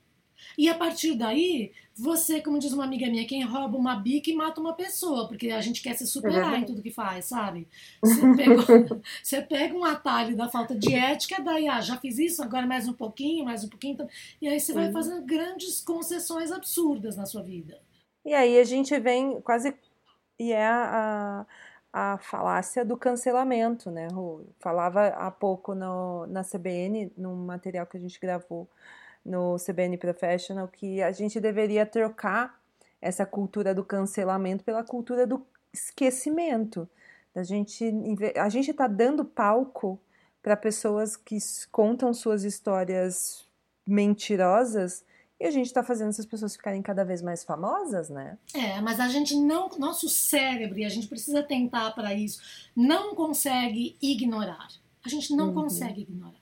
E 0.57 0.69
a 0.69 0.75
partir 0.75 1.13
daí, 1.15 1.71
você, 1.95 2.41
como 2.41 2.57
diz 2.57 2.73
uma 2.73 2.83
amiga 2.83 3.07
minha, 3.09 3.27
quem 3.27 3.43
rouba 3.43 3.77
uma 3.77 3.95
bica 3.95 4.29
e 4.29 4.35
mata 4.35 4.59
uma 4.59 4.73
pessoa, 4.73 5.27
porque 5.27 5.51
a 5.51 5.61
gente 5.61 5.81
quer 5.81 5.95
se 5.95 6.07
superar 6.07 6.59
em 6.59 6.65
tudo 6.65 6.81
que 6.81 6.89
faz, 6.89 7.25
sabe? 7.25 7.67
Você, 8.01 8.21
pegou, 8.35 9.01
você 9.21 9.41
pega 9.41 9.75
um 9.75 9.85
atalho 9.85 10.35
da 10.35 10.49
falta 10.49 10.75
de 10.75 10.93
ética, 10.93 11.41
daí, 11.41 11.67
ah, 11.67 11.79
já 11.79 11.97
fiz 11.97 12.17
isso, 12.17 12.41
agora 12.41 12.65
mais 12.65 12.87
um 12.87 12.93
pouquinho, 12.93 13.45
mais 13.45 13.63
um 13.63 13.69
pouquinho. 13.69 13.93
Então, 13.93 14.09
e 14.41 14.47
aí 14.47 14.59
você 14.59 14.73
vai 14.73 14.91
fazendo 14.91 15.23
grandes 15.25 15.79
concessões 15.81 16.51
absurdas 16.51 17.15
na 17.15 17.25
sua 17.25 17.43
vida. 17.43 17.79
E 18.25 18.33
aí 18.33 18.59
a 18.59 18.63
gente 18.63 18.97
vem 18.99 19.39
quase 19.41 19.73
e 20.41 20.51
é 20.51 20.65
a, 20.65 21.45
a, 21.93 22.17
falácia 22.17 22.83
do 22.83 22.97
cancelamento, 22.97 23.91
né? 23.91 24.07
Falava 24.59 25.09
há 25.09 25.29
pouco 25.29 25.75
no, 25.75 26.25
na 26.25 26.43
CBN, 26.43 27.13
num 27.15 27.35
material 27.35 27.85
que 27.85 27.95
a 27.95 27.99
gente 27.99 28.19
gravou 28.19 28.67
no 29.23 29.57
CBN 29.57 29.97
Professional, 29.97 30.67
que 30.67 30.99
a 31.03 31.11
gente 31.11 31.39
deveria 31.39 31.85
trocar 31.85 32.59
essa 32.99 33.23
cultura 33.23 33.71
do 33.75 33.85
cancelamento 33.85 34.63
pela 34.63 34.83
cultura 34.83 35.27
do 35.27 35.45
esquecimento. 35.71 36.89
A 37.35 37.43
gente 37.43 37.85
a 38.35 38.49
gente 38.49 38.71
está 38.71 38.87
dando 38.87 39.23
palco 39.23 39.99
para 40.41 40.57
pessoas 40.57 41.15
que 41.15 41.37
contam 41.71 42.15
suas 42.15 42.43
histórias 42.43 43.47
mentirosas 43.85 45.05
e 45.41 45.45
a 45.47 45.51
gente 45.51 45.65
está 45.65 45.83
fazendo 45.83 46.09
essas 46.09 46.25
pessoas 46.25 46.55
ficarem 46.55 46.83
cada 46.83 47.03
vez 47.03 47.19
mais 47.19 47.43
famosas, 47.43 48.09
né? 48.09 48.37
É, 48.53 48.79
mas 48.79 48.99
a 48.99 49.07
gente 49.07 49.35
não, 49.35 49.69
nosso 49.79 50.07
cérebro, 50.07 50.77
e 50.77 50.85
a 50.85 50.89
gente 50.89 51.07
precisa 51.07 51.41
tentar 51.41 51.91
para 51.91 52.13
isso, 52.13 52.39
não 52.75 53.15
consegue 53.15 53.97
ignorar. 53.99 54.67
A 55.03 55.09
gente 55.09 55.35
não 55.35 55.47
uhum. 55.47 55.63
consegue 55.63 56.01
ignorar. 56.01 56.35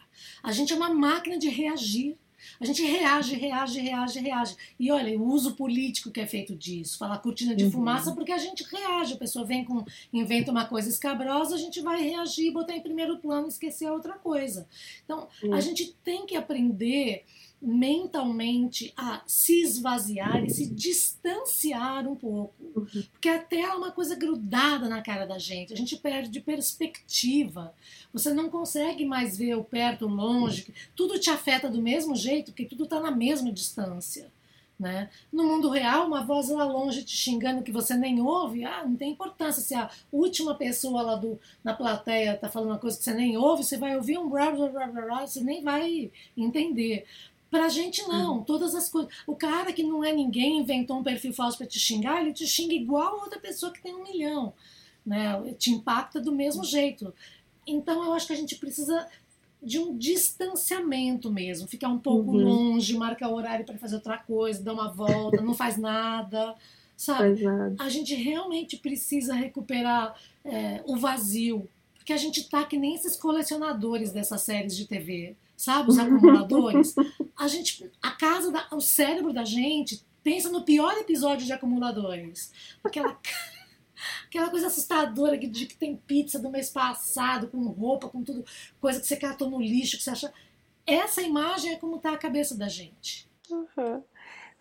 A 0.43 0.51
gente 0.51 0.73
é 0.73 0.75
uma 0.75 0.93
máquina 0.93 1.37
de 1.37 1.47
reagir. 1.47 2.17
A 2.59 2.65
gente 2.65 2.81
reage, 2.83 3.35
reage, 3.35 3.79
reage, 3.79 4.19
reage. 4.19 4.55
E 4.77 4.91
olha, 4.91 5.17
o 5.17 5.25
uso 5.25 5.55
político 5.55 6.11
que 6.11 6.19
é 6.19 6.27
feito 6.27 6.53
disso, 6.53 6.97
falar 6.97 7.19
cortina 7.19 7.55
de 7.55 7.65
uhum. 7.65 7.71
fumaça, 7.71 8.13
porque 8.13 8.33
a 8.33 8.37
gente 8.37 8.63
reage. 8.63 9.13
A 9.13 9.17
pessoa 9.17 9.45
vem 9.45 9.63
com, 9.63 9.85
inventa 10.11 10.51
uma 10.51 10.65
coisa 10.65 10.89
escabrosa, 10.89 11.55
a 11.55 11.57
gente 11.57 11.79
vai 11.79 12.01
reagir, 12.01 12.51
botar 12.51 12.75
em 12.75 12.81
primeiro 12.81 13.17
plano 13.19 13.45
e 13.45 13.49
esquecer 13.49 13.85
a 13.85 13.93
outra 13.93 14.13
coisa. 14.13 14.67
Então, 15.05 15.29
uhum. 15.41 15.53
a 15.53 15.61
gente 15.61 15.95
tem 16.03 16.25
que 16.25 16.35
aprender 16.35 17.23
mentalmente 17.61 18.93
a 18.95 19.21
se 19.27 19.61
esvaziar 19.61 20.43
e 20.45 20.49
se 20.49 20.65
distanciar 20.65 22.07
um 22.07 22.15
pouco. 22.15 22.53
Uhum. 22.75 23.03
Porque 23.11 23.27
a 23.27 23.39
tela 23.39 23.73
é 23.73 23.77
uma 23.77 23.91
coisa 23.91 24.15
grudada 24.15 24.87
na 24.87 25.01
cara 25.01 25.25
da 25.25 25.37
gente, 25.37 25.73
a 25.73 25.75
gente 25.75 25.97
perde 25.97 26.39
perspectiva. 26.39 27.73
Você 28.13 28.33
não 28.33 28.49
consegue 28.49 29.05
mais 29.05 29.37
ver 29.37 29.55
o 29.55 29.63
perto, 29.63 30.05
o 30.05 30.09
longe, 30.09 30.73
tudo 30.95 31.19
te 31.19 31.29
afeta 31.29 31.69
do 31.69 31.81
mesmo 31.81 32.15
jeito, 32.15 32.51
porque 32.51 32.65
tudo 32.65 32.85
está 32.85 32.99
na 32.99 33.11
mesma 33.11 33.51
distância. 33.51 34.31
Né? 34.79 35.09
No 35.29 35.43
mundo 35.43 35.67
real, 35.69 36.07
uma 36.07 36.23
voz 36.23 36.47
lá 36.47 36.63
longe 36.63 37.03
te 37.03 37.13
xingando 37.13 37.61
que 37.61 37.71
você 37.71 37.97
nem 37.97 38.21
ouve, 38.21 38.63
ah, 38.63 38.85
não 38.85 38.95
tem 38.95 39.11
importância. 39.11 39.61
Se 39.61 39.75
a 39.75 39.89
última 40.09 40.55
pessoa 40.55 41.01
lá 41.01 41.15
do, 41.17 41.37
na 41.61 41.73
plateia 41.73 42.33
está 42.33 42.47
falando 42.47 42.69
uma 42.69 42.79
coisa 42.79 42.97
que 42.97 43.03
você 43.03 43.13
nem 43.13 43.35
ouve, 43.35 43.65
você 43.65 43.75
vai 43.75 43.97
ouvir 43.97 44.17
um 44.17 44.29
blá 44.29 44.49
blá 44.49 44.69
blá 44.69 44.87
blá, 44.87 45.01
blá 45.01 45.27
você 45.27 45.43
nem 45.43 45.61
vai 45.61 46.09
entender. 46.37 47.05
Pra 47.49 47.67
gente 47.67 48.01
não, 48.07 48.37
uhum. 48.37 48.43
todas 48.43 48.75
as 48.75 48.89
coisas. 48.89 49.11
O 49.25 49.35
cara 49.35 49.73
que 49.73 49.83
não 49.83 50.03
é 50.03 50.13
ninguém 50.13 50.59
inventou 50.59 50.99
um 50.99 51.03
perfil 51.03 51.33
falso 51.33 51.57
para 51.57 51.67
te 51.67 51.79
xingar, 51.79 52.21
ele 52.21 52.33
te 52.33 52.45
xinga 52.45 52.73
igual 52.73 53.19
a 53.19 53.23
outra 53.23 53.39
pessoa 53.39 53.71
que 53.71 53.81
tem 53.81 53.95
um 53.95 54.03
milhão, 54.03 54.53
né? 55.05 55.53
Te 55.57 55.71
impacta 55.71 56.21
do 56.21 56.31
mesmo 56.31 56.63
jeito. 56.63 57.13
Então 57.65 58.03
eu 58.03 58.13
acho 58.13 58.27
que 58.27 58.33
a 58.33 58.35
gente 58.37 58.55
precisa 58.55 59.07
de 59.61 59.79
um 59.79 59.97
distanciamento 59.97 61.31
mesmo, 61.31 61.67
ficar 61.67 61.89
um 61.89 61.99
pouco 61.99 62.31
uhum. 62.31 62.43
longe, 62.43 62.97
marcar 62.97 63.29
o 63.29 63.35
horário 63.35 63.65
para 63.65 63.77
fazer 63.77 63.95
outra 63.95 64.17
coisa, 64.17 64.63
dar 64.63 64.73
uma 64.73 64.91
volta, 64.91 65.41
não 65.41 65.53
faz 65.53 65.75
nada, 65.75 66.55
sabe? 66.95 67.43
A 67.79 67.89
gente 67.89 68.13
realmente 68.15 68.77
precisa 68.77 69.33
recuperar 69.33 70.15
é, 70.45 70.81
o 70.85 70.95
vazio, 70.95 71.67
porque 71.95 72.09
que 72.09 72.13
a 72.13 72.17
gente 72.17 72.49
tá 72.49 72.63
que 72.65 72.75
nem 72.75 72.95
esses 72.95 73.15
colecionadores 73.15 74.11
dessas 74.11 74.41
séries 74.41 74.75
de 74.75 74.87
TV, 74.87 75.35
sabe? 75.59 75.89
Os 75.89 75.99
acumuladores. 75.99 76.95
A 77.37 77.47
gente, 77.49 77.91
a 78.01 78.11
casa, 78.11 78.49
da, 78.49 78.65
o 78.71 78.79
cérebro 78.79 79.33
da 79.33 79.43
gente 79.43 80.05
pensa 80.23 80.49
no 80.49 80.63
pior 80.63 80.97
episódio 80.97 81.45
de 81.45 81.51
acumuladores. 81.51 82.53
Aquela 82.81 83.19
aquela 84.25 84.49
coisa 84.49 84.67
assustadora 84.67 85.37
de 85.37 85.65
que 85.65 85.75
tem 85.75 85.97
pizza 85.97 86.39
do 86.39 86.49
mês 86.49 86.69
passado, 86.69 87.49
com 87.49 87.57
roupa, 87.67 88.07
com 88.07 88.23
tudo, 88.23 88.45
coisa 88.79 89.01
que 89.01 89.07
você 89.07 89.17
catou 89.17 89.49
no 89.49 89.59
lixo, 89.59 89.97
que 89.97 90.03
você 90.03 90.11
acha. 90.11 90.33
Essa 90.87 91.21
imagem 91.21 91.73
é 91.73 91.75
como 91.75 91.97
está 91.97 92.13
a 92.13 92.17
cabeça 92.17 92.55
da 92.55 92.69
gente. 92.69 93.29
Uhum. 93.51 94.01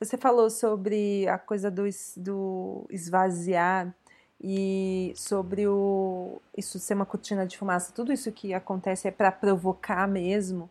Você 0.01 0.17
falou 0.17 0.51
sobre 0.51 1.29
a 1.29 1.39
coisa 1.39 1.71
do, 1.71 1.85
do 2.17 2.87
esvaziar 2.91 3.95
e 4.41 5.13
sobre 5.15 5.69
o 5.69 6.41
isso 6.57 6.81
ser 6.81 6.95
uma 6.95 7.07
cortina 7.07 7.47
de 7.47 7.57
fumaça, 7.57 7.93
tudo 7.93 8.13
isso 8.13 8.33
que 8.33 8.53
acontece 8.53 9.07
é 9.07 9.11
para 9.13 9.31
provocar 9.31 10.09
mesmo 10.09 10.69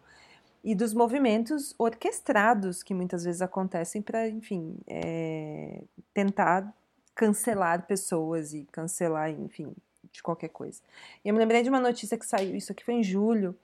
e 0.68 0.76
dos 0.76 0.94
movimentos 0.94 1.74
orquestrados 1.80 2.84
que 2.84 2.94
muitas 2.94 3.24
vezes 3.24 3.42
acontecem 3.42 4.02
para, 4.02 4.28
enfim, 4.28 4.76
é, 4.86 5.82
tentar 6.14 6.76
cancelar 7.16 7.88
pessoas 7.88 8.54
e 8.54 8.68
cancelar, 8.70 9.30
enfim, 9.32 9.74
de 10.12 10.22
qualquer 10.22 10.50
coisa. 10.50 10.82
E 11.24 11.30
eu 11.30 11.34
me 11.34 11.40
lembrei 11.40 11.64
de 11.64 11.70
uma 11.70 11.80
notícia 11.80 12.18
que 12.18 12.26
saiu, 12.26 12.54
isso 12.54 12.74
aqui 12.74 12.84
foi 12.84 12.96
em 12.96 13.04
julho, 13.04 13.56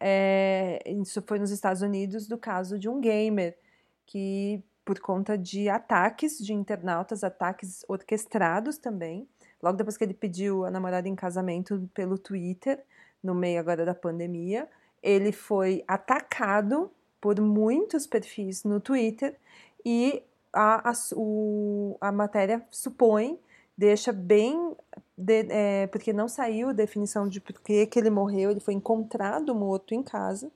é, 0.00 0.82
isso 0.84 1.22
foi 1.22 1.38
nos 1.38 1.52
Estados 1.52 1.80
Unidos, 1.80 2.26
do 2.26 2.36
caso 2.36 2.76
de 2.76 2.88
um 2.88 3.00
gamer 3.00 3.56
que, 4.04 4.60
por 4.84 4.98
conta 4.98 5.38
de 5.38 5.68
ataques 5.68 6.38
de 6.38 6.52
internautas, 6.52 7.22
ataques 7.22 7.84
orquestrados 7.86 8.78
também, 8.78 9.28
logo 9.62 9.76
depois 9.76 9.96
que 9.96 10.02
ele 10.02 10.12
pediu 10.12 10.64
a 10.64 10.72
namorada 10.72 11.08
em 11.08 11.14
casamento 11.14 11.88
pelo 11.94 12.18
Twitter, 12.18 12.82
no 13.22 13.32
meio 13.32 13.60
agora 13.60 13.84
da 13.84 13.94
pandemia, 13.94 14.68
ele 15.02 15.32
foi 15.32 15.84
atacado 15.86 16.90
por 17.20 17.40
muitos 17.40 18.06
perfis 18.06 18.64
no 18.64 18.80
Twitter 18.80 19.36
e 19.84 20.22
a, 20.52 20.90
a, 20.90 20.92
o, 21.14 21.96
a 22.00 22.10
matéria 22.10 22.64
supõe, 22.70 23.38
deixa 23.76 24.12
bem. 24.12 24.76
De, 25.16 25.46
é, 25.50 25.86
porque 25.88 26.12
não 26.12 26.28
saiu 26.28 26.68
a 26.68 26.72
definição 26.72 27.28
de 27.28 27.40
por 27.40 27.60
que, 27.60 27.88
ele 27.96 28.10
morreu, 28.10 28.50
ele 28.50 28.60
foi 28.60 28.74
encontrado 28.74 29.54
morto 29.54 29.92
em 29.92 30.02
casa, 30.02 30.50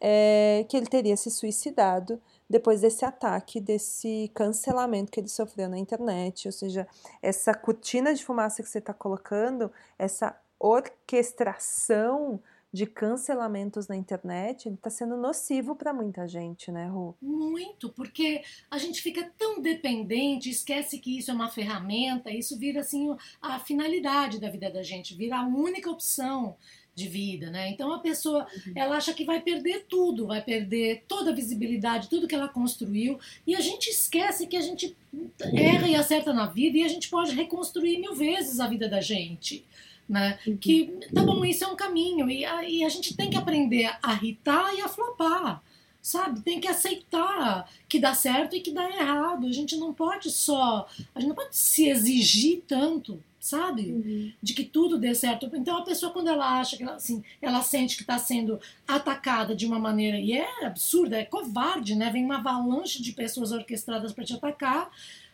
é, 0.00 0.64
que 0.68 0.76
ele 0.76 0.86
teria 0.86 1.16
se 1.16 1.30
suicidado 1.30 2.20
depois 2.48 2.80
desse 2.80 3.04
ataque, 3.04 3.60
desse 3.60 4.30
cancelamento 4.34 5.12
que 5.12 5.20
ele 5.20 5.28
sofreu 5.28 5.68
na 5.68 5.78
internet. 5.78 6.48
Ou 6.48 6.52
seja, 6.52 6.88
essa 7.22 7.54
cortina 7.54 8.14
de 8.14 8.24
fumaça 8.24 8.62
que 8.62 8.68
você 8.68 8.78
está 8.78 8.94
colocando, 8.94 9.70
essa 9.98 10.34
orquestração 10.58 12.40
de 12.72 12.86
cancelamentos 12.86 13.88
na 13.88 13.96
internet, 13.96 14.66
ele 14.66 14.76
está 14.76 14.88
sendo 14.88 15.16
nocivo 15.16 15.74
para 15.74 15.92
muita 15.92 16.28
gente, 16.28 16.70
né, 16.70 16.86
Ru? 16.86 17.16
Muito, 17.20 17.90
porque 17.90 18.42
a 18.70 18.78
gente 18.78 19.02
fica 19.02 19.28
tão 19.36 19.60
dependente, 19.60 20.48
esquece 20.48 20.98
que 20.98 21.18
isso 21.18 21.30
é 21.30 21.34
uma 21.34 21.48
ferramenta, 21.48 22.30
isso 22.30 22.56
vira 22.56 22.80
assim 22.80 23.14
a 23.42 23.58
finalidade 23.58 24.40
da 24.40 24.48
vida 24.48 24.70
da 24.70 24.82
gente, 24.82 25.14
vira 25.14 25.38
a 25.38 25.46
única 25.46 25.90
opção 25.90 26.56
de 26.94 27.08
vida, 27.08 27.50
né? 27.50 27.70
Então 27.70 27.92
a 27.92 27.98
pessoa, 27.98 28.46
uhum. 28.66 28.72
ela 28.76 28.96
acha 28.96 29.14
que 29.14 29.24
vai 29.24 29.40
perder 29.40 29.86
tudo, 29.88 30.26
vai 30.26 30.42
perder 30.42 31.04
toda 31.08 31.30
a 31.30 31.34
visibilidade, 31.34 32.08
tudo 32.08 32.28
que 32.28 32.34
ela 32.34 32.48
construiu, 32.48 33.18
e 33.46 33.56
a 33.56 33.60
gente 33.60 33.88
esquece 33.88 34.46
que 34.46 34.56
a 34.56 34.60
gente 34.60 34.96
erra 35.40 35.88
e 35.88 35.94
acerta 35.94 36.32
na 36.32 36.46
vida 36.46 36.78
e 36.78 36.84
a 36.84 36.88
gente 36.88 37.08
pode 37.08 37.34
reconstruir 37.34 37.98
mil 37.98 38.14
vezes 38.14 38.60
a 38.60 38.66
vida 38.66 38.88
da 38.88 39.00
gente 39.00 39.64
né? 40.10 40.38
Uhum. 40.44 40.56
Que, 40.56 40.98
tá 41.14 41.22
bom, 41.22 41.44
isso 41.44 41.62
é 41.62 41.68
um 41.68 41.76
caminho 41.76 42.28
e 42.28 42.44
a, 42.44 42.68
e 42.68 42.84
a 42.84 42.88
gente 42.88 43.16
tem 43.16 43.30
que 43.30 43.36
aprender 43.36 43.96
a 44.02 44.12
irritar 44.14 44.74
e 44.74 44.80
a 44.80 44.88
flopar, 44.88 45.62
sabe? 46.02 46.40
Tem 46.40 46.60
que 46.60 46.66
aceitar 46.66 47.70
que 47.88 48.00
dá 48.00 48.12
certo 48.12 48.56
e 48.56 48.60
que 48.60 48.72
dá 48.72 48.90
errado. 48.90 49.46
A 49.46 49.52
gente 49.52 49.76
não 49.76 49.94
pode 49.94 50.28
só, 50.30 50.88
a 51.14 51.20
gente 51.20 51.28
não 51.28 51.36
pode 51.36 51.56
se 51.56 51.88
exigir 51.88 52.64
tanto, 52.66 53.22
sabe? 53.38 53.92
Uhum. 53.92 54.32
De 54.42 54.52
que 54.52 54.64
tudo 54.64 54.98
dê 54.98 55.14
certo. 55.14 55.48
Então 55.54 55.78
a 55.78 55.84
pessoa 55.84 56.12
quando 56.12 56.28
ela 56.28 56.58
acha 56.58 56.76
que 56.76 56.82
ela, 56.82 56.96
assim, 56.96 57.22
ela 57.40 57.62
sente 57.62 57.94
que 57.94 58.02
está 58.02 58.18
sendo 58.18 58.60
atacada 58.88 59.54
de 59.54 59.64
uma 59.64 59.78
maneira 59.78 60.18
e 60.18 60.32
é 60.32 60.66
absurda, 60.66 61.18
é 61.18 61.24
covarde, 61.24 61.94
né? 61.94 62.10
Vem 62.10 62.24
uma 62.24 62.38
avalanche 62.38 63.00
de 63.00 63.12
pessoas 63.12 63.52
orquestradas 63.52 64.12
para 64.12 64.24
te 64.24 64.34
atacar 64.34 64.90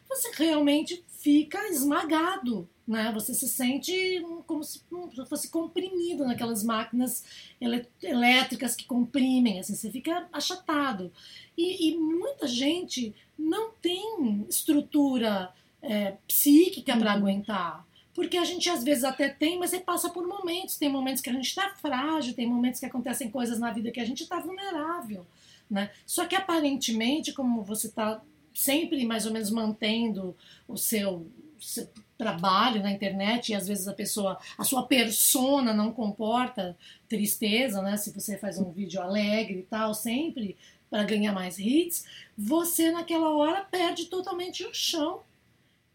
você 0.08 0.30
realmente 0.34 1.04
fica 1.08 1.68
esmagado, 1.68 2.68
né? 2.86 3.10
Você 3.12 3.34
se 3.34 3.48
sente 3.48 4.22
como 4.46 4.62
se 4.62 4.80
fosse 5.28 5.48
comprimido 5.48 6.24
naquelas 6.24 6.62
máquinas 6.62 7.24
elétricas 8.02 8.76
que 8.76 8.84
comprimem, 8.84 9.58
assim, 9.58 9.74
você 9.74 9.90
fica 9.90 10.28
achatado. 10.32 11.12
E, 11.56 11.88
e 11.88 11.96
muita 11.96 12.46
gente 12.46 13.14
não 13.36 13.72
tem 13.72 14.46
estrutura 14.48 15.52
é, 15.82 16.16
psíquica 16.26 16.92
uhum. 16.92 17.00
para 17.00 17.12
aguentar. 17.12 17.86
Porque 18.14 18.38
a 18.38 18.44
gente 18.44 18.70
às 18.70 18.82
vezes 18.82 19.04
até 19.04 19.28
tem, 19.28 19.58
mas 19.58 19.70
você 19.70 19.80
passa 19.80 20.08
por 20.08 20.26
momentos. 20.26 20.78
Tem 20.78 20.88
momentos 20.88 21.20
que 21.20 21.28
a 21.28 21.32
gente 21.32 21.48
está 21.48 21.68
frágil, 21.70 22.34
tem 22.34 22.46
momentos 22.46 22.80
que 22.80 22.86
acontecem 22.86 23.30
coisas 23.30 23.58
na 23.58 23.70
vida 23.72 23.90
que 23.90 24.00
a 24.00 24.06
gente 24.06 24.22
está 24.22 24.40
vulnerável. 24.40 25.26
Né? 25.70 25.90
Só 26.06 26.24
que 26.24 26.34
aparentemente, 26.34 27.32
como 27.32 27.62
você 27.62 27.88
está 27.88 28.22
sempre 28.56 29.04
mais 29.04 29.26
ou 29.26 29.32
menos 29.32 29.50
mantendo 29.50 30.34
o 30.66 30.78
seu, 30.78 31.30
seu, 31.60 31.86
trabalho 32.16 32.82
na 32.82 32.90
internet 32.90 33.50
e 33.50 33.54
às 33.54 33.68
vezes 33.68 33.86
a 33.86 33.92
pessoa, 33.92 34.38
a 34.56 34.64
sua 34.64 34.84
persona 34.84 35.74
não 35.74 35.92
comporta 35.92 36.74
tristeza, 37.06 37.82
né? 37.82 37.98
Se 37.98 38.10
você 38.10 38.38
faz 38.38 38.58
um 38.58 38.70
vídeo 38.70 39.02
alegre 39.02 39.58
e 39.58 39.62
tal, 39.64 39.92
sempre 39.92 40.56
para 40.88 41.04
ganhar 41.04 41.34
mais 41.34 41.58
hits, 41.58 42.06
você 42.38 42.90
naquela 42.90 43.28
hora 43.36 43.62
perde 43.64 44.06
totalmente 44.06 44.64
o 44.64 44.72
chão. 44.72 45.20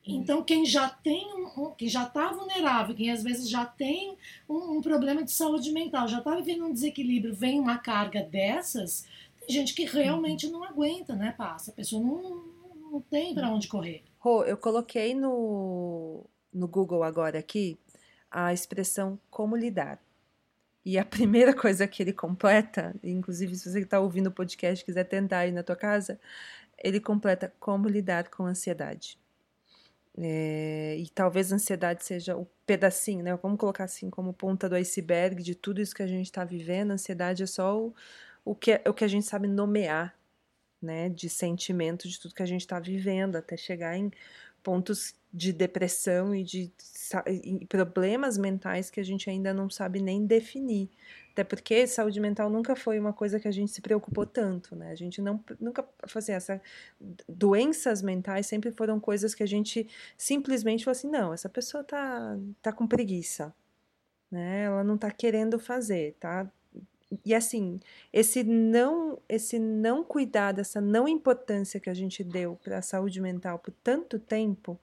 Então 0.06 0.44
quem 0.44 0.64
já 0.64 0.88
tem 0.88 1.34
um, 1.34 1.72
quem 1.72 1.90
já 1.90 2.04
está 2.04 2.32
vulnerável, 2.32 2.96
quem 2.96 3.10
às 3.10 3.24
vezes 3.24 3.50
já 3.50 3.66
tem 3.66 4.16
um, 4.48 4.78
um 4.78 4.82
problema 4.82 5.24
de 5.24 5.32
saúde 5.32 5.72
mental, 5.72 6.08
já 6.08 6.20
está 6.20 6.36
vivendo 6.36 6.66
um 6.66 6.74
desequilíbrio, 6.74 7.34
vem 7.34 7.60
uma 7.60 7.80
carga 7.80 8.22
dessas, 8.22 9.08
tem 9.42 9.56
gente 9.56 9.74
que 9.74 9.86
realmente 9.86 10.48
não 10.48 10.64
aguenta, 10.64 11.16
né, 11.16 11.34
passa. 11.38 11.72
A 11.72 11.74
pessoa 11.74 12.02
não, 12.02 12.46
não 12.92 13.02
tem 13.02 13.34
para 13.34 13.50
onde 13.50 13.68
correr. 13.68 14.04
Rô, 14.20 14.44
eu 14.44 14.56
coloquei 14.56 15.16
no, 15.16 16.24
no 16.54 16.68
Google 16.68 17.04
agora 17.04 17.40
aqui 17.40 17.78
a 18.30 18.54
expressão 18.54 19.20
como 19.30 19.58
lidar. 19.58 20.00
E 20.86 20.98
a 20.98 21.04
primeira 21.06 21.54
coisa 21.54 21.88
que 21.88 22.02
ele 22.02 22.14
completa, 22.14 22.96
inclusive 23.04 23.56
se 23.56 23.70
você 23.70 23.80
está 23.80 24.00
ouvindo 24.00 24.28
o 24.28 24.32
podcast 24.32 24.86
quiser 24.86 25.06
tentar 25.06 25.40
aí 25.40 25.52
na 25.52 25.64
tua 25.64 25.76
casa, 25.76 26.20
ele 26.78 27.00
completa 27.00 27.54
como 27.60 27.88
lidar 27.88 28.30
com 28.30 28.46
ansiedade. 28.46 29.20
É, 30.18 30.98
e 31.00 31.08
talvez 31.10 31.52
a 31.52 31.56
ansiedade 31.56 32.04
seja 32.04 32.36
o 32.36 32.46
pedacinho, 32.66 33.24
né? 33.24 33.36
Vamos 33.42 33.58
colocar 33.58 33.86
assim 33.86 34.10
como 34.10 34.34
ponta 34.34 34.68
do 34.68 34.76
iceberg 34.76 35.42
de 35.42 35.56
tudo 35.56 35.82
isso 35.82 35.96
que 35.96 36.04
a 36.04 36.08
gente 36.08 36.26
está 36.26 36.44
vivendo. 36.44 36.92
A 36.92 36.94
ansiedade 36.96 37.44
é 37.44 37.48
só 37.48 37.80
o, 37.80 37.96
o, 38.44 38.56
que, 38.56 38.82
o 38.88 38.94
que 38.94 39.04
a 39.04 39.08
gente 39.08 39.26
sabe 39.26 39.48
nomear 39.48 40.16
né, 40.82 41.10
de 41.10 41.30
sentimento 41.30 42.08
de 42.08 42.20
tudo 42.20 42.34
que 42.34 42.44
a 42.44 42.48
gente 42.48 42.62
está 42.62 42.80
vivendo, 42.80 43.36
até 43.36 43.56
chegar 43.56 43.96
em 43.96 44.12
pontos 44.64 45.14
de 45.34 45.54
depressão 45.54 46.36
e 46.36 46.44
de 46.44 46.72
e 47.28 47.66
problemas 47.66 48.38
mentais 48.38 48.90
que 48.90 49.00
a 49.00 49.04
gente 49.04 49.30
ainda 49.30 49.54
não 49.54 49.70
sabe 49.70 50.02
nem 50.02 50.26
definir. 50.26 50.90
Até 51.32 51.44
porque 51.44 51.88
saúde 51.88 52.20
mental 52.20 52.50
nunca 52.50 52.76
foi 52.76 53.00
uma 53.00 53.14
coisa 53.14 53.40
que 53.40 53.48
a 53.48 53.52
gente 53.52 53.72
se 53.72 53.82
preocupou 53.82 54.26
tanto, 54.26 54.76
né? 54.76 54.92
A 54.92 54.96
gente 54.96 55.22
não 55.22 55.44
nunca 55.60 55.88
assim, 56.16 56.34
essa 56.34 56.62
doenças 57.28 58.02
mentais 58.02 58.46
sempre 58.46 58.72
foram 58.72 59.00
coisas 59.00 59.34
que 59.34 59.44
a 59.44 59.46
gente 59.48 59.88
simplesmente 60.18 60.84
falou 60.84 60.98
assim, 60.98 61.10
não, 61.10 61.34
essa 61.34 61.50
pessoa 61.50 61.84
tá 61.84 62.38
tá 62.62 62.72
com 62.72 62.88
preguiça, 62.88 63.54
né? 64.30 64.64
Ela 64.64 64.84
não 64.84 64.98
tá 64.98 65.12
querendo 65.12 65.58
fazer, 65.60 66.16
tá 66.20 66.50
e 67.26 67.34
assim, 67.34 67.80
esse 68.14 68.44
não, 68.44 69.20
esse 69.28 69.60
não 69.60 70.04
cuidado, 70.04 70.60
essa 70.60 70.80
não 70.80 71.08
importância 71.08 71.80
que 71.80 71.90
a 71.90 71.94
gente 71.94 72.24
deu 72.24 72.58
para 72.64 72.78
a 72.78 72.82
saúde 72.82 73.20
mental 73.20 73.60
por 73.60 73.74
tanto 73.84 74.20
tempo, 74.20 74.80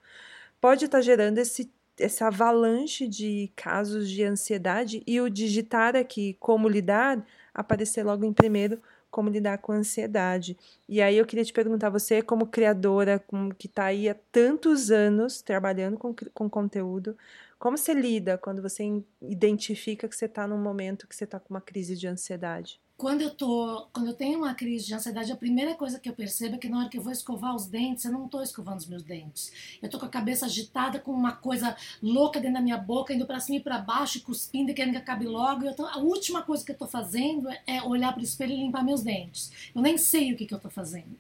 pode 0.61 0.85
estar 0.85 0.99
tá 0.99 1.03
gerando 1.03 1.39
esse 1.39 1.71
essa 1.99 2.29
avalanche 2.29 3.09
de 3.09 3.51
casos 3.57 4.09
de 4.09 4.23
ansiedade 4.23 5.03
e 5.05 5.21
o 5.21 5.29
digitar 5.29 5.97
aqui 5.97 6.37
como 6.39 6.69
lidar 6.69 7.27
aparecer 7.53 8.05
logo 8.05 8.25
em 8.25 8.33
primeiro 8.33 8.81
como 9.11 9.31
lidar 9.31 9.59
com 9.59 9.73
a 9.73 9.77
ansiedade. 9.77 10.57
E 10.89 11.01
aí 11.01 11.17
eu 11.17 11.27
queria 11.27 11.45
te 11.45 11.53
perguntar, 11.53 11.91
você 11.91 12.23
como 12.23 12.47
criadora, 12.47 13.19
como 13.19 13.55
que 13.55 13.67
está 13.67 13.87
aí 13.87 14.09
há 14.09 14.17
tantos 14.31 14.91
anos 14.91 15.41
trabalhando 15.41 15.97
com, 15.97 16.15
com 16.35 16.49
conteúdo, 16.49 17.17
Como 17.59 17.77
você 17.77 17.93
lida 17.93 18.39
quando 18.39 18.63
você 18.63 18.85
identifica 19.21 20.09
que 20.09 20.15
você 20.15 20.27
está 20.27 20.47
num 20.47 20.63
momento 20.63 21.09
que 21.09 21.17
você 21.17 21.25
está 21.25 21.41
com 21.41 21.53
uma 21.53 21.61
crise 21.61 21.97
de 21.97 22.07
ansiedade? 22.07 22.81
Quando 22.97 23.23
eu 23.23 23.31
tô, 23.31 23.89
quando 23.93 24.09
eu 24.09 24.15
tenho 24.15 24.39
uma 24.39 24.55
crise 24.55 24.87
de 24.87 24.95
ansiedade, 24.95 25.31
a 25.31 25.37
primeira 25.37 25.75
coisa 25.75 25.99
que 25.99 26.09
eu 26.09 26.13
percebo 26.13 26.55
é 26.55 26.59
que 26.59 26.69
na 26.69 26.81
hora 26.81 26.89
que 26.89 26.99
eu 26.99 27.03
vou 27.03 27.13
escovar 27.13 27.55
os 27.55 27.67
dentes, 27.67 28.05
eu 28.05 28.13
não 28.13 28.27
estou 28.27 28.43
escovando 28.43 28.79
os 28.79 28.87
meus 28.87 29.03
dentes. 29.03 29.53
Eu 29.81 29.89
tô 29.89 29.99
com 29.99 30.07
a 30.07 30.09
cabeça 30.09 30.47
agitada, 30.47 31.01
com 31.01 31.13
uma 31.13 31.33
coisa 31.33 31.77
louca 32.03 32.41
dentro 32.41 32.55
da 32.55 32.61
minha 32.61 32.77
boca, 32.77 33.13
indo 33.13 33.27
para 33.27 33.41
cima 33.41 33.59
e 33.59 33.63
para 33.63 33.79
baixo, 33.79 34.23
cuspindo 34.23 34.71
e 34.71 34.75
querendo 34.75 34.93
que 34.93 34.99
acabe 34.99 35.27
logo. 35.27 35.65
Eu 35.65 35.75
tô, 35.75 35.85
a 35.85 35.99
última 35.99 36.43
coisa 36.43 36.65
que 36.65 36.73
eu 36.73 36.79
tô 36.79 36.87
fazendo 36.87 37.49
é 37.67 37.83
olhar 37.83 38.13
para 38.13 38.21
o 38.21 38.25
espelho 38.25 38.53
e 38.53 38.57
limpar 38.57 38.85
meus 38.85 39.03
dentes. 39.03 39.51
Eu 39.75 39.83
nem 39.83 39.97
sei 39.97 40.33
o 40.33 40.37
que, 40.37 40.47
que 40.47 40.55
eu 40.55 40.61
tô 40.61 40.71
fazendo. 40.71 41.17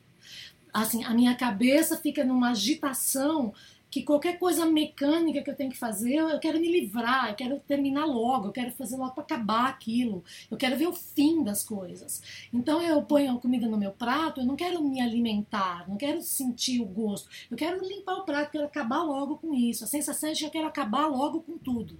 Assim, 0.72 1.04
a 1.04 1.14
minha 1.14 1.34
cabeça 1.36 1.96
fica 1.96 2.24
numa 2.24 2.50
agitação 2.50 3.54
que 3.90 4.02
qualquer 4.02 4.38
coisa 4.38 4.66
mecânica 4.66 5.42
que 5.42 5.50
eu 5.50 5.56
tenho 5.56 5.70
que 5.70 5.78
fazer, 5.78 6.16
eu 6.16 6.38
quero 6.38 6.60
me 6.60 6.70
livrar, 6.70 7.30
eu 7.30 7.34
quero 7.34 7.58
terminar 7.60 8.04
logo, 8.04 8.48
eu 8.48 8.52
quero 8.52 8.70
fazer 8.72 8.96
logo 8.96 9.12
para 9.12 9.22
acabar 9.22 9.68
aquilo, 9.68 10.22
eu 10.50 10.56
quero 10.56 10.76
ver 10.76 10.88
o 10.88 10.92
fim 10.92 11.42
das 11.42 11.62
coisas. 11.64 12.22
Então 12.52 12.82
eu 12.82 13.02
ponho 13.02 13.34
a 13.34 13.40
comida 13.40 13.66
no 13.66 13.78
meu 13.78 13.92
prato, 13.92 14.40
eu 14.40 14.46
não 14.46 14.56
quero 14.56 14.82
me 14.82 15.00
alimentar, 15.00 15.88
não 15.88 15.96
quero 15.96 16.20
sentir 16.20 16.80
o 16.80 16.86
gosto, 16.86 17.28
eu 17.50 17.56
quero 17.56 17.82
limpar 17.84 18.16
o 18.16 18.24
prato, 18.24 18.52
quero 18.52 18.66
acabar 18.66 19.02
logo 19.02 19.38
com 19.38 19.54
isso. 19.54 19.84
A 19.84 19.86
sensação 19.86 20.28
é 20.30 20.34
que 20.34 20.44
eu 20.44 20.50
quero 20.50 20.66
acabar 20.66 21.06
logo 21.06 21.40
com 21.40 21.56
tudo. 21.56 21.98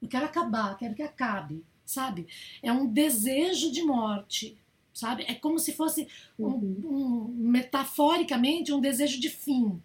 Eu 0.00 0.08
quero 0.08 0.26
acabar, 0.26 0.76
quero 0.76 0.94
que 0.94 1.02
acabe, 1.02 1.64
sabe? 1.86 2.26
É 2.62 2.70
um 2.72 2.86
desejo 2.86 3.70
de 3.70 3.82
morte, 3.82 4.58
sabe? 4.92 5.24
É 5.26 5.34
como 5.34 5.58
se 5.58 5.72
fosse 5.72 6.08
um, 6.38 6.48
um, 6.48 7.34
metaforicamente 7.38 8.72
um 8.72 8.80
desejo 8.80 9.18
de 9.18 9.30
fim 9.30 9.80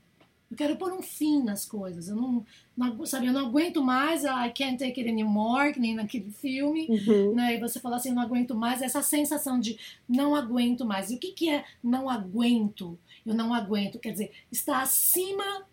eu 0.50 0.56
quero 0.56 0.78
pôr 0.78 0.94
um 0.94 1.02
fim 1.02 1.44
nas 1.44 1.66
coisas. 1.66 2.08
Eu 2.08 2.16
não, 2.16 2.46
não, 2.76 3.06
sabe, 3.06 3.28
eu 3.28 3.34
não 3.34 3.48
aguento 3.48 3.84
mais 3.84 4.24
I 4.24 4.52
can't 4.56 4.78
take 4.78 5.00
it 5.00 5.10
anymore, 5.10 5.74
que 5.74 5.80
nem 5.80 5.94
naquele 5.94 6.32
filme. 6.32 6.88
Uhum. 6.88 7.36
Né? 7.36 7.56
E 7.56 7.60
você 7.60 7.80
fala 7.80 7.98
assim, 7.98 8.10
eu 8.10 8.16
não 8.16 8.22
aguento 8.22 8.56
mais. 8.56 8.82
Essa 8.82 9.02
sensação 9.02 9.60
de 9.60 9.78
não 10.08 10.36
aguento 10.36 10.86
mais. 10.86 11.12
E 11.12 11.16
o 11.16 11.20
que, 11.20 11.34
que 11.34 11.50
é 11.50 11.66
não 11.84 12.10
aguento? 12.10 12.98
Eu 13.26 13.36
não 13.36 13.54
aguento. 13.54 14.00
Quer 14.00 14.12
dizer, 14.12 14.32
está 14.50 14.82
acima 14.82 15.66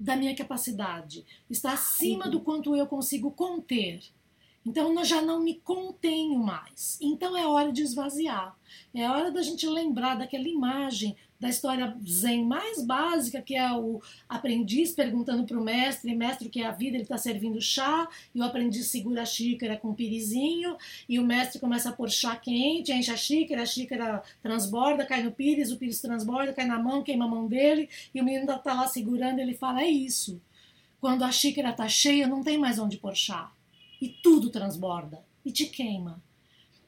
da 0.00 0.16
minha 0.16 0.34
capacidade. 0.34 1.24
Está 1.50 1.74
acima 1.74 2.24
uhum. 2.24 2.30
do 2.30 2.40
quanto 2.40 2.74
eu 2.74 2.86
consigo 2.86 3.30
conter. 3.30 4.00
Então 4.66 4.98
eu 4.98 5.04
já 5.04 5.20
não 5.20 5.40
me 5.40 5.56
contenho 5.56 6.38
mais. 6.38 6.98
Então 7.00 7.36
é 7.36 7.46
hora 7.46 7.70
de 7.70 7.82
esvaziar. 7.82 8.56
É 8.94 9.06
hora 9.08 9.30
da 9.30 9.42
gente 9.42 9.66
lembrar 9.66 10.14
daquela 10.14 10.48
imagem 10.48 11.14
da 11.44 11.50
história 11.50 11.94
zen 12.08 12.42
mais 12.42 12.82
básica, 12.82 13.42
que 13.42 13.54
é 13.54 13.70
o 13.70 14.00
aprendiz 14.26 14.92
perguntando 14.92 15.44
para 15.44 15.60
o 15.60 15.62
mestre, 15.62 16.14
mestre, 16.14 16.48
o 16.48 16.50
que 16.50 16.62
é 16.62 16.66
a 16.66 16.70
vida? 16.70 16.96
Ele 16.96 17.02
está 17.02 17.18
servindo 17.18 17.60
chá, 17.60 18.08
e 18.34 18.40
o 18.40 18.42
aprendiz 18.42 18.86
segura 18.86 19.20
a 19.20 19.26
xícara 19.26 19.76
com 19.76 19.90
um 19.90 19.94
pirizinho, 19.94 20.74
e 21.06 21.18
o 21.18 21.22
mestre 21.22 21.60
começa 21.60 21.90
a 21.90 21.92
pôr 21.92 22.10
chá 22.10 22.34
quente, 22.34 22.92
enche 22.92 23.10
a 23.10 23.16
xícara, 23.16 23.60
a 23.60 23.66
xícara 23.66 24.22
transborda, 24.42 25.04
cai 25.04 25.22
no 25.22 25.32
pires, 25.32 25.70
o 25.70 25.76
pires 25.76 26.00
transborda, 26.00 26.54
cai 26.54 26.64
na 26.66 26.78
mão, 26.78 27.02
queima 27.02 27.26
a 27.26 27.28
mão 27.28 27.46
dele, 27.46 27.90
e 28.14 28.22
o 28.22 28.24
menino 28.24 28.50
está 28.50 28.72
lá 28.72 28.86
segurando, 28.86 29.38
ele 29.38 29.52
fala, 29.52 29.82
é 29.82 29.88
isso. 29.88 30.40
Quando 30.98 31.24
a 31.24 31.30
xícara 31.30 31.70
está 31.70 31.86
cheia, 31.86 32.26
não 32.26 32.42
tem 32.42 32.56
mais 32.56 32.78
onde 32.78 32.96
pôr 32.96 33.14
chá 33.14 33.52
e 34.00 34.08
tudo 34.08 34.48
transborda 34.48 35.22
e 35.44 35.52
te 35.52 35.66
queima. 35.66 36.22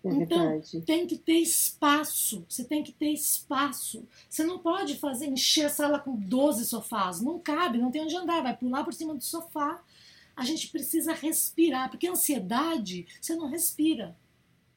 É 0.08 0.22
então, 0.22 0.38
verdade. 0.38 0.80
tem 0.82 1.06
que 1.06 1.16
ter 1.16 1.38
espaço. 1.38 2.44
Você 2.48 2.64
tem 2.64 2.82
que 2.82 2.92
ter 2.92 3.10
espaço. 3.10 4.06
Você 4.28 4.44
não 4.44 4.58
pode 4.58 4.96
fazer 4.96 5.26
encher 5.26 5.66
a 5.66 5.70
sala 5.70 5.98
com 5.98 6.14
12 6.14 6.64
sofás. 6.66 7.20
Não 7.20 7.38
cabe, 7.38 7.78
não 7.78 7.90
tem 7.90 8.02
onde 8.02 8.16
andar. 8.16 8.42
Vai 8.42 8.56
pular 8.56 8.84
por 8.84 8.94
cima 8.94 9.14
do 9.14 9.22
sofá. 9.22 9.82
A 10.36 10.44
gente 10.44 10.68
precisa 10.68 11.12
respirar, 11.12 11.90
porque 11.90 12.06
ansiedade, 12.06 13.06
você 13.20 13.34
não 13.34 13.48
respira. 13.48 14.16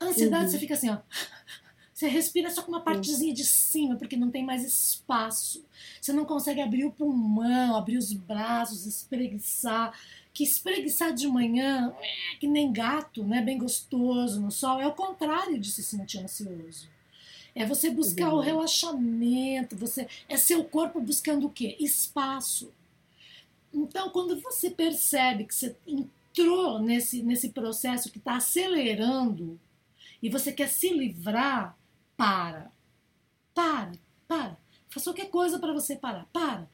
ansiedade, 0.02 0.46
uhum. 0.46 0.52
você 0.52 0.60
fica 0.60 0.74
assim, 0.74 0.90
ó. 0.90 0.98
Você 2.00 2.08
respira 2.08 2.50
só 2.50 2.62
com 2.62 2.72
uma 2.72 2.80
partezinha 2.80 3.34
de 3.34 3.44
cima, 3.44 3.98
porque 3.98 4.16
não 4.16 4.32
tem 4.32 4.42
mais 4.42 4.64
espaço. 4.64 5.66
Você 6.00 6.14
não 6.14 6.24
consegue 6.24 6.62
abrir 6.62 6.86
o 6.86 6.92
pulmão, 6.94 7.76
abrir 7.76 7.98
os 7.98 8.14
braços, 8.14 8.86
espreguiçar 8.86 9.94
que 10.34 10.44
espreguiçar 10.44 11.14
de 11.14 11.28
manhã, 11.28 11.94
que 12.40 12.48
nem 12.48 12.72
gato, 12.72 13.24
né, 13.24 13.42
bem 13.42 13.58
gostoso 13.58 14.40
no 14.40 14.52
sol, 14.52 14.80
é 14.80 14.88
o 14.88 14.94
contrário 14.94 15.60
de 15.60 15.72
se 15.72 15.84
sentir 15.84 16.20
ansioso. 16.20 16.88
É 17.56 17.66
você 17.66 17.90
buscar 17.90 18.30
uhum. 18.30 18.38
o 18.38 18.42
relaxamento, 18.42 19.76
você 19.76 20.08
é 20.28 20.38
seu 20.38 20.64
corpo 20.64 21.02
buscando 21.02 21.48
o 21.48 21.50
quê? 21.50 21.76
Espaço. 21.80 22.72
Então, 23.74 24.10
quando 24.12 24.40
você 24.40 24.70
percebe 24.70 25.46
que 25.46 25.54
você 25.54 25.76
entrou 25.86 26.80
nesse, 26.80 27.22
nesse 27.24 27.50
processo 27.50 28.12
que 28.12 28.18
está 28.18 28.38
acelerando 28.38 29.60
e 30.22 30.30
você 30.30 30.52
quer 30.52 30.70
se 30.70 30.94
livrar, 30.94 31.78
para. 32.16 32.72
Para, 33.54 33.92
para. 34.28 34.58
Faça 34.90 35.06
qualquer 35.06 35.30
coisa 35.30 35.60
para 35.60 35.74
você 35.74 35.96
parar. 35.96 36.28
Para 36.32 36.68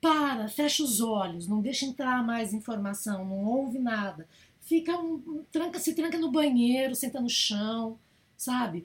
para, 0.00 0.48
fecha 0.48 0.82
os 0.82 1.00
olhos, 1.00 1.46
não 1.46 1.60
deixa 1.60 1.84
entrar 1.84 2.24
mais 2.24 2.52
informação, 2.52 3.24
não 3.24 3.44
ouve 3.44 3.78
nada. 3.78 4.28
Fica 4.60 4.96
um, 4.98 5.44
tranca, 5.50 5.78
se 5.78 5.94
tranca 5.94 6.18
no 6.18 6.30
banheiro, 6.30 6.94
senta 6.94 7.20
no 7.20 7.28
chão, 7.28 7.98
sabe? 8.36 8.84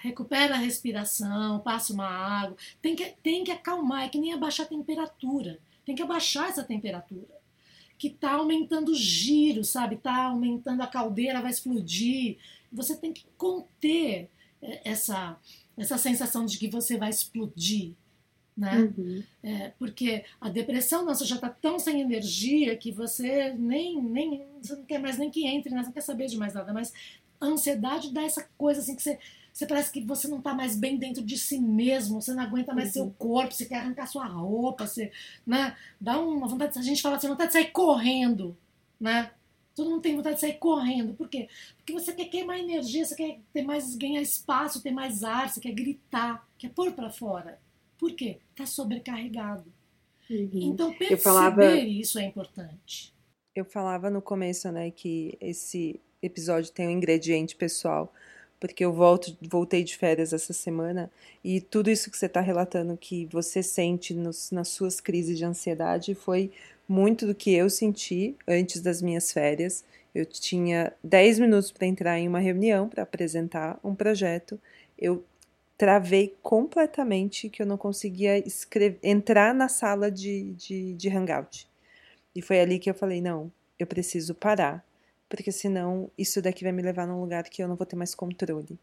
Recupera 0.00 0.54
a 0.54 0.58
respiração, 0.58 1.60
passa 1.60 1.92
uma 1.92 2.06
água. 2.08 2.56
Tem 2.80 2.96
que, 2.96 3.04
tem 3.22 3.44
que 3.44 3.50
acalmar, 3.50 4.04
é 4.04 4.08
que 4.08 4.18
nem 4.18 4.32
abaixar 4.32 4.66
a 4.66 4.68
temperatura. 4.68 5.58
Tem 5.84 5.94
que 5.94 6.02
abaixar 6.02 6.48
essa 6.48 6.64
temperatura. 6.64 7.36
Que 7.98 8.08
está 8.08 8.32
aumentando 8.32 8.92
o 8.92 8.94
giro, 8.94 9.64
sabe? 9.64 9.96
Está 9.96 10.24
aumentando 10.24 10.82
a 10.82 10.86
caldeira, 10.86 11.40
vai 11.40 11.50
explodir. 11.50 12.38
Você 12.72 12.96
tem 12.96 13.12
que 13.12 13.24
conter 13.36 14.30
é, 14.60 14.90
essa, 14.90 15.38
essa 15.76 15.98
sensação 15.98 16.44
de 16.44 16.58
que 16.58 16.68
você 16.68 16.96
vai 16.96 17.10
explodir 17.10 17.94
né? 18.56 18.92
Uhum. 18.96 19.22
É, 19.42 19.72
porque 19.78 20.24
a 20.40 20.48
depressão, 20.48 21.04
nossa, 21.04 21.26
já 21.26 21.34
está 21.34 21.50
tão 21.50 21.78
sem 21.78 22.00
energia 22.00 22.76
que 22.76 22.90
você 22.90 23.52
nem, 23.52 24.02
nem 24.02 24.46
você 24.62 24.74
não 24.74 24.84
quer 24.84 24.98
mais 24.98 25.18
nem 25.18 25.30
que 25.30 25.46
entre, 25.46 25.70
né? 25.70 25.80
você 25.80 25.86
não 25.86 25.92
quer 25.92 26.00
saber 26.00 26.26
de 26.26 26.38
mais 26.38 26.54
nada, 26.54 26.72
mas 26.72 26.92
a 27.38 27.46
ansiedade 27.46 28.12
dá 28.12 28.22
essa 28.22 28.48
coisa 28.56 28.80
assim 28.80 28.96
que 28.96 29.02
você, 29.02 29.18
você 29.52 29.66
parece 29.66 29.92
que 29.92 30.00
você 30.00 30.26
não 30.26 30.38
está 30.38 30.54
mais 30.54 30.74
bem 30.74 30.96
dentro 30.96 31.22
de 31.22 31.36
si 31.36 31.58
mesmo, 31.58 32.22
você 32.22 32.32
não 32.32 32.42
aguenta 32.42 32.74
mais 32.74 32.88
uhum. 32.88 32.92
seu 32.92 33.14
corpo, 33.18 33.52
você 33.52 33.66
quer 33.66 33.76
arrancar 33.76 34.06
sua 34.06 34.24
roupa, 34.24 34.86
você, 34.86 35.12
né? 35.46 35.76
Dá 36.00 36.18
uma 36.18 36.48
vontade, 36.48 36.78
a 36.78 36.82
gente 36.82 37.02
fala 37.02 37.16
assim, 37.16 37.28
vontade 37.28 37.48
de 37.48 37.54
sair 37.54 37.70
correndo, 37.72 38.56
né? 38.98 39.30
Todo 39.74 39.90
mundo 39.90 40.00
tem 40.00 40.16
vontade 40.16 40.36
de 40.36 40.40
sair 40.40 40.54
correndo. 40.54 41.12
Por 41.12 41.28
quê? 41.28 41.50
Porque 41.76 41.92
você 41.92 42.10
quer 42.14 42.24
queimar 42.26 42.58
energia, 42.58 43.04
você 43.04 43.14
quer 43.14 43.38
ter 43.52 43.62
mais, 43.62 43.94
ganhar 43.94 44.22
espaço, 44.22 44.82
ter 44.82 44.90
mais 44.90 45.22
ar, 45.22 45.50
você 45.50 45.60
quer 45.60 45.72
gritar, 45.72 46.48
quer 46.56 46.70
pôr 46.70 46.92
para 46.92 47.10
fora. 47.10 47.58
Por 47.98 48.12
quê? 48.12 48.38
Está 48.50 48.66
sobrecarregado. 48.66 49.72
Uhum. 50.28 50.50
Então, 50.52 50.92
perceber 50.92 51.22
falava, 51.22 51.74
isso 51.74 52.18
é 52.18 52.24
importante. 52.24 53.14
Eu 53.54 53.64
falava 53.64 54.10
no 54.10 54.20
começo, 54.20 54.70
né, 54.70 54.90
que 54.90 55.36
esse 55.40 56.00
episódio 56.22 56.72
tem 56.72 56.88
um 56.88 56.90
ingrediente 56.90 57.54
pessoal, 57.54 58.12
porque 58.58 58.84
eu 58.84 58.92
volto, 58.92 59.36
voltei 59.42 59.84
de 59.84 59.96
férias 59.96 60.32
essa 60.32 60.52
semana 60.52 61.10
e 61.44 61.60
tudo 61.60 61.90
isso 61.90 62.10
que 62.10 62.16
você 62.16 62.26
está 62.26 62.40
relatando 62.40 62.96
que 62.96 63.26
você 63.26 63.62
sente 63.62 64.14
nos, 64.14 64.50
nas 64.50 64.68
suas 64.68 65.00
crises 65.00 65.38
de 65.38 65.44
ansiedade 65.44 66.14
foi 66.14 66.50
muito 66.88 67.26
do 67.26 67.34
que 67.34 67.52
eu 67.52 67.68
senti 67.68 68.34
antes 68.46 68.80
das 68.80 69.02
minhas 69.02 69.32
férias. 69.32 69.84
Eu 70.14 70.24
tinha 70.24 70.92
10 71.04 71.40
minutos 71.40 71.70
para 71.70 71.86
entrar 71.86 72.18
em 72.18 72.28
uma 72.28 72.38
reunião 72.38 72.88
para 72.88 73.02
apresentar 73.02 73.78
um 73.84 73.94
projeto. 73.94 74.58
Eu 74.98 75.22
travei 75.76 76.34
completamente 76.42 77.48
que 77.48 77.62
eu 77.62 77.66
não 77.66 77.76
conseguia 77.76 78.38
escrever, 78.46 78.98
entrar 79.02 79.54
na 79.54 79.68
sala 79.68 80.10
de, 80.10 80.54
de, 80.54 80.94
de 80.94 81.08
hangout. 81.08 81.68
E 82.34 82.42
foi 82.42 82.60
ali 82.60 82.78
que 82.78 82.88
eu 82.88 82.94
falei, 82.94 83.20
não, 83.20 83.52
eu 83.78 83.86
preciso 83.86 84.34
parar, 84.34 84.84
porque 85.28 85.52
senão 85.52 86.10
isso 86.16 86.40
daqui 86.40 86.64
vai 86.64 86.72
me 86.72 86.82
levar 86.82 87.06
num 87.06 87.20
lugar 87.20 87.44
que 87.44 87.62
eu 87.62 87.68
não 87.68 87.76
vou 87.76 87.86
ter 87.86 87.96
mais 87.96 88.14
controle. 88.14 88.78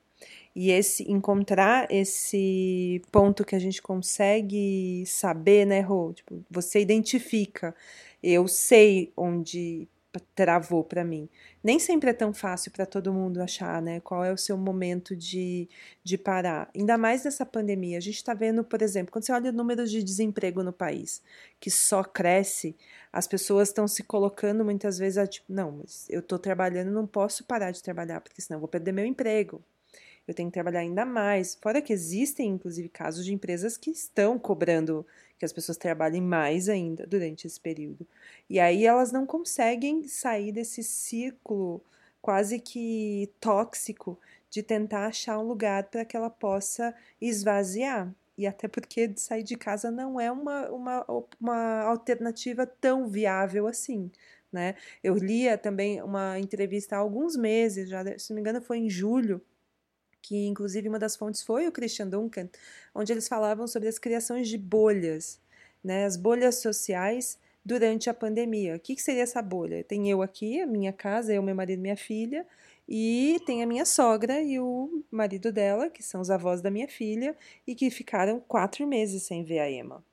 E 0.56 0.72
esse 0.72 1.10
encontrar 1.12 1.92
esse 1.92 3.02
ponto 3.12 3.44
que 3.44 3.56
a 3.56 3.60
gente 3.60 3.82
consegue 3.82 5.04
saber, 5.06 5.66
né, 5.66 5.82
Rô? 5.82 6.14
Tipo, 6.14 6.44
você 6.50 6.80
identifica, 6.80 7.76
eu 8.22 8.48
sei 8.48 9.12
onde 9.18 9.88
travou 10.20 10.84
para 10.84 11.04
mim. 11.04 11.30
Nem 11.64 11.80
sempre 11.80 12.10
é 12.10 12.14
tão 12.14 12.34
fácil 12.34 12.72
para 12.72 12.86
todo 12.86 13.14
mundo 13.14 13.42
achar, 13.42 13.82
né? 13.82 14.00
Qual 14.00 14.24
é 14.24 14.32
o 14.32 14.38
seu 14.38 14.58
momento 14.58 15.16
de, 15.16 15.68
de 16.04 16.18
parar. 16.18 16.70
Ainda 16.76 16.98
mais 16.98 17.24
nessa 17.24 17.46
pandemia. 17.46 17.98
A 17.98 18.02
gente 18.02 18.16
está 18.18 18.34
vendo, 18.34 18.64
por 18.64 18.82
exemplo, 18.82 19.12
quando 19.12 19.26
você 19.26 19.32
olha 19.32 19.50
o 19.50 19.54
número 19.54 19.86
de 19.88 20.04
desemprego 20.04 20.64
no 20.64 20.74
país, 20.74 21.22
que 21.60 21.72
só 21.72 22.04
cresce, 22.04 22.76
as 23.12 23.28
pessoas 23.28 23.70
estão 23.70 23.88
se 23.88 24.04
colocando 24.04 24.64
muitas 24.66 24.98
vezes 24.98 25.18
a 25.18 25.28
tipo, 25.28 25.52
não, 25.52 25.72
mas 25.72 26.08
eu 26.10 26.20
estou 26.20 26.40
trabalhando, 26.40 26.92
não 26.92 27.08
posso 27.08 27.44
parar 27.46 27.72
de 27.72 27.82
trabalhar, 27.82 28.22
porque 28.22 28.42
senão 28.42 28.58
eu 28.58 28.62
vou 28.62 28.70
perder 28.70 28.92
meu 28.92 29.06
emprego. 29.06 29.64
Eu 30.28 30.34
tenho 30.34 30.50
que 30.50 30.54
trabalhar 30.54 30.80
ainda 30.80 31.06
mais. 31.06 31.56
Fora 31.56 31.82
que 31.82 31.92
existem, 31.92 32.50
inclusive, 32.52 32.90
casos 32.90 33.26
de 33.26 33.34
empresas 33.34 33.78
que 33.78 33.92
estão 33.92 34.40
cobrando 34.40 35.06
que 35.38 35.46
as 35.46 35.52
pessoas 35.52 35.78
trabalhem 35.78 36.22
mais 36.22 36.70
ainda 36.70 37.06
durante 37.06 37.46
esse 37.46 37.60
período. 37.60 38.08
E 38.50 38.60
aí 38.60 38.86
elas 38.86 39.12
não 39.12 39.26
conseguem 39.26 40.08
sair 40.08 40.52
desse 40.54 40.82
círculo 40.84 41.84
quase 42.22 42.60
que 42.60 43.30
tóxico 43.42 44.18
de 44.50 44.64
tentar 44.64 45.08
achar 45.08 45.38
um 45.40 45.48
lugar 45.48 45.84
para 45.86 46.06
que 46.06 46.16
ela 46.16 46.30
possa 46.30 46.96
esvaziar. 47.20 48.14
E 48.38 48.48
até 48.48 48.68
porque 48.68 49.12
sair 49.18 49.44
de 49.44 49.58
casa 49.58 49.92
não 49.92 50.20
é 50.20 50.32
uma, 50.32 50.70
uma, 50.70 51.06
uma 51.42 51.82
alternativa 51.82 52.66
tão 52.66 53.10
viável 53.10 53.68
assim. 53.68 54.10
Né? 54.52 54.76
Eu 55.04 55.16
lia 55.16 55.58
também 55.58 56.02
uma 56.02 56.40
entrevista 56.40 56.96
há 56.96 57.00
alguns 57.00 57.36
meses, 57.36 57.90
já, 57.90 58.04
se 58.18 58.30
não 58.30 58.36
me 58.36 58.42
engano, 58.42 58.62
foi 58.62 58.78
em 58.78 58.90
julho, 58.90 59.42
que 60.24 60.48
inclusive 60.48 60.90
uma 60.90 60.98
das 60.98 61.16
fontes 61.16 61.44
foi 61.44 61.68
o 61.68 61.72
Christian 61.72 62.08
Duncan, 62.08 62.50
onde 62.96 63.12
eles 63.12 63.28
falavam 63.28 63.68
sobre 63.68 63.90
as 63.90 64.00
criações 64.00 64.48
de 64.48 64.58
bolhas, 64.58 65.40
né, 65.84 66.06
as 66.06 66.18
bolhas 66.18 66.56
sociais 66.62 67.38
durante 67.64 68.10
a 68.10 68.14
pandemia. 68.14 68.76
O 68.76 68.80
que, 68.80 68.96
que 68.96 69.02
seria 69.02 69.24
essa 69.24 69.42
bolha? 69.42 69.84
Tem 69.84 70.10
eu 70.10 70.22
aqui, 70.22 70.62
a 70.62 70.66
minha 70.66 70.94
casa, 70.94 71.34
eu, 71.34 71.44
meu 71.44 71.54
marido 71.54 71.82
minha 71.82 71.98
filha, 71.98 72.48
e 72.88 73.40
tem 73.46 73.62
a 73.62 73.68
minha 73.68 73.86
sogra 73.86 74.42
e 74.42 74.60
o 74.60 75.04
marido 75.12 75.52
dela, 75.52 75.90
que 75.90 76.02
são 76.02 76.22
os 76.22 76.32
avós 76.32 76.62
da 76.62 76.72
minha 76.72 76.88
filha, 76.88 77.36
e 77.68 77.76
que 77.76 77.90
ficaram 77.90 78.40
quatro 78.40 78.88
meses 78.88 79.24
sem 79.24 79.44
ver 79.44 79.60
a 79.60 79.70
Emma 79.70 80.04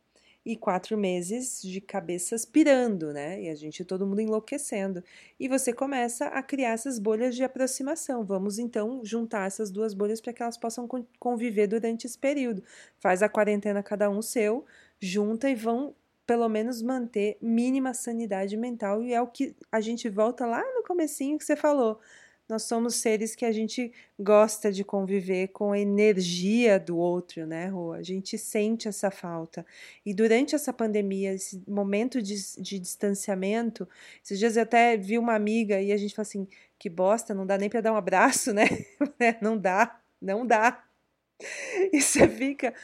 e 0.44 0.56
quatro 0.56 0.96
meses 0.96 1.60
de 1.62 1.80
cabeças 1.80 2.44
pirando, 2.44 3.12
né? 3.12 3.42
E 3.42 3.48
a 3.48 3.54
gente, 3.54 3.84
todo 3.84 4.06
mundo 4.06 4.20
enlouquecendo. 4.20 5.04
E 5.38 5.48
você 5.48 5.72
começa 5.72 6.26
a 6.26 6.42
criar 6.42 6.70
essas 6.70 6.98
bolhas 6.98 7.36
de 7.36 7.44
aproximação. 7.44 8.24
Vamos 8.24 8.58
então 8.58 9.00
juntar 9.04 9.46
essas 9.46 9.70
duas 9.70 9.92
bolhas 9.92 10.20
para 10.20 10.32
que 10.32 10.42
elas 10.42 10.56
possam 10.56 10.88
conviver 11.18 11.66
durante 11.66 12.06
esse 12.06 12.18
período. 12.18 12.62
Faz 12.98 13.22
a 13.22 13.28
quarentena 13.28 13.82
cada 13.82 14.08
um 14.08 14.22
seu, 14.22 14.64
junta 14.98 15.50
e 15.50 15.54
vão 15.54 15.94
pelo 16.26 16.48
menos 16.48 16.80
manter 16.80 17.36
mínima 17.42 17.92
sanidade 17.92 18.56
mental 18.56 19.02
e 19.02 19.12
é 19.12 19.20
o 19.20 19.26
que 19.26 19.54
a 19.70 19.80
gente 19.80 20.08
volta 20.08 20.46
lá 20.46 20.62
no 20.74 20.84
comecinho 20.84 21.36
que 21.36 21.44
você 21.44 21.56
falou 21.56 22.00
nós 22.50 22.64
somos 22.64 22.96
seres 22.96 23.34
que 23.34 23.44
a 23.44 23.52
gente 23.52 23.92
gosta 24.18 24.70
de 24.72 24.84
conviver 24.84 25.48
com 25.48 25.72
a 25.72 25.78
energia 25.78 26.78
do 26.78 26.96
outro, 26.96 27.46
né, 27.46 27.68
Rô? 27.68 27.92
A 27.92 28.02
gente 28.02 28.36
sente 28.36 28.88
essa 28.88 29.10
falta. 29.10 29.64
E 30.04 30.12
durante 30.12 30.54
essa 30.54 30.72
pandemia, 30.72 31.32
esse 31.32 31.62
momento 31.66 32.20
de, 32.20 32.34
de 32.60 32.78
distanciamento, 32.78 33.88
esses 34.22 34.38
dias 34.38 34.56
eu 34.56 34.62
até 34.62 34.96
vi 34.96 35.18
uma 35.18 35.34
amiga 35.34 35.80
e 35.80 35.92
a 35.92 35.96
gente 35.96 36.14
falou 36.14 36.28
assim: 36.28 36.48
que 36.78 36.88
bosta, 36.88 37.34
não 37.34 37.46
dá 37.46 37.56
nem 37.56 37.68
para 37.68 37.80
dar 37.80 37.92
um 37.92 37.96
abraço, 37.96 38.52
né? 38.54 38.66
não 39.40 39.56
dá, 39.56 40.00
não 40.20 40.46
dá. 40.46 40.84
E 41.92 42.02
você 42.02 42.28
fica, 42.28 42.74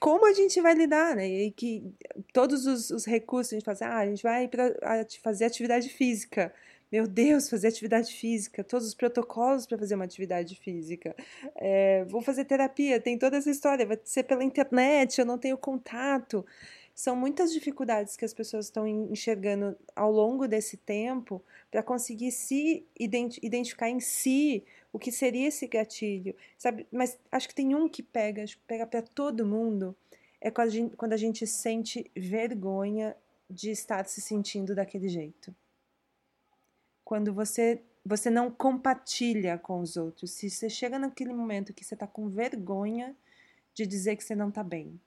como 0.00 0.26
a 0.26 0.32
gente 0.32 0.60
vai 0.60 0.74
lidar, 0.74 1.16
né? 1.16 1.28
E 1.28 1.50
que 1.50 1.92
todos 2.32 2.66
os, 2.66 2.90
os 2.90 3.04
recursos 3.04 3.52
a 3.52 3.56
gente 3.56 3.64
fala 3.64 3.74
assim, 3.74 3.84
ah, 3.84 3.98
a 3.98 4.06
gente 4.06 4.22
vai 4.22 4.48
para 4.48 4.74
fazer 5.22 5.44
atividade 5.44 5.88
física. 5.88 6.52
Meu 6.90 7.08
Deus, 7.08 7.50
fazer 7.50 7.66
atividade 7.66 8.14
física, 8.14 8.62
todos 8.62 8.86
os 8.86 8.94
protocolos 8.94 9.66
para 9.66 9.76
fazer 9.76 9.96
uma 9.96 10.04
atividade 10.04 10.54
física. 10.54 11.16
É, 11.56 12.04
vou 12.04 12.22
fazer 12.22 12.44
terapia, 12.44 13.00
tem 13.00 13.18
toda 13.18 13.36
essa 13.36 13.50
história, 13.50 13.84
vai 13.84 13.98
ser 14.04 14.22
pela 14.22 14.44
internet, 14.44 15.18
eu 15.18 15.26
não 15.26 15.36
tenho 15.36 15.58
contato. 15.58 16.46
São 16.94 17.16
muitas 17.16 17.52
dificuldades 17.52 18.16
que 18.16 18.24
as 18.24 18.32
pessoas 18.32 18.66
estão 18.66 18.86
enxergando 18.86 19.76
ao 19.96 20.12
longo 20.12 20.46
desse 20.46 20.76
tempo 20.76 21.42
para 21.72 21.82
conseguir 21.82 22.30
se 22.30 22.86
identificar 22.98 23.90
em 23.90 23.98
si 23.98 24.64
o 24.92 24.98
que 24.98 25.10
seria 25.10 25.48
esse 25.48 25.66
gatilho, 25.66 26.36
sabe? 26.56 26.86
Mas 26.92 27.18
acho 27.32 27.48
que 27.48 27.54
tem 27.54 27.74
um 27.74 27.88
que 27.88 28.02
pega, 28.02 28.44
pega 28.66 28.86
para 28.86 29.02
todo 29.02 29.44
mundo, 29.44 29.94
é 30.40 30.52
quando 30.52 30.68
a, 30.68 30.70
gente, 30.70 30.96
quando 30.96 31.12
a 31.14 31.16
gente 31.16 31.46
sente 31.48 32.08
vergonha 32.16 33.16
de 33.50 33.72
estar 33.72 34.06
se 34.06 34.20
sentindo 34.20 34.74
daquele 34.74 35.08
jeito 35.08 35.54
quando 37.06 37.32
você 37.32 37.80
você 38.04 38.30
não 38.30 38.50
compartilha 38.50 39.58
com 39.58 39.80
os 39.80 39.96
outros. 39.96 40.30
Se 40.32 40.48
você 40.48 40.68
chega 40.68 40.96
naquele 40.98 41.32
momento 41.32 41.72
que 41.72 41.84
você 41.84 41.94
está 41.94 42.06
com 42.06 42.28
vergonha 42.28 43.16
de 43.74 43.84
dizer 43.84 44.16
que 44.16 44.22
você 44.22 44.34
não 44.34 44.48
está 44.48 44.62
bem. 44.62 45.00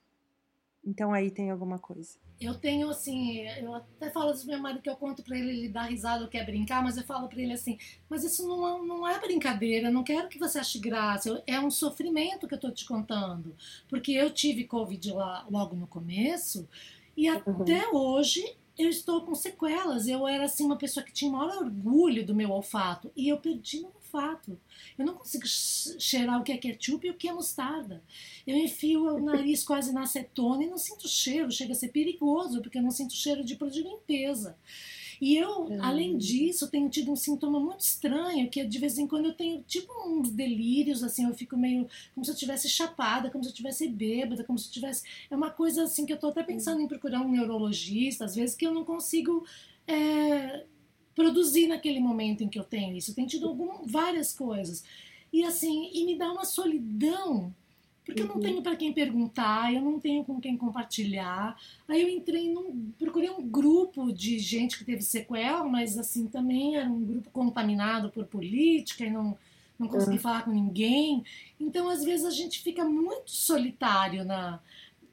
Então 0.83 1.13
aí 1.13 1.31
tem 1.31 1.49
alguma 1.49 1.79
coisa. 1.79 2.17
Eu 2.39 2.55
tenho 2.55 2.89
assim, 2.89 3.41
eu 3.61 3.73
até 3.73 4.09
falo 4.09 4.31
isso 4.31 4.43
pro 4.43 4.53
meu 4.53 4.61
marido 4.61 4.81
que 4.81 4.89
eu 4.89 4.95
conto 4.95 5.23
para 5.23 5.37
ele, 5.37 5.49
ele 5.49 5.69
dá 5.69 5.83
risada, 5.83 6.27
quer 6.27 6.45
brincar, 6.45 6.81
mas 6.81 6.97
eu 6.97 7.03
falo 7.03 7.27
para 7.27 7.41
ele 7.41 7.53
assim, 7.53 7.77
mas 8.09 8.23
isso 8.23 8.47
não, 8.47 8.85
não 8.85 9.07
é 9.07 9.19
brincadeira, 9.19 9.91
não 9.91 10.03
quero 10.03 10.29
que 10.29 10.39
você 10.39 10.59
ache 10.59 10.79
graça, 10.79 11.43
é 11.45 11.59
um 11.59 11.69
sofrimento 11.69 12.47
que 12.47 12.53
eu 12.55 12.59
tô 12.59 12.71
te 12.71 12.85
contando. 12.85 13.55
Porque 13.89 14.13
eu 14.13 14.29
tive 14.29 14.63
Covid 14.63 15.11
lá 15.11 15.45
logo 15.49 15.75
no 15.75 15.87
começo 15.87 16.67
e 17.15 17.29
uhum. 17.29 17.61
até 17.61 17.89
hoje 17.89 18.57
eu 18.79 18.89
estou 18.89 19.21
com 19.21 19.35
sequelas. 19.35 20.07
Eu 20.07 20.25
era 20.25 20.45
assim 20.45 20.65
uma 20.65 20.77
pessoa 20.77 21.05
que 21.05 21.11
tinha 21.11 21.29
maior 21.29 21.57
orgulho 21.57 22.25
do 22.25 22.33
meu 22.33 22.49
olfato 22.49 23.11
e 23.13 23.27
eu 23.27 23.37
perdi 23.37 23.81
meu 23.81 23.91
olfato. 23.93 24.57
Eu 24.97 25.05
não 25.05 25.15
consigo 25.15 25.45
cheirar 25.45 26.39
o 26.39 26.43
que 26.43 26.53
é 26.53 26.57
ketchup 26.57 27.05
e 27.05 27.11
o 27.11 27.13
que 27.13 27.27
é 27.27 27.33
mostarda. 27.33 28.01
Eu 28.47 28.55
enfio 28.55 29.03
o 29.03 29.19
nariz 29.19 29.65
quase 29.65 29.91
na 29.91 30.03
acetona 30.03 30.63
e 30.63 30.69
não 30.69 30.77
sinto 30.77 31.09
cheiro. 31.09 31.51
Chega 31.51 31.73
a 31.73 31.75
ser 31.75 31.89
perigoso 31.89 32.61
porque 32.61 32.77
eu 32.77 32.81
não 32.81 32.89
sinto 32.89 33.13
cheiro 33.13 33.43
de 33.43 33.57
produto 33.57 33.75
de 33.75 33.83
limpeza. 33.83 34.57
E 35.21 35.35
eu, 35.35 35.65
uhum. 35.65 35.83
além 35.83 36.17
disso, 36.17 36.69
tenho 36.69 36.89
tido 36.89 37.11
um 37.11 37.15
sintoma 37.15 37.59
muito 37.59 37.81
estranho, 37.81 38.49
que 38.49 38.61
é 38.61 38.65
de 38.65 38.79
vez 38.79 38.97
em 38.97 39.07
quando 39.07 39.25
eu 39.25 39.33
tenho 39.33 39.61
tipo 39.63 39.91
uns 40.07 40.31
delírios, 40.31 41.03
assim, 41.03 41.25
eu 41.25 41.33
fico 41.33 41.57
meio 41.57 41.87
como 42.15 42.25
se 42.25 42.31
eu 42.31 42.35
tivesse 42.35 42.69
chapada, 42.69 43.29
como 43.29 43.43
se 43.43 43.49
eu 43.49 43.53
tivesse 43.53 43.87
bêbada, 43.87 44.43
como 44.43 44.57
se 44.57 44.67
eu 44.67 44.71
tivesse. 44.71 45.03
É 45.29 45.35
uma 45.35 45.51
coisa 45.51 45.83
assim 45.83 46.05
que 46.05 46.13
eu 46.13 46.19
tô 46.19 46.27
até 46.27 46.43
pensando 46.43 46.81
em 46.81 46.87
procurar 46.87 47.21
um 47.21 47.31
neurologista, 47.31 48.25
às 48.25 48.35
vezes 48.35 48.55
que 48.55 48.65
eu 48.65 48.73
não 48.73 48.85
consigo. 48.85 49.45
É, 49.87 50.65
produzir 51.15 51.67
naquele 51.67 51.99
momento 51.99 52.45
em 52.45 52.47
que 52.47 52.57
eu 52.57 52.63
tenho 52.63 52.95
isso. 52.95 53.11
Eu 53.11 53.15
tenho 53.15 53.27
tido 53.27 53.47
algum, 53.47 53.85
várias 53.85 54.31
coisas. 54.31 54.85
E 55.33 55.43
assim, 55.43 55.89
e 55.93 56.05
me 56.05 56.17
dá 56.17 56.31
uma 56.31 56.45
solidão 56.45 57.53
porque 58.09 58.23
eu 58.23 58.27
não 58.27 58.35
uhum. 58.35 58.41
tenho 58.41 58.61
para 58.63 58.75
quem 58.75 58.91
perguntar, 58.91 59.71
eu 59.71 59.81
não 59.81 59.99
tenho 59.99 60.23
com 60.23 60.41
quem 60.41 60.57
compartilhar. 60.57 61.55
Aí 61.87 62.01
eu 62.01 62.09
entrei 62.09 62.51
num. 62.51 62.91
procurei 62.97 63.29
um 63.29 63.47
grupo 63.47 64.11
de 64.11 64.39
gente 64.39 64.79
que 64.79 64.83
teve 64.83 65.03
sequela, 65.03 65.63
mas 65.63 65.95
assim 65.95 66.27
também 66.27 66.75
era 66.75 66.89
um 66.89 67.05
grupo 67.05 67.29
contaminado 67.29 68.09
por 68.09 68.25
política 68.25 69.05
e 69.05 69.11
não, 69.11 69.37
não 69.77 69.87
consegui 69.87 70.15
uhum. 70.15 70.21
falar 70.21 70.43
com 70.43 70.51
ninguém. 70.51 71.23
Então, 71.59 71.87
às 71.87 72.03
vezes, 72.03 72.25
a 72.25 72.31
gente 72.31 72.61
fica 72.61 72.83
muito 72.83 73.29
solitário 73.29 74.25
na, 74.25 74.59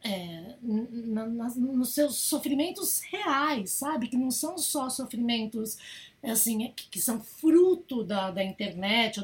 é, 0.02 0.54
na, 0.62 1.26
na, 1.26 1.48
nos 1.54 1.92
seus 1.92 2.16
sofrimentos 2.16 3.02
reais, 3.02 3.72
sabe? 3.72 4.08
Que 4.08 4.16
não 4.16 4.30
são 4.30 4.56
só 4.56 4.88
sofrimentos 4.88 5.76
assim, 6.22 6.72
que, 6.74 6.88
que 6.88 7.00
são 7.00 7.20
fruto 7.20 8.02
da, 8.02 8.30
da 8.30 8.42
internet, 8.42 9.20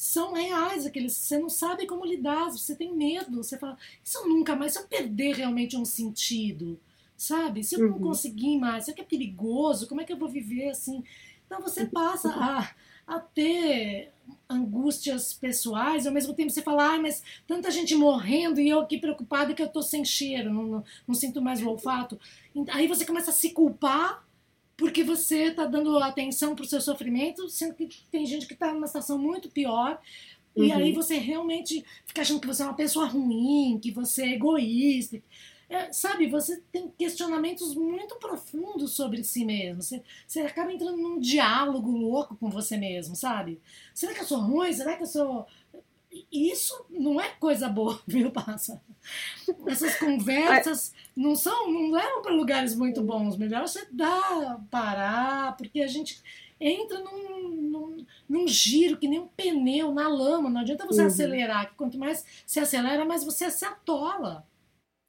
são 0.00 0.32
reais 0.32 0.86
aqueles. 0.86 1.12
Você 1.12 1.38
não 1.38 1.50
sabe 1.50 1.86
como 1.86 2.06
lidar, 2.06 2.48
você 2.48 2.74
tem 2.74 2.90
medo, 2.96 3.44
você 3.44 3.58
fala, 3.58 3.76
isso 4.02 4.26
nunca 4.26 4.56
mais, 4.56 4.72
se 4.72 4.78
eu 4.78 4.88
perder 4.88 5.36
realmente 5.36 5.76
um 5.76 5.84
sentido, 5.84 6.80
sabe? 7.18 7.62
Se 7.62 7.74
eu 7.74 7.80
não 7.80 7.96
uhum. 7.96 8.04
conseguir 8.04 8.56
mais, 8.56 8.86
será 8.86 8.94
que 8.94 9.02
é 9.02 9.04
perigoso? 9.04 9.86
Como 9.86 10.00
é 10.00 10.04
que 10.04 10.12
eu 10.14 10.16
vou 10.16 10.26
viver 10.26 10.70
assim? 10.70 11.04
Então 11.44 11.60
você 11.60 11.84
passa 11.84 12.30
a, 12.30 12.70
a 13.06 13.20
ter 13.20 14.10
angústias 14.48 15.34
pessoais, 15.34 16.06
ao 16.06 16.14
mesmo 16.14 16.32
tempo 16.32 16.48
você 16.48 16.62
fala, 16.62 16.92
ai, 16.92 16.98
mas 16.98 17.22
tanta 17.46 17.70
gente 17.70 17.94
morrendo 17.94 18.58
e 18.58 18.70
eu 18.70 18.80
aqui 18.80 18.96
preocupada 18.96 19.52
que 19.52 19.62
eu 19.62 19.68
tô 19.68 19.82
sem 19.82 20.02
cheiro, 20.02 20.50
não, 20.50 20.62
não, 20.62 20.84
não 21.06 21.14
sinto 21.14 21.42
mais 21.42 21.60
o 21.62 21.68
olfato. 21.68 22.18
Aí 22.70 22.88
você 22.88 23.04
começa 23.04 23.32
a 23.32 23.34
se 23.34 23.50
culpar 23.50 24.24
porque 24.80 25.04
você 25.04 25.48
está 25.48 25.66
dando 25.66 25.98
atenção 25.98 26.56
para 26.56 26.64
o 26.64 26.66
seu 26.66 26.80
sofrimento, 26.80 27.46
sendo 27.50 27.74
que 27.74 27.86
tem 28.10 28.24
gente 28.24 28.46
que 28.46 28.54
está 28.54 28.72
numa 28.72 28.86
situação 28.86 29.18
muito 29.18 29.50
pior. 29.50 30.00
Uhum. 30.56 30.64
E 30.64 30.72
aí 30.72 30.92
você 30.92 31.18
realmente 31.18 31.84
fica 32.06 32.22
achando 32.22 32.40
que 32.40 32.46
você 32.46 32.62
é 32.62 32.64
uma 32.64 32.74
pessoa 32.74 33.04
ruim, 33.04 33.78
que 33.78 33.90
você 33.90 34.22
é 34.22 34.34
egoísta. 34.36 35.22
É, 35.68 35.92
sabe, 35.92 36.28
você 36.28 36.62
tem 36.72 36.90
questionamentos 36.98 37.74
muito 37.74 38.16
profundos 38.16 38.96
sobre 38.96 39.22
si 39.22 39.44
mesmo. 39.44 39.82
Você, 39.82 40.02
você 40.26 40.40
acaba 40.40 40.72
entrando 40.72 40.96
num 40.96 41.20
diálogo 41.20 41.90
louco 41.90 42.34
com 42.34 42.48
você 42.48 42.78
mesmo, 42.78 43.14
sabe? 43.14 43.60
Será 43.94 44.14
que 44.14 44.20
eu 44.20 44.26
sou 44.26 44.40
ruim? 44.40 44.72
Será 44.72 44.96
que 44.96 45.02
eu 45.02 45.06
sou 45.06 45.46
isso 46.30 46.84
não 46.90 47.20
é 47.20 47.28
coisa 47.30 47.68
boa, 47.68 48.00
viu, 48.06 48.30
Passa? 48.30 48.82
Essas 49.66 49.96
conversas 49.96 50.92
não 51.16 51.34
são, 51.34 51.70
não 51.70 51.90
levam 51.90 52.22
para 52.22 52.34
lugares 52.34 52.74
muito 52.74 53.02
bons. 53.02 53.36
Melhor 53.36 53.66
você 53.66 53.86
dar, 53.90 54.64
parar, 54.70 55.56
porque 55.56 55.80
a 55.80 55.86
gente 55.86 56.22
entra 56.60 56.98
num, 57.00 57.48
num, 57.48 58.06
num, 58.28 58.46
giro 58.46 58.98
que 58.98 59.08
nem 59.08 59.20
um 59.20 59.28
pneu 59.28 59.92
na 59.92 60.08
lama. 60.08 60.50
Não 60.50 60.60
adianta 60.60 60.86
você 60.86 61.00
uhum. 61.00 61.06
acelerar, 61.06 61.70
que 61.70 61.76
quanto 61.76 61.98
mais 61.98 62.24
se 62.46 62.60
acelera, 62.60 63.04
mais 63.04 63.24
você 63.24 63.50
se 63.50 63.64
atola. 63.64 64.46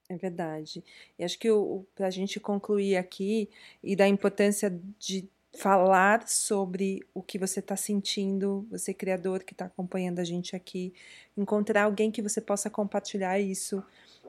É 0.07 0.17
verdade. 0.17 0.83
E 1.17 1.23
acho 1.23 1.39
que 1.39 1.47
para 1.95 2.07
a 2.07 2.11
gente 2.11 2.39
concluir 2.39 2.97
aqui 2.97 3.49
e 3.83 3.95
da 3.95 4.07
importância 4.07 4.79
de 4.99 5.29
falar 5.53 6.27
sobre 6.27 7.01
o 7.13 7.21
que 7.21 7.37
você 7.37 7.59
está 7.59 7.75
sentindo, 7.75 8.65
você 8.69 8.93
criador 8.93 9.43
que 9.43 9.53
está 9.53 9.65
acompanhando 9.65 10.19
a 10.19 10.23
gente 10.23 10.55
aqui, 10.55 10.93
encontrar 11.37 11.83
alguém 11.83 12.09
que 12.09 12.21
você 12.21 12.39
possa 12.39 12.69
compartilhar 12.69 13.39
isso. 13.39 13.83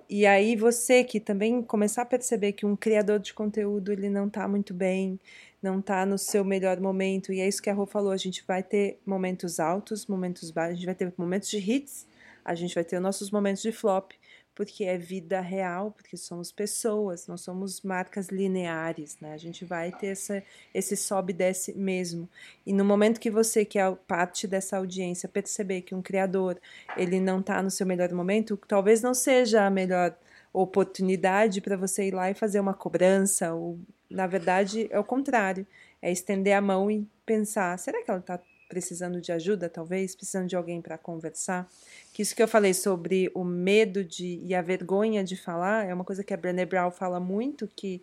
E 0.08 0.26
aí 0.26 0.56
você 0.56 1.04
que 1.04 1.20
também 1.20 1.62
começar 1.62 2.02
a 2.02 2.06
perceber 2.06 2.52
que 2.52 2.66
um 2.66 2.76
criador 2.76 3.18
de 3.18 3.32
conteúdo 3.32 3.92
ele 3.92 4.10
não 4.10 4.26
está 4.26 4.46
muito 4.48 4.74
bem, 4.74 5.18
não 5.62 5.78
está 5.78 6.04
no 6.04 6.18
seu 6.18 6.44
melhor 6.44 6.80
momento, 6.80 7.32
e 7.32 7.40
é 7.40 7.46
isso 7.46 7.62
que 7.62 7.70
a 7.70 7.74
Rô 7.74 7.86
falou, 7.86 8.10
a 8.10 8.16
gente 8.16 8.44
vai 8.46 8.62
ter 8.62 8.98
momentos 9.06 9.60
altos, 9.60 10.06
momentos 10.06 10.50
baixos, 10.50 10.72
a 10.72 10.76
gente 10.76 10.86
vai 10.86 10.94
ter 10.94 11.14
momentos 11.16 11.48
de 11.48 11.58
hits, 11.58 12.06
a 12.44 12.54
gente 12.54 12.74
vai 12.74 12.84
ter 12.84 12.98
nossos 12.98 13.30
momentos 13.30 13.62
de 13.62 13.70
flop, 13.70 14.10
porque 14.54 14.84
é 14.84 14.98
vida 14.98 15.40
real, 15.40 15.90
porque 15.90 16.16
somos 16.16 16.52
pessoas, 16.52 17.26
não 17.26 17.36
somos 17.36 17.80
marcas 17.80 18.28
lineares, 18.28 19.16
né? 19.20 19.32
A 19.32 19.36
gente 19.38 19.64
vai 19.64 19.90
ter 19.92 20.08
essa, 20.08 20.42
esse 20.74 20.96
sobe 20.96 21.32
e 21.32 21.36
desce 21.36 21.72
mesmo. 21.76 22.28
E 22.66 22.72
no 22.72 22.84
momento 22.84 23.20
que 23.20 23.30
você, 23.30 23.64
que 23.64 23.78
é 23.78 23.90
parte 24.06 24.46
dessa 24.46 24.76
audiência, 24.76 25.28
perceber 25.28 25.82
que 25.82 25.94
um 25.94 26.02
criador 26.02 26.60
ele 26.96 27.18
não 27.20 27.40
está 27.40 27.62
no 27.62 27.70
seu 27.70 27.86
melhor 27.86 28.12
momento, 28.12 28.56
talvez 28.68 29.02
não 29.02 29.14
seja 29.14 29.64
a 29.66 29.70
melhor 29.70 30.16
oportunidade 30.52 31.60
para 31.60 31.76
você 31.76 32.08
ir 32.08 32.14
lá 32.14 32.30
e 32.30 32.34
fazer 32.34 32.60
uma 32.60 32.74
cobrança, 32.74 33.54
ou 33.54 33.78
na 34.10 34.26
verdade 34.26 34.86
é 34.90 34.98
o 34.98 35.04
contrário, 35.04 35.66
é 36.00 36.12
estender 36.12 36.52
a 36.52 36.60
mão 36.60 36.90
e 36.90 37.08
pensar, 37.24 37.78
será 37.78 38.02
que 38.02 38.10
ela 38.10 38.20
está 38.20 38.38
precisando 38.72 39.20
de 39.20 39.30
ajuda, 39.30 39.68
talvez, 39.68 40.16
precisando 40.16 40.48
de 40.48 40.56
alguém 40.56 40.80
para 40.80 40.96
conversar? 40.96 41.68
que 42.10 42.22
isso 42.22 42.34
que 42.34 42.42
eu 42.42 42.48
falei 42.48 42.72
sobre 42.72 43.30
o 43.34 43.44
medo 43.44 44.02
de 44.02 44.40
e 44.42 44.54
a 44.54 44.62
vergonha 44.62 45.22
de 45.22 45.36
falar 45.36 45.86
é 45.86 45.92
uma 45.92 46.04
coisa 46.04 46.24
que 46.24 46.32
a 46.32 46.36
Brené 46.38 46.64
Brown 46.64 46.90
fala 46.90 47.20
muito 47.20 47.68
que 47.76 48.02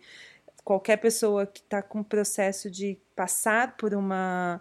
qualquer 0.62 0.96
pessoa 0.98 1.44
que 1.44 1.58
está 1.58 1.82
com 1.82 2.00
o 2.00 2.04
processo 2.04 2.70
de 2.70 2.96
passar 3.16 3.76
por 3.76 3.94
uma 3.94 4.60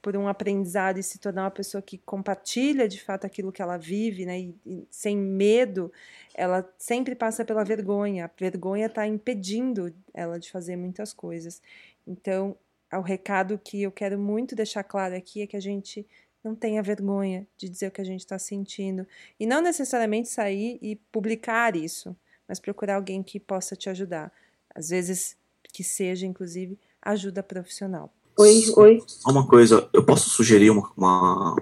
por 0.00 0.16
um 0.16 0.26
aprendizado 0.26 0.96
e 0.96 1.02
se 1.02 1.18
tornar 1.18 1.44
uma 1.44 1.50
pessoa 1.50 1.82
que 1.82 1.98
compartilha 1.98 2.88
de 2.88 2.98
fato 2.98 3.26
aquilo 3.26 3.52
que 3.52 3.60
ela 3.60 3.76
vive, 3.76 4.24
né, 4.24 4.40
e, 4.40 4.54
e 4.64 4.88
sem 4.90 5.14
medo, 5.14 5.92
ela 6.34 6.66
sempre 6.78 7.14
passa 7.14 7.44
pela 7.44 7.62
vergonha. 7.62 8.24
A 8.24 8.30
vergonha 8.34 8.86
está 8.86 9.06
impedindo 9.06 9.94
ela 10.14 10.40
de 10.40 10.50
fazer 10.50 10.74
muitas 10.74 11.12
coisas. 11.12 11.60
Então, 12.06 12.56
o 12.98 13.02
recado 13.02 13.60
que 13.62 13.82
eu 13.82 13.92
quero 13.92 14.18
muito 14.18 14.54
deixar 14.54 14.82
claro 14.82 15.14
aqui 15.14 15.42
é 15.42 15.46
que 15.46 15.56
a 15.56 15.60
gente 15.60 16.06
não 16.42 16.54
tenha 16.54 16.82
vergonha 16.82 17.46
de 17.56 17.68
dizer 17.68 17.88
o 17.88 17.90
que 17.90 18.00
a 18.00 18.04
gente 18.04 18.20
está 18.20 18.38
sentindo. 18.38 19.06
E 19.38 19.46
não 19.46 19.60
necessariamente 19.60 20.28
sair 20.28 20.78
e 20.82 20.96
publicar 21.12 21.76
isso, 21.76 22.16
mas 22.48 22.58
procurar 22.58 22.96
alguém 22.96 23.22
que 23.22 23.38
possa 23.38 23.76
te 23.76 23.88
ajudar. 23.90 24.32
Às 24.74 24.88
vezes, 24.88 25.36
que 25.72 25.84
seja, 25.84 26.26
inclusive, 26.26 26.78
ajuda 27.02 27.42
profissional. 27.42 28.12
Oi, 28.38 28.64
oi. 28.76 29.02
Uma 29.26 29.46
coisa, 29.46 29.88
eu 29.92 30.04
posso 30.04 30.30
sugerir 30.30 30.70
uma, 30.70 30.90
uma, 30.96 31.56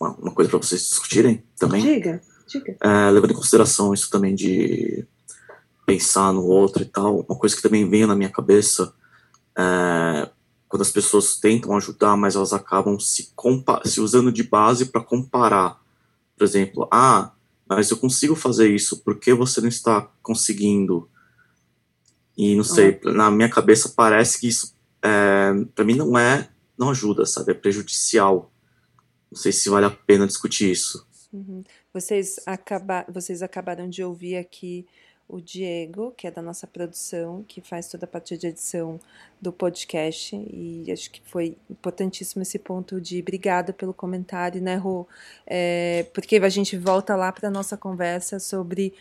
uma 0.00 0.32
coisa 0.32 0.50
para 0.50 0.58
vocês 0.58 0.80
discutirem 0.82 1.42
também? 1.58 1.82
Diga, 1.82 2.22
diga. 2.46 2.76
É, 2.80 3.10
levando 3.10 3.32
em 3.32 3.36
consideração 3.36 3.92
isso 3.92 4.08
também 4.08 4.34
de 4.34 5.06
pensar 5.84 6.32
no 6.32 6.44
outro 6.44 6.82
e 6.82 6.86
tal, 6.86 7.20
uma 7.28 7.36
coisa 7.36 7.56
que 7.56 7.62
também 7.62 7.88
veio 7.88 8.06
na 8.06 8.14
minha 8.14 8.30
cabeça 8.30 8.94
é 9.56 10.30
quando 10.72 10.80
as 10.80 10.90
pessoas 10.90 11.36
tentam 11.36 11.76
ajudar, 11.76 12.16
mas 12.16 12.34
elas 12.34 12.54
acabam 12.54 12.98
se, 12.98 13.30
se 13.84 14.00
usando 14.00 14.32
de 14.32 14.42
base 14.42 14.86
para 14.86 15.04
comparar. 15.04 15.78
Por 16.34 16.44
exemplo, 16.44 16.88
ah, 16.90 17.32
mas 17.68 17.90
eu 17.90 17.98
consigo 17.98 18.34
fazer 18.34 18.74
isso, 18.74 19.02
por 19.02 19.18
que 19.18 19.34
você 19.34 19.60
não 19.60 19.68
está 19.68 20.10
conseguindo? 20.22 21.10
E 22.38 22.56
não 22.56 22.64
sei, 22.64 22.98
uhum. 23.04 23.12
na 23.12 23.30
minha 23.30 23.50
cabeça 23.50 23.92
parece 23.94 24.40
que 24.40 24.48
isso, 24.48 24.74
é, 25.02 25.52
para 25.74 25.84
mim, 25.84 25.94
não 25.94 26.18
é, 26.18 26.48
não 26.78 26.88
ajuda, 26.88 27.26
sabe? 27.26 27.52
É 27.52 27.54
prejudicial. 27.54 28.50
Não 29.30 29.38
sei 29.38 29.52
se 29.52 29.68
vale 29.68 29.84
a 29.84 29.90
pena 29.90 30.26
discutir 30.26 30.70
isso. 30.70 31.06
Uhum. 31.30 31.62
Vocês, 31.92 32.36
acaba, 32.46 33.04
vocês 33.12 33.42
acabaram 33.42 33.90
de 33.90 34.02
ouvir 34.02 34.36
aqui 34.36 34.86
o 35.32 35.40
Diego, 35.40 36.12
que 36.14 36.26
é 36.26 36.30
da 36.30 36.42
nossa 36.42 36.66
produção, 36.66 37.42
que 37.48 37.62
faz 37.62 37.88
toda 37.88 38.04
a 38.04 38.08
parte 38.08 38.36
de 38.36 38.48
edição 38.48 39.00
do 39.40 39.50
podcast, 39.50 40.36
e 40.36 40.84
acho 40.92 41.10
que 41.10 41.22
foi 41.24 41.56
importantíssimo 41.70 42.42
esse 42.42 42.58
ponto 42.58 43.00
de 43.00 43.18
obrigada 43.20 43.72
pelo 43.72 43.94
comentário, 43.94 44.60
né, 44.60 44.76
Rô? 44.76 45.08
É, 45.46 46.04
porque 46.12 46.36
a 46.36 46.48
gente 46.50 46.76
volta 46.76 47.16
lá 47.16 47.32
para 47.32 47.50
nossa 47.50 47.78
conversa 47.78 48.38
sobre 48.38 48.92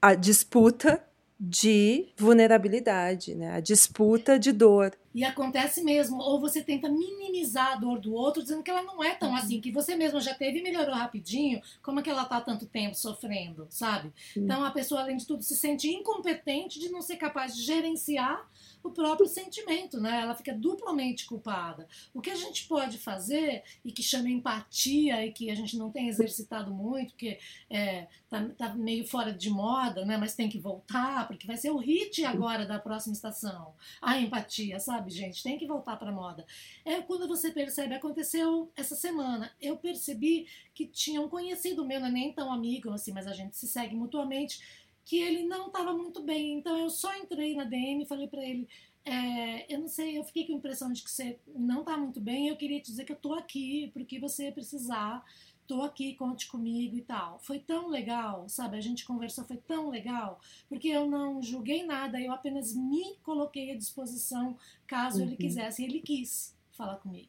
a 0.00 0.14
disputa 0.14 1.02
de 1.40 2.06
vulnerabilidade, 2.16 3.34
né? 3.34 3.52
A 3.52 3.60
disputa 3.60 4.38
de 4.38 4.52
dor. 4.52 4.92
E 5.14 5.24
acontece 5.24 5.82
mesmo, 5.82 6.18
ou 6.18 6.40
você 6.40 6.62
tenta 6.62 6.88
minimizar 6.88 7.72
a 7.72 7.76
dor 7.76 7.98
do 7.98 8.12
outro, 8.12 8.42
dizendo 8.42 8.62
que 8.62 8.70
ela 8.70 8.82
não 8.82 9.02
é 9.02 9.14
tão 9.14 9.34
assim, 9.34 9.60
que 9.60 9.72
você 9.72 9.96
mesmo 9.96 10.20
já 10.20 10.34
teve 10.34 10.58
e 10.58 10.62
melhorou 10.62 10.94
rapidinho, 10.94 11.60
como 11.82 12.00
é 12.00 12.02
que 12.02 12.10
ela 12.10 12.24
tá 12.24 12.40
tanto 12.40 12.66
tempo 12.66 12.94
sofrendo, 12.94 13.66
sabe? 13.70 14.12
Então 14.36 14.64
a 14.64 14.70
pessoa, 14.70 15.00
além 15.00 15.16
de 15.16 15.26
tudo, 15.26 15.42
se 15.42 15.56
sente 15.56 15.88
incompetente 15.88 16.78
de 16.78 16.88
não 16.90 17.00
ser 17.00 17.16
capaz 17.16 17.56
de 17.56 17.62
gerenciar 17.62 18.48
o 18.82 18.90
próprio 18.90 19.28
sentimento, 19.28 20.00
né? 20.00 20.20
Ela 20.22 20.34
fica 20.34 20.54
duplamente 20.54 21.26
culpada. 21.26 21.88
O 22.14 22.20
que 22.20 22.30
a 22.30 22.34
gente 22.34 22.66
pode 22.66 22.98
fazer 22.98 23.62
e 23.84 23.92
que 23.92 24.02
chama 24.02 24.28
empatia 24.28 25.24
e 25.26 25.32
que 25.32 25.50
a 25.50 25.54
gente 25.54 25.76
não 25.76 25.90
tem 25.90 26.08
exercitado 26.08 26.72
muito, 26.72 27.10
porque 27.10 27.38
é, 27.68 28.06
tá, 28.28 28.48
tá 28.56 28.74
meio 28.74 29.06
fora 29.06 29.32
de 29.32 29.50
moda, 29.50 30.04
né? 30.04 30.16
Mas 30.16 30.34
tem 30.34 30.48
que 30.48 30.58
voltar, 30.58 31.26
porque 31.26 31.46
vai 31.46 31.56
ser 31.56 31.70
o 31.70 31.78
hit 31.78 32.24
agora 32.24 32.66
da 32.66 32.78
próxima 32.78 33.14
estação. 33.14 33.74
A 34.00 34.18
empatia, 34.18 34.78
sabe, 34.80 34.97
gente? 35.08 35.42
Tem 35.42 35.58
que 35.58 35.66
voltar 35.66 35.96
para 35.96 36.12
moda. 36.12 36.44
É 36.84 37.00
quando 37.00 37.28
você 37.28 37.50
percebe, 37.50 37.94
aconteceu 37.94 38.70
essa 38.76 38.94
semana. 38.94 39.52
Eu 39.60 39.76
percebi 39.76 40.46
que 40.74 40.86
tinha 40.86 41.20
um 41.20 41.28
conhecido 41.28 41.84
meu, 41.84 42.00
não 42.00 42.08
é 42.08 42.10
nem 42.10 42.32
tão 42.32 42.52
amigo 42.52 42.90
assim, 42.90 43.12
mas 43.12 43.26
a 43.26 43.32
gente 43.32 43.56
se 43.56 43.66
segue 43.66 43.94
mutuamente 43.94 44.60
que 45.04 45.18
ele 45.18 45.44
não 45.44 45.68
estava 45.68 45.92
muito 45.94 46.22
bem. 46.22 46.58
Então 46.58 46.76
eu 46.78 46.90
só 46.90 47.16
entrei 47.16 47.54
na 47.54 47.64
DM 47.64 48.02
e 48.02 48.06
falei 48.06 48.28
para 48.28 48.44
ele: 48.44 48.68
é, 49.04 49.72
eu 49.72 49.80
não 49.80 49.88
sei, 49.88 50.18
eu 50.18 50.24
fiquei 50.24 50.46
com 50.46 50.52
a 50.52 50.56
impressão 50.56 50.92
de 50.92 51.02
que 51.02 51.10
você 51.10 51.38
não 51.56 51.80
está 51.80 51.96
muito 51.96 52.20
bem. 52.20 52.48
Eu 52.48 52.56
queria 52.56 52.78
te 52.80 52.90
dizer 52.90 53.04
que 53.04 53.12
eu 53.12 53.16
estou 53.16 53.34
aqui 53.34 53.90
porque 53.94 54.20
você 54.20 54.52
precisar. 54.52 55.24
Estou 55.68 55.82
aqui, 55.82 56.14
conte 56.14 56.48
comigo 56.48 56.96
e 56.96 57.02
tal. 57.02 57.38
Foi 57.40 57.58
tão 57.58 57.88
legal, 57.88 58.48
sabe? 58.48 58.78
A 58.78 58.80
gente 58.80 59.04
conversou, 59.04 59.44
foi 59.44 59.58
tão 59.58 59.90
legal, 59.90 60.40
porque 60.66 60.88
eu 60.88 61.06
não 61.06 61.42
julguei 61.42 61.84
nada, 61.84 62.18
eu 62.18 62.32
apenas 62.32 62.74
me 62.74 63.16
coloquei 63.22 63.72
à 63.72 63.76
disposição 63.76 64.56
caso 64.86 65.18
uhum. 65.18 65.26
ele 65.26 65.36
quisesse. 65.36 65.82
E 65.82 65.84
ele 65.84 66.00
quis 66.00 66.56
falar 66.72 66.96
comigo. 66.96 67.28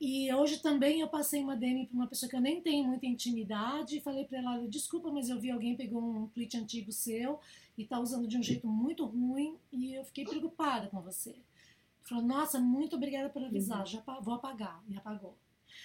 E 0.00 0.32
hoje 0.32 0.62
também 0.62 1.00
eu 1.00 1.08
passei 1.08 1.42
uma 1.42 1.56
DM 1.56 1.86
para 1.86 1.96
uma 1.96 2.06
pessoa 2.06 2.30
que 2.30 2.36
eu 2.36 2.40
nem 2.40 2.60
tenho 2.60 2.86
muita 2.86 3.04
intimidade 3.04 3.96
e 3.96 4.00
falei 4.00 4.24
para 4.24 4.38
ela: 4.38 4.68
desculpa, 4.68 5.10
mas 5.10 5.28
eu 5.28 5.40
vi 5.40 5.50
alguém 5.50 5.74
pegou 5.74 6.00
um 6.00 6.28
tweet 6.28 6.56
antigo 6.56 6.92
seu 6.92 7.40
e 7.76 7.82
está 7.82 7.98
usando 7.98 8.28
de 8.28 8.38
um 8.38 8.42
jeito 8.44 8.68
muito 8.68 9.04
ruim 9.04 9.56
e 9.72 9.92
eu 9.92 10.04
fiquei 10.04 10.24
preocupada 10.24 10.86
com 10.86 11.00
você. 11.00 11.34
Falou: 12.04 12.22
nossa, 12.24 12.60
muito 12.60 12.94
obrigada 12.94 13.28
por 13.28 13.42
avisar, 13.42 13.80
uhum. 13.80 13.86
já 13.86 14.04
vou 14.22 14.34
apagar. 14.34 14.80
E 14.88 14.96
apagou. 14.96 15.36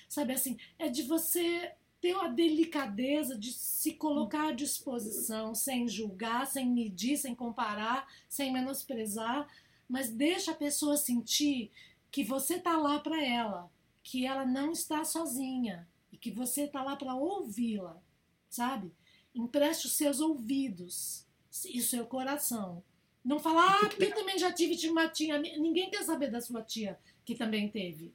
Sabe 0.08 0.34
assim, 0.34 0.58
é 0.78 0.89
de 0.89 1.04
você 1.04 1.74
ter 2.00 2.16
a 2.16 2.28
delicadeza 2.28 3.38
de 3.38 3.54
se 3.54 3.94
colocar 3.94 4.50
à 4.50 4.52
disposição, 4.52 5.54
sem 5.54 5.88
julgar, 5.88 6.48
sem 6.48 6.68
medir, 6.68 7.18
sem 7.18 7.36
comparar, 7.36 8.08
sem 8.28 8.52
menosprezar, 8.52 9.48
mas 9.88 10.10
deixa 10.10 10.52
a 10.52 10.56
pessoa 10.56 10.98
sentir 10.98 11.72
que 12.10 12.24
você 12.24 12.60
tá 12.60 12.76
lá 12.76 13.00
para 13.00 13.24
ela 13.24 13.72
que 14.04 14.26
ela 14.26 14.46
não 14.46 14.72
está 14.72 15.04
sozinha 15.04 15.88
e 16.12 16.18
que 16.18 16.32
você 16.32 16.64
está 16.64 16.84
lá 16.84 16.96
para 16.96 17.16
ouvi-la, 17.16 18.02
sabe? 18.50 18.92
Empreste 19.34 19.88
os 19.88 19.94
seus 19.94 20.20
ouvidos 20.20 21.26
e 21.66 21.80
o 21.80 21.84
seu 21.84 22.06
coração. 22.06 22.84
Não 23.24 23.39
falar, 23.39 23.80
ah, 23.84 23.88
porque 23.88 24.06
eu 24.06 24.16
também 24.16 24.38
já 24.38 24.52
tive 24.52 24.89
uma 24.89 25.08
tia. 25.08 25.38
Ninguém 25.38 25.89
quer 25.89 26.04
saber 26.04 26.32
da 26.32 26.42
sua 26.42 26.64
tia 26.64 27.00
que 27.24 27.36
também 27.36 27.70
teve. 27.70 28.14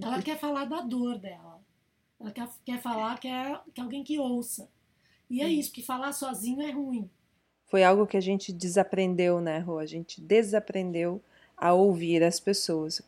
Ela 0.00 0.22
quer 0.22 0.38
falar 0.38 0.64
da 0.64 0.80
dor 0.80 1.18
dela. 1.18 1.60
Ela 2.20 2.30
quer, 2.30 2.48
quer 2.64 2.80
falar 2.80 3.18
que 3.18 3.28
é, 3.28 3.58
que 3.74 3.80
é 3.80 3.84
alguém 3.84 4.04
que 4.04 4.18
ouça. 4.18 4.68
E 5.28 5.42
é 5.42 5.48
isso, 5.48 5.72
que 5.72 5.82
falar 5.82 6.12
sozinho 6.12 6.62
é 6.62 6.70
ruim. 6.70 7.08
Foi 7.66 7.84
algo 7.84 8.06
que 8.06 8.16
a 8.16 8.20
gente 8.20 8.52
desaprendeu, 8.52 9.40
né, 9.40 9.58
Rô? 9.58 9.78
A 9.78 9.86
gente 9.86 10.20
desaprendeu 10.20 11.20
a 11.56 11.74
ouvir 11.74 12.22
as 12.22 12.40
pessoas. 12.40 13.02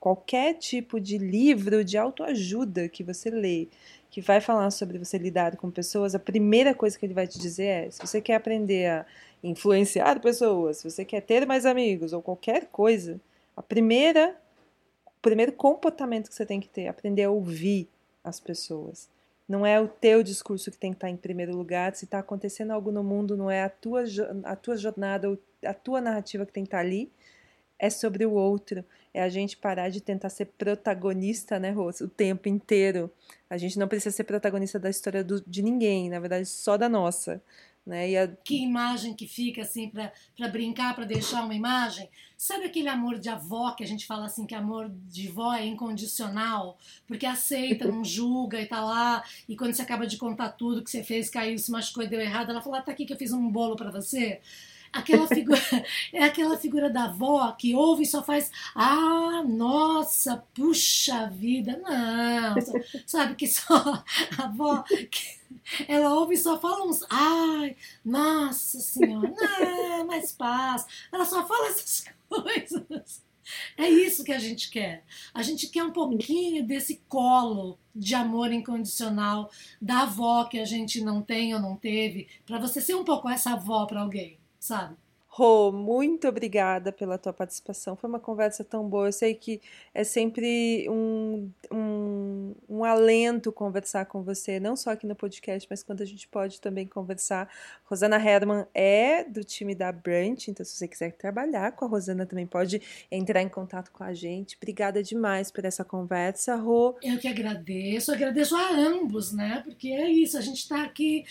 qualquer 0.00 0.54
tipo 0.54 0.98
de 0.98 1.18
livro 1.18 1.84
de 1.84 1.96
autoajuda 1.96 2.88
que 2.88 3.04
você 3.04 3.30
lê, 3.30 3.68
que 4.10 4.20
vai 4.20 4.40
falar 4.40 4.70
sobre 4.70 4.98
você 4.98 5.18
lidar 5.18 5.56
com 5.56 5.70
pessoas, 5.70 6.14
a 6.14 6.18
primeira 6.18 6.74
coisa 6.74 6.98
que 6.98 7.04
ele 7.06 7.14
vai 7.14 7.26
te 7.26 7.38
dizer 7.38 7.64
é: 7.64 7.90
se 7.90 8.00
você 8.00 8.20
quer 8.20 8.36
aprender 8.36 8.86
a 8.86 9.06
influenciar 9.42 10.20
pessoas, 10.20 10.78
se 10.78 10.90
você 10.90 11.04
quer 11.04 11.20
ter 11.20 11.46
mais 11.46 11.66
amigos 11.66 12.12
ou 12.12 12.22
qualquer 12.22 12.66
coisa, 12.66 13.20
a 13.56 13.62
primeira 13.62 14.36
primeiro 15.24 15.52
comportamento 15.52 16.28
que 16.28 16.34
você 16.34 16.44
tem 16.44 16.60
que 16.60 16.68
ter 16.68 16.86
aprender 16.86 17.24
a 17.24 17.30
ouvir 17.30 17.88
as 18.22 18.38
pessoas. 18.38 19.08
Não 19.48 19.64
é 19.64 19.80
o 19.80 19.88
teu 19.88 20.22
discurso 20.22 20.70
que 20.70 20.76
tem 20.76 20.90
que 20.90 20.98
estar 20.98 21.08
em 21.08 21.16
primeiro 21.16 21.56
lugar. 21.56 21.94
Se 21.94 22.04
está 22.04 22.18
acontecendo 22.18 22.72
algo 22.72 22.92
no 22.92 23.02
mundo, 23.02 23.36
não 23.36 23.50
é 23.50 23.62
a 23.64 23.70
tua, 23.70 24.04
a 24.44 24.54
tua 24.54 24.76
jornada 24.76 25.38
a 25.64 25.72
tua 25.72 25.98
narrativa 25.98 26.44
que 26.44 26.52
tem 26.52 26.62
que 26.62 26.68
estar 26.68 26.80
ali, 26.80 27.10
é 27.78 27.88
sobre 27.88 28.26
o 28.26 28.32
outro. 28.32 28.84
é 29.14 29.22
a 29.22 29.28
gente 29.28 29.56
parar 29.56 29.88
de 29.88 30.00
tentar 30.00 30.28
ser 30.28 30.46
protagonista, 30.46 31.58
né, 31.58 31.70
Rose, 31.70 32.04
o 32.04 32.08
tempo 32.08 32.48
inteiro. 32.48 33.10
A 33.48 33.56
gente 33.56 33.78
não 33.78 33.88
precisa 33.88 34.14
ser 34.14 34.24
protagonista 34.24 34.78
da 34.78 34.90
história 34.90 35.24
do, 35.24 35.40
de 35.40 35.62
ninguém, 35.62 36.10
na 36.10 36.20
verdade, 36.20 36.46
só 36.46 36.76
da 36.76 36.88
nossa. 36.88 37.40
Né? 37.86 38.16
A... 38.16 38.28
Que 38.28 38.56
imagem 38.62 39.14
que 39.14 39.26
fica 39.26 39.62
assim 39.62 39.90
para 39.90 40.48
brincar, 40.48 40.94
para 40.94 41.04
deixar 41.04 41.44
uma 41.44 41.54
imagem. 41.54 42.08
Sabe 42.36 42.64
aquele 42.64 42.88
amor 42.88 43.18
de 43.18 43.28
avó 43.28 43.72
que 43.72 43.84
a 43.84 43.86
gente 43.86 44.06
fala 44.06 44.26
assim 44.26 44.46
que 44.46 44.54
amor 44.54 44.90
de 45.08 45.28
vó 45.28 45.54
é 45.54 45.64
incondicional, 45.66 46.78
porque 47.06 47.26
aceita, 47.26 47.86
não 47.86 48.04
julga 48.04 48.60
e 48.60 48.66
tá 48.66 48.84
lá, 48.84 49.22
e 49.48 49.56
quando 49.56 49.74
você 49.74 49.82
acaba 49.82 50.06
de 50.06 50.16
contar 50.16 50.50
tudo 50.50 50.82
que 50.82 50.90
você 50.90 51.02
fez, 51.02 51.30
caiu, 51.30 51.58
se 51.58 51.70
machucou 51.70 52.02
e 52.02 52.08
deu 52.08 52.20
errado, 52.20 52.50
ela 52.50 52.60
fala: 52.60 52.78
ah, 52.78 52.82
"Tá 52.82 52.92
aqui 52.92 53.06
que 53.06 53.12
eu 53.12 53.18
fiz 53.18 53.32
um 53.32 53.48
bolo 53.50 53.76
para 53.76 53.90
você" 53.90 54.40
aquela 54.94 55.26
figura 55.26 55.60
é 56.12 56.22
aquela 56.22 56.56
figura 56.56 56.88
da 56.88 57.04
avó 57.04 57.50
que 57.52 57.74
ouve 57.74 58.04
e 58.04 58.06
só 58.06 58.22
faz 58.22 58.50
ah 58.74 59.42
nossa 59.46 60.44
puxa 60.54 61.26
vida. 61.28 61.76
Não 61.78 62.54
sabe 63.06 63.34
que 63.34 63.46
só 63.46 63.74
a 64.38 64.44
avó 64.44 64.82
que 65.10 65.44
ela 65.88 66.14
ouve 66.14 66.34
e 66.34 66.38
só 66.38 66.58
fala 66.60 66.86
uns 66.86 67.00
ai 67.10 67.76
nossa 68.04 68.78
senhora 68.80 69.32
não 69.36 70.06
mais 70.06 70.32
paz 70.32 70.86
ela 71.10 71.24
só 71.24 71.46
fala 71.46 71.68
essas 71.68 72.04
coisas. 72.28 73.24
É 73.76 73.86
isso 73.90 74.24
que 74.24 74.32
a 74.32 74.38
gente 74.38 74.70
quer. 74.70 75.04
A 75.34 75.42
gente 75.42 75.68
quer 75.68 75.84
um 75.84 75.92
pouquinho 75.92 76.66
desse 76.66 77.02
colo 77.06 77.78
de 77.94 78.14
amor 78.14 78.50
incondicional 78.50 79.50
da 79.80 80.02
avó 80.02 80.44
que 80.44 80.58
a 80.58 80.64
gente 80.64 81.02
não 81.02 81.20
tem 81.20 81.52
ou 81.52 81.60
não 81.60 81.76
teve, 81.76 82.26
para 82.46 82.58
você 82.58 82.80
ser 82.80 82.94
um 82.94 83.04
pouco 83.04 83.28
essa 83.28 83.52
avó 83.52 83.84
para 83.84 84.00
alguém 84.00 84.38
sabe? 84.64 84.96
Rô, 85.36 85.72
muito 85.72 86.28
obrigada 86.28 86.92
pela 86.92 87.18
tua 87.18 87.32
participação. 87.32 87.96
Foi 87.96 88.08
uma 88.08 88.20
conversa 88.20 88.62
tão 88.62 88.88
boa. 88.88 89.08
Eu 89.08 89.12
sei 89.12 89.34
que 89.34 89.60
é 89.92 90.04
sempre 90.04 90.88
um, 90.88 91.50
um, 91.72 92.54
um, 92.68 92.84
alento 92.84 93.50
conversar 93.50 94.06
com 94.06 94.22
você, 94.22 94.60
não 94.60 94.76
só 94.76 94.90
aqui 94.90 95.08
no 95.08 95.16
podcast, 95.16 95.66
mas 95.68 95.82
quando 95.82 96.02
a 96.02 96.04
gente 96.04 96.28
pode 96.28 96.60
também 96.60 96.86
conversar. 96.86 97.50
Rosana 97.84 98.16
Herman 98.16 98.64
é 98.72 99.24
do 99.24 99.42
time 99.42 99.74
da 99.74 99.90
Brunch, 99.90 100.52
então 100.52 100.64
se 100.64 100.76
você 100.76 100.86
quiser 100.86 101.10
trabalhar 101.10 101.72
com 101.72 101.84
a 101.84 101.88
Rosana 101.88 102.24
também 102.24 102.46
pode 102.46 102.80
entrar 103.10 103.42
em 103.42 103.48
contato 103.48 103.90
com 103.90 104.04
a 104.04 104.14
gente. 104.14 104.56
Obrigada 104.56 105.02
demais 105.02 105.50
por 105.50 105.64
essa 105.64 105.84
conversa, 105.84 106.54
Rô. 106.54 106.96
Eu 107.02 107.18
que 107.18 107.26
agradeço, 107.26 108.12
agradeço 108.12 108.54
a 108.54 108.70
ambos, 108.70 109.32
né? 109.32 109.62
Porque 109.64 109.88
é 109.88 110.08
isso, 110.08 110.38
a 110.38 110.40
gente 110.40 110.58
está 110.58 110.84
aqui 110.84 111.24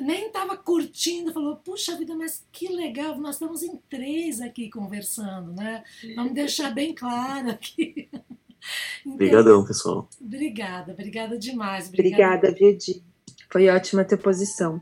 nem 0.00 0.26
estava 0.26 0.56
curtindo, 0.56 1.32
falou, 1.32 1.56
puxa 1.56 1.96
vida, 1.96 2.14
mas 2.14 2.44
que 2.52 2.68
legal, 2.68 3.18
nós 3.18 3.36
estamos 3.36 3.62
em 3.62 3.76
três 3.88 4.40
aqui 4.40 4.68
conversando, 4.70 5.52
né? 5.52 5.82
Vamos 6.14 6.32
deixar 6.32 6.72
bem 6.74 6.94
claro 6.94 7.50
aqui. 7.50 8.08
Então, 9.00 9.14
Obrigadão, 9.14 9.64
pessoal. 9.64 10.08
Obrigada, 10.20 10.92
obrigada 10.92 11.38
demais. 11.38 11.88
Obrigada, 11.88 12.48
obrigada 12.48 12.52
Vidi. 12.52 13.02
Foi 13.50 13.68
ótima 13.68 14.02
a 14.02 14.04
tua 14.04 14.18
posição. 14.18 14.80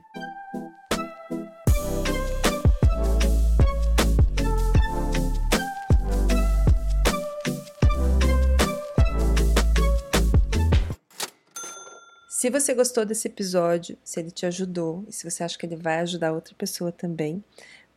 Se 12.39 12.51
você 12.51 12.75
gostou 12.75 13.07
desse 13.07 13.29
episódio, 13.29 13.97
se 14.05 14.21
ele 14.21 14.31
te 14.31 14.45
ajudou 14.45 15.03
e 15.09 15.13
se 15.13 15.25
você 15.25 15.43
acha 15.43 15.57
que 15.57 15.65
ele 15.65 15.75
vai 15.75 16.01
ajudar 16.01 16.35
outra 16.35 16.55
pessoa 16.55 16.93
também, 16.93 17.43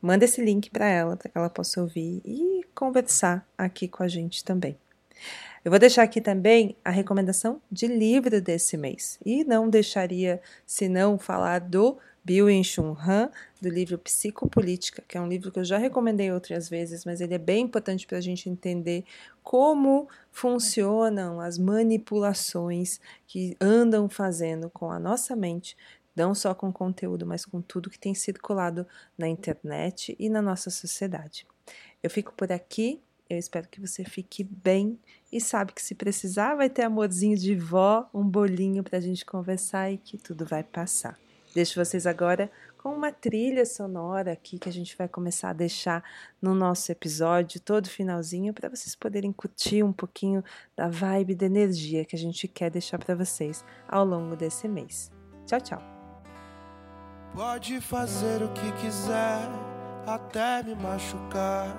manda 0.02 0.24
esse 0.24 0.42
link 0.42 0.70
para 0.70 0.88
ela, 0.88 1.18
para 1.18 1.30
que 1.30 1.38
ela 1.38 1.50
possa 1.50 1.82
ouvir 1.82 2.22
e 2.24 2.62
conversar 2.74 3.46
aqui 3.58 3.86
com 3.86 4.02
a 4.02 4.08
gente 4.08 4.42
também. 4.46 4.78
Eu 5.62 5.70
vou 5.70 5.78
deixar 5.78 6.04
aqui 6.04 6.22
também 6.22 6.74
a 6.86 6.90
recomendação 6.90 7.62
de 7.70 7.86
livro 7.88 8.42
desse 8.42 8.78
mês. 8.78 9.20
E 9.26 9.44
não 9.44 9.70
deixaria, 9.70 10.42
se 10.66 10.88
não, 10.88 11.20
falar 11.20 11.60
do 11.60 11.98
Byung-Chun 12.30 12.96
Han, 13.00 13.32
do 13.60 13.70
livro 13.70 13.98
Psicopolítica, 13.98 15.04
que 15.08 15.18
é 15.18 15.22
um 15.22 15.28
livro 15.28 15.52
que 15.52 15.58
eu 15.58 15.64
já 15.64 15.80
recomendei 15.80 16.32
outras 16.32 16.70
vezes, 16.70 17.04
mas 17.04 17.22
ele 17.22 17.34
é 17.34 17.40
bem 17.40 17.64
importante 17.64 18.06
para 18.06 18.20
a 18.20 18.22
gente 18.22 18.48
entender 18.48 19.04
como 19.42 20.08
funcionam 20.32 21.42
as 21.42 21.58
manipulações 21.58 23.00
que 23.26 23.58
andam 23.60 24.08
fazendo 24.08 24.70
com 24.70 24.92
a 24.92 25.00
nossa 25.00 25.36
mente, 25.36 25.76
não 26.16 26.36
só 26.36 26.54
com 26.54 26.72
conteúdo, 26.72 27.26
mas 27.26 27.46
com 27.48 27.64
tudo 27.64 27.90
que 27.90 27.98
tem 27.98 28.14
circulado 28.14 28.86
na 29.18 29.28
internet 29.28 30.16
e 30.20 30.30
na 30.30 30.42
nossa 30.42 30.70
sociedade. 30.70 31.48
Eu 32.04 32.12
fico 32.12 32.32
por 32.34 32.52
aqui. 32.52 33.02
Eu 33.28 33.40
espero 33.40 33.68
que 33.68 33.82
você 33.82 34.04
fique 34.04 34.44
bem 34.44 35.00
e 35.32 35.42
sabe 35.42 35.74
que 35.74 35.82
se 35.82 35.96
precisar 35.96 36.56
vai 36.56 36.70
ter 36.70 36.84
amorzinho 36.84 37.38
de 37.38 37.56
vó, 37.56 38.08
um 38.14 38.24
bolinho 38.24 38.84
para 38.84 39.00
a 39.00 39.02
gente 39.02 39.26
conversar 39.26 39.92
e 39.92 39.98
que 39.98 40.18
tudo 40.18 40.46
vai 40.46 40.64
passar. 40.64 41.18
Deixo 41.54 41.84
vocês 41.84 42.06
agora 42.06 42.52
com 42.78 42.94
uma 42.94 43.12
trilha 43.12 43.66
sonora 43.66 44.32
aqui 44.32 44.58
que 44.58 44.70
a 44.70 44.72
gente 44.72 44.96
vai 44.96 45.08
começar 45.08 45.50
a 45.50 45.54
deixar 45.54 46.04
no 46.42 46.54
nosso 46.54 46.92
episódio, 46.92 47.60
todo 47.60 47.90
finalzinho, 47.90 48.54
para 48.54 48.70
vocês 48.70 48.96
poderem 48.96 49.34
curtir 49.34 49.84
um 49.84 49.92
pouquinho 49.92 50.44
da 50.76 50.88
vibe, 50.88 51.36
da 51.36 51.46
energia 51.46 52.06
que 52.06 52.16
a 52.16 52.20
gente 52.20 52.48
quer 52.48 52.70
deixar 52.70 52.98
para 52.98 53.16
vocês 53.16 53.66
ao 53.88 54.06
longo 54.06 54.36
desse 54.36 54.68
mês. 54.68 55.12
Tchau, 55.46 55.60
tchau. 55.60 55.84
Pode 57.34 57.82
fazer 57.82 58.42
o 58.44 58.50
que 58.50 58.72
quiser, 58.74 59.50
até 60.08 60.64
me 60.64 60.76
machucar. 60.76 61.76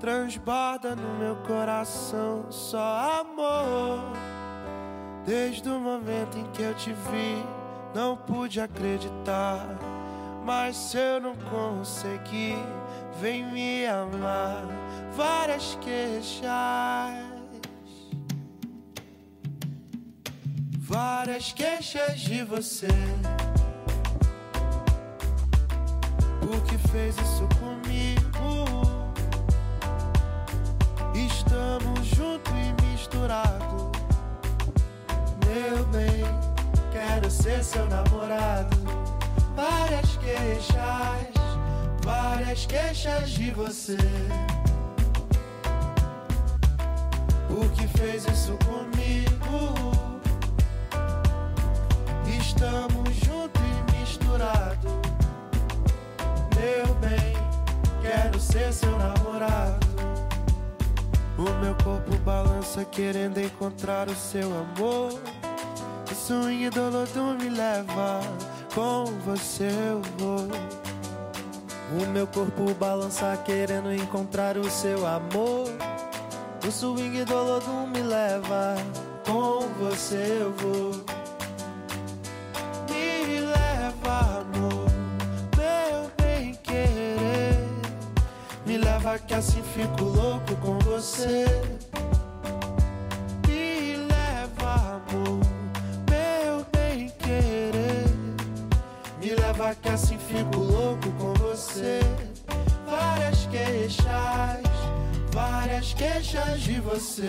Transborda 0.00 0.96
no 0.96 1.18
meu 1.18 1.36
coração 1.36 2.50
só 2.50 3.20
amor. 3.20 4.00
Desde 5.24 5.68
o 5.68 5.78
momento 5.78 6.36
em 6.36 6.44
que 6.52 6.62
eu 6.62 6.74
te 6.74 6.92
vi 6.92 7.55
não 7.96 8.14
pude 8.14 8.60
acreditar, 8.60 9.66
mas 10.44 10.76
se 10.76 10.98
eu 10.98 11.18
não 11.18 11.34
consegui, 11.34 12.54
vem 13.18 13.42
me 13.50 13.86
amar. 13.86 14.66
Várias 15.16 15.78
queixas, 15.80 16.44
várias 20.78 21.54
queixas 21.54 22.20
de 22.20 22.44
você. 22.44 22.86
Por 26.38 26.60
que 26.64 26.76
fez 26.88 27.16
isso 27.16 27.48
comigo? 27.58 28.66
Estamos 31.14 32.06
junto 32.08 32.50
e 32.50 32.82
misturado, 32.82 33.90
meu 35.46 35.82
bem 35.86 36.55
quero 36.96 37.30
ser 37.30 37.62
seu 37.62 37.86
namorado. 37.88 38.76
Várias 39.54 40.16
queixas, 40.16 41.28
várias 42.02 42.64
queixas 42.66 43.30
de 43.30 43.50
você. 43.50 43.98
O 47.50 47.68
que 47.70 47.86
fez 47.98 48.24
isso 48.26 48.56
comigo? 48.64 49.90
Estamos 52.38 53.14
juntos 53.16 53.62
e 53.62 53.98
misturados. 53.98 54.92
Meu 56.56 56.94
bem, 56.94 57.36
quero 58.00 58.40
ser 58.40 58.72
seu 58.72 58.96
namorado. 58.98 59.86
O 61.36 61.62
meu 61.62 61.74
corpo 61.84 62.16
balança 62.24 62.84
querendo 62.86 63.38
encontrar 63.38 64.08
o 64.08 64.16
seu 64.16 64.48
amor 64.58 65.35
swing 66.26 66.68
do 66.70 66.90
lodo 66.90 67.38
me 67.38 67.48
leva, 67.48 68.20
com 68.74 69.04
você 69.24 69.68
eu 69.68 70.02
vou. 70.18 70.48
O 71.92 72.06
meu 72.08 72.26
corpo 72.26 72.74
balança 72.74 73.40
querendo 73.44 73.94
encontrar 73.94 74.56
o 74.56 74.68
seu 74.68 75.06
amor. 75.06 75.68
O 76.66 76.72
swing 76.72 77.24
do 77.24 77.32
lodo 77.32 77.70
me 77.94 78.02
leva, 78.02 78.74
com 79.24 79.68
você 79.78 80.38
eu 80.40 80.52
vou. 80.54 80.90
Me 82.90 83.38
leva, 83.38 84.40
amor, 84.40 84.90
meu 85.56 86.10
bem 86.20 86.54
querer. 86.54 87.68
Me 88.66 88.78
leva 88.78 89.16
que 89.20 89.32
assim 89.32 89.62
fico 89.62 90.02
louco 90.02 90.56
com 90.56 90.76
você. 90.80 91.44
Que 99.74 99.88
assim 99.88 100.18
fico 100.18 100.60
louco 100.60 101.10
com 101.18 101.32
você. 101.34 102.00
Várias 102.88 103.46
queixas, 103.46 104.62
várias 105.32 105.92
queixas 105.94 106.60
de 106.60 106.80
você. 106.80 107.26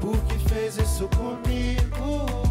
Por 0.00 0.16
que 0.24 0.38
fez 0.48 0.78
isso 0.78 1.08
comigo? 1.08 2.47